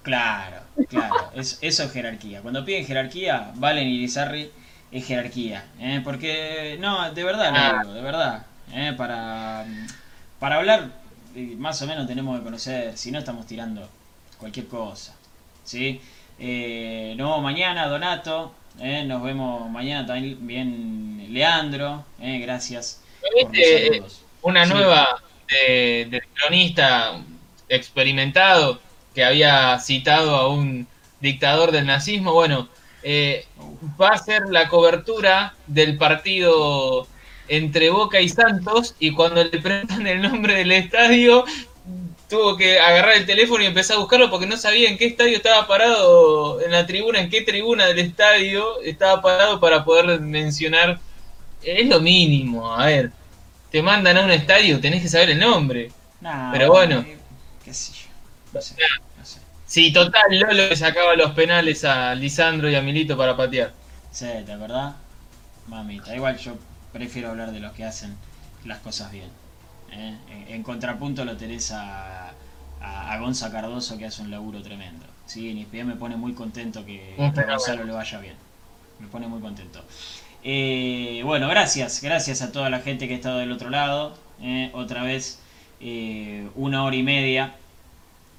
Claro, 0.02 0.56
claro, 0.88 1.30
es- 1.34 1.58
eso 1.60 1.84
es 1.84 1.92
jerarquía. 1.92 2.40
Cuando 2.42 2.64
piden 2.64 2.84
jerarquía, 2.86 3.52
Valen 3.54 3.86
y 3.86 3.98
Lizarri 3.98 4.50
es 4.90 5.06
jerarquía. 5.06 5.64
¿eh? 5.78 6.00
Porque, 6.02 6.76
no, 6.80 7.12
de 7.12 7.22
verdad, 7.24 7.50
lo 7.52 7.56
Ah. 7.58 7.80
digo, 7.82 7.94
de 7.94 8.02
verdad. 8.02 8.46
¿eh? 8.72 8.92
Para, 8.96 9.64
para 10.40 10.56
hablar, 10.56 10.88
eh, 11.36 11.54
más 11.56 11.80
o 11.82 11.86
menos 11.86 12.06
tenemos 12.06 12.36
que 12.38 12.44
conocer, 12.44 12.96
si 12.98 13.10
no 13.12 13.18
estamos 13.20 13.46
tirando 13.46 13.88
cualquier 14.38 14.66
cosa. 14.66 15.14
¿sí? 15.64 16.00
Eh, 16.40 17.14
nos 17.16 17.28
vemos 17.28 17.42
mañana, 17.42 17.86
Donato. 17.86 18.52
¿eh? 18.80 19.04
Nos 19.06 19.22
vemos 19.22 19.70
mañana 19.70 20.04
también, 20.06 21.28
Leandro. 21.32 22.04
¿eh? 22.20 22.38
Gracias 22.40 23.00
por 23.20 23.30
los 23.44 23.52
¿Viste, 23.52 23.86
eh, 23.86 23.90
saludos. 23.92 24.24
una 24.42 24.66
Sí. 24.66 24.72
nueva 24.72 25.22
de, 25.48 26.08
de 26.10 26.22
cronista 26.34 27.20
experimentado 27.68 28.80
que 29.14 29.24
había 29.24 29.78
citado 29.78 30.36
a 30.36 30.48
un 30.48 30.86
dictador 31.20 31.70
del 31.72 31.86
nazismo. 31.86 32.32
Bueno, 32.32 32.68
eh, 33.02 33.47
va 34.01 34.09
a 34.09 34.18
ser 34.18 34.43
la 34.48 34.68
cobertura 34.68 35.55
del 35.66 35.97
partido 35.98 37.06
entre 37.48 37.90
Boca 37.90 38.20
y 38.20 38.28
Santos 38.28 38.94
y 38.98 39.12
cuando 39.12 39.43
le 39.44 39.59
preguntan 39.59 40.06
el 40.06 40.22
nombre 40.22 40.55
del 40.55 40.72
estadio 40.72 41.44
tuvo 42.28 42.56
que 42.56 42.80
agarrar 42.80 43.16
el 43.16 43.26
teléfono 43.26 43.62
y 43.62 43.66
empezar 43.66 43.97
a 43.97 44.01
buscarlo 44.01 44.30
porque 44.30 44.47
no 44.47 44.56
sabía 44.56 44.89
en 44.89 44.97
qué 44.97 45.05
estadio 45.05 45.36
estaba 45.36 45.66
parado 45.66 46.62
en 46.62 46.70
la 46.70 46.86
tribuna, 46.86 47.20
en 47.20 47.28
qué 47.28 47.43
tribuna 47.43 47.86
del 47.86 47.98
estadio 47.98 48.80
estaba 48.82 49.20
parado 49.20 49.60
para 49.60 49.84
poder 49.84 50.18
mencionar. 50.20 50.98
Es 51.62 51.86
lo 51.86 52.01
mínimo, 52.01 52.74
a 52.74 52.86
ver. 52.86 53.10
Te 53.70 53.82
mandan 53.82 54.16
a 54.16 54.24
un 54.24 54.30
estadio, 54.30 54.80
tenés 54.80 55.02
que 55.02 55.09
saber 55.09 55.30
el 55.30 55.40
nombre. 55.40 55.90
Nah, 56.22 56.52
pero 56.52 56.68
bueno. 56.70 57.01
eh, 57.01 57.18
qué 57.64 57.74
sé 57.74 57.93
yo. 57.93 58.01
No 58.52 58.60
sé, 58.60 58.76
no 59.16 59.24
sé. 59.24 59.40
Sí, 59.66 59.92
total, 59.92 60.22
Lolo 60.30 60.52
le 60.52 60.76
sacaba 60.76 61.14
los 61.16 61.32
penales 61.32 61.84
a 61.84 62.14
Lisandro 62.14 62.70
y 62.70 62.74
a 62.74 62.82
Milito 62.82 63.16
para 63.16 63.36
patear. 63.36 63.72
Sí, 64.10 64.26
¿te 64.46 64.52
acordás? 64.52 64.94
Mamita, 65.66 66.14
igual 66.14 66.36
yo 66.38 66.56
prefiero 66.92 67.30
hablar 67.30 67.52
de 67.52 67.60
los 67.60 67.72
que 67.72 67.84
hacen 67.84 68.16
las 68.64 68.78
cosas 68.80 69.10
bien. 69.12 69.30
¿eh? 69.90 70.18
En, 70.28 70.54
en 70.54 70.62
contrapunto 70.62 71.24
lo 71.24 71.36
tenés 71.36 71.72
a, 71.72 72.30
a, 72.80 73.12
a 73.12 73.18
Gonza 73.18 73.50
Cardoso 73.50 73.98
que 73.98 74.06
hace 74.06 74.22
un 74.22 74.30
laburo 74.30 74.62
tremendo. 74.62 75.06
Sí, 75.26 75.54
ni 75.54 75.64
bien 75.64 75.86
me 75.88 75.96
pone 75.96 76.16
muy 76.16 76.34
contento 76.34 76.84
que, 76.84 77.32
que 77.34 77.44
a. 77.44 77.44
Gonzalo 77.44 77.84
le 77.84 77.92
vaya 77.92 78.18
bien. 78.20 78.36
Me 78.98 79.08
pone 79.08 79.26
muy 79.28 79.40
contento. 79.40 79.84
Eh, 80.44 81.22
bueno, 81.24 81.48
gracias, 81.48 82.00
gracias 82.02 82.42
a 82.42 82.52
toda 82.52 82.70
la 82.70 82.80
gente 82.80 83.06
que 83.08 83.14
ha 83.14 83.16
estado 83.16 83.38
del 83.38 83.52
otro 83.52 83.70
lado. 83.70 84.18
¿eh? 84.40 84.70
Otra 84.74 85.02
vez, 85.02 85.40
eh, 85.80 86.48
una 86.54 86.84
hora 86.84 86.96
y 86.96 87.02
media 87.02 87.54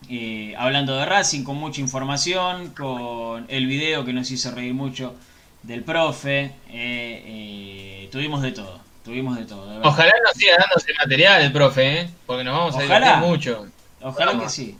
eh, 0.09 0.53
hablando 0.57 0.95
de 0.95 1.05
Racing 1.05 1.43
con 1.43 1.57
mucha 1.57 1.81
información, 1.81 2.69
con 2.69 3.45
el 3.49 3.67
video 3.67 4.05
que 4.05 4.13
nos 4.13 4.29
hizo 4.31 4.51
reír 4.51 4.73
mucho 4.73 5.15
del 5.63 5.83
profe. 5.83 6.51
eh, 6.69 7.23
eh, 7.25 8.09
tuvimos 8.11 8.41
de 8.41 8.51
todo, 8.51 8.79
tuvimos 9.03 9.37
de 9.37 9.45
todo. 9.45 9.69
de. 9.79 9.87
Ojalá 9.87 10.11
nos 10.25 10.33
siga 10.35 10.53
dando 10.57 10.75
ese 10.77 10.93
material 10.97 11.41
el 11.41 11.51
profe, 11.51 12.01
¿eh? 12.01 12.09
porque 12.25 12.43
nos 12.43 12.57
vamos 12.57 12.75
a 12.75 12.81
divertir 12.81 13.15
mucho. 13.17 13.67
Ojalá 14.01 14.39
que 14.39 14.49
sí. 14.49 14.77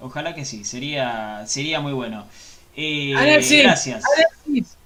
Ojalá 0.00 0.34
que 0.34 0.44
sí, 0.44 0.64
sería, 0.64 1.42
sería 1.46 1.80
muy 1.80 1.92
bueno. 1.94 2.26
Eh, 2.76 3.14
Alexis, 3.16 3.62
gracias. 3.62 4.04
Alexis, 4.04 4.76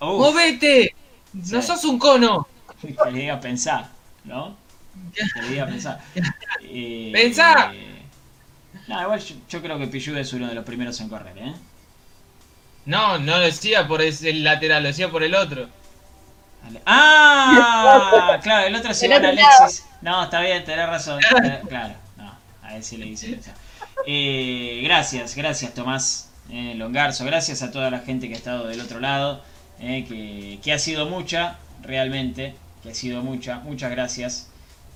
Uf, 0.00 0.20
movete, 0.20 0.94
no 1.32 1.60
Sí. 1.60 1.66
sos 1.66 1.84
un 1.84 1.98
cono. 1.98 2.46
que 2.80 3.10
le 3.10 3.18
diga 3.20 3.40
pensar, 3.40 3.88
¿no? 4.24 4.56
Que 5.12 5.42
le 5.42 5.48
diga 5.48 5.66
pensar. 5.66 6.00
Eh, 6.76 7.10
Pensá. 7.12 7.72
eh, 7.74 7.93
no, 8.86 9.02
igual 9.02 9.20
yo, 9.20 9.34
yo 9.48 9.62
creo 9.62 9.78
que 9.78 9.86
Pichu 9.86 10.14
es 10.16 10.32
uno 10.32 10.48
de 10.48 10.54
los 10.54 10.64
primeros 10.64 11.00
en 11.00 11.08
correr, 11.08 11.36
¿eh? 11.38 11.54
No, 12.86 13.18
no 13.18 13.38
lo 13.38 13.44
decía 13.44 13.86
por 13.88 14.02
ese- 14.02 14.30
el 14.30 14.44
lateral, 14.44 14.82
lo 14.82 14.88
decía 14.90 15.10
por 15.10 15.22
el 15.22 15.34
otro. 15.34 15.68
Ah, 16.86 18.38
claro, 18.42 18.66
el 18.66 18.74
otro 18.74 18.94
se 18.94 19.12
Alexis. 19.12 19.84
No, 20.00 20.24
está 20.24 20.40
bien, 20.40 20.64
tenés 20.64 20.86
razón. 20.88 21.20
Eh, 21.44 21.60
Claro, 21.68 21.94
no, 22.16 22.32
a 22.62 22.76
él 22.76 22.82
sí 22.82 22.96
le 22.96 23.06
dice 23.06 23.34
eso. 23.40 23.50
Eh, 24.06 24.80
gracias, 24.84 25.34
gracias 25.34 25.72
Tomás 25.74 26.30
eh, 26.50 26.74
Longarzo, 26.76 27.24
gracias 27.24 27.62
a 27.62 27.70
toda 27.70 27.90
la 27.90 28.00
gente 28.00 28.28
que 28.28 28.34
ha 28.34 28.36
estado 28.36 28.66
del 28.66 28.80
otro 28.80 29.00
lado, 29.00 29.42
eh, 29.80 30.04
que, 30.08 30.58
que 30.62 30.72
ha 30.72 30.78
sido 30.78 31.06
mucha, 31.06 31.58
realmente, 31.82 32.54
que 32.82 32.90
ha 32.90 32.94
sido 32.94 33.22
mucha. 33.22 33.58
Muchas 33.60 33.90
gracias 33.90 34.48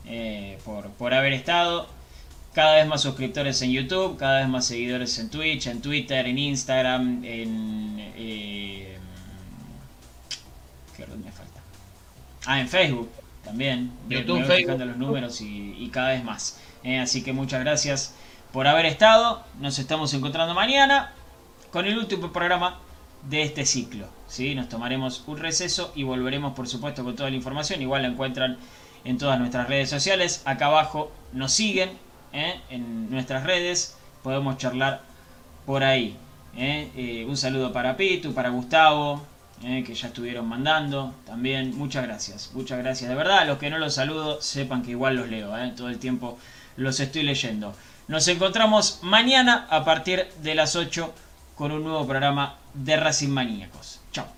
eh, 0.06 0.58
por, 0.64 0.90
por 0.90 1.14
haber 1.14 1.32
estado. 1.32 1.88
Cada 2.58 2.74
vez 2.74 2.88
más 2.88 3.02
suscriptores 3.02 3.62
en 3.62 3.70
YouTube, 3.70 4.16
cada 4.16 4.40
vez 4.40 4.48
más 4.48 4.66
seguidores 4.66 5.16
en 5.20 5.30
Twitch, 5.30 5.68
en 5.68 5.80
Twitter, 5.80 6.26
en 6.26 6.38
Instagram, 6.38 7.24
en... 7.24 8.12
eh, 8.16 8.98
¿Qué 10.96 11.06
red 11.06 11.14
me 11.14 11.30
falta? 11.30 11.60
Ah, 12.46 12.58
en 12.58 12.68
Facebook 12.68 13.12
también. 13.44 13.92
YouTube, 14.08 14.40
me 14.40 14.46
voy 14.48 14.56
fijando 14.56 14.84
los 14.86 14.96
números 14.96 15.40
y, 15.40 15.76
y 15.78 15.88
cada 15.90 16.08
vez 16.08 16.24
más. 16.24 16.58
Eh, 16.82 16.98
así 16.98 17.22
que 17.22 17.32
muchas 17.32 17.60
gracias 17.60 18.16
por 18.52 18.66
haber 18.66 18.86
estado. 18.86 19.44
Nos 19.60 19.78
estamos 19.78 20.12
encontrando 20.14 20.52
mañana 20.52 21.12
con 21.70 21.86
el 21.86 21.96
último 21.96 22.32
programa 22.32 22.80
de 23.30 23.42
este 23.42 23.66
ciclo. 23.66 24.08
¿sí? 24.26 24.56
Nos 24.56 24.68
tomaremos 24.68 25.22
un 25.28 25.38
receso 25.38 25.92
y 25.94 26.02
volveremos 26.02 26.54
por 26.54 26.66
supuesto 26.66 27.04
con 27.04 27.14
toda 27.14 27.30
la 27.30 27.36
información. 27.36 27.80
Igual 27.82 28.02
la 28.02 28.08
encuentran 28.08 28.58
en 29.04 29.16
todas 29.16 29.38
nuestras 29.38 29.68
redes 29.68 29.88
sociales. 29.88 30.42
Acá 30.44 30.66
abajo 30.66 31.12
nos 31.32 31.52
siguen 31.52 32.07
¿eh? 32.32 32.60
en 32.70 33.10
nuestras 33.10 33.44
redes. 33.44 33.96
Podemos 34.22 34.58
charlar 34.58 35.02
por 35.66 35.84
ahí. 35.84 36.16
¿eh? 36.56 36.90
Eh, 36.96 37.26
un 37.28 37.36
saludo 37.36 37.72
para 37.72 37.96
Pitu, 37.96 38.34
para 38.34 38.50
Gustavo, 38.50 39.22
que 39.60 39.94
ya 39.94 40.08
estuvieron 40.08 40.46
mandando 40.46 41.14
también. 41.26 41.76
Muchas 41.76 42.04
gracias, 42.04 42.50
muchas 42.54 42.78
gracias. 42.78 43.08
De 43.10 43.16
verdad, 43.16 43.46
los 43.46 43.58
que 43.58 43.70
no 43.70 43.78
los 43.78 43.94
saludo, 43.94 44.40
sepan 44.40 44.82
que 44.82 44.92
igual 44.92 45.16
los 45.16 45.28
leo. 45.28 45.52
Todo 45.76 45.88
el 45.88 45.98
tiempo 45.98 46.38
los 46.76 47.00
estoy 47.00 47.24
leyendo. 47.24 47.74
Nos 48.06 48.28
encontramos 48.28 49.00
mañana 49.02 49.66
a 49.68 49.84
partir 49.84 50.26
de 50.42 50.54
las 50.54 50.76
8 50.76 51.12
con 51.56 51.72
un 51.72 51.82
nuevo 51.82 52.06
programa 52.06 52.56
de 52.72 52.96
Racing 52.96 53.30
Maníacos. 53.30 54.00
Chao. 54.12 54.37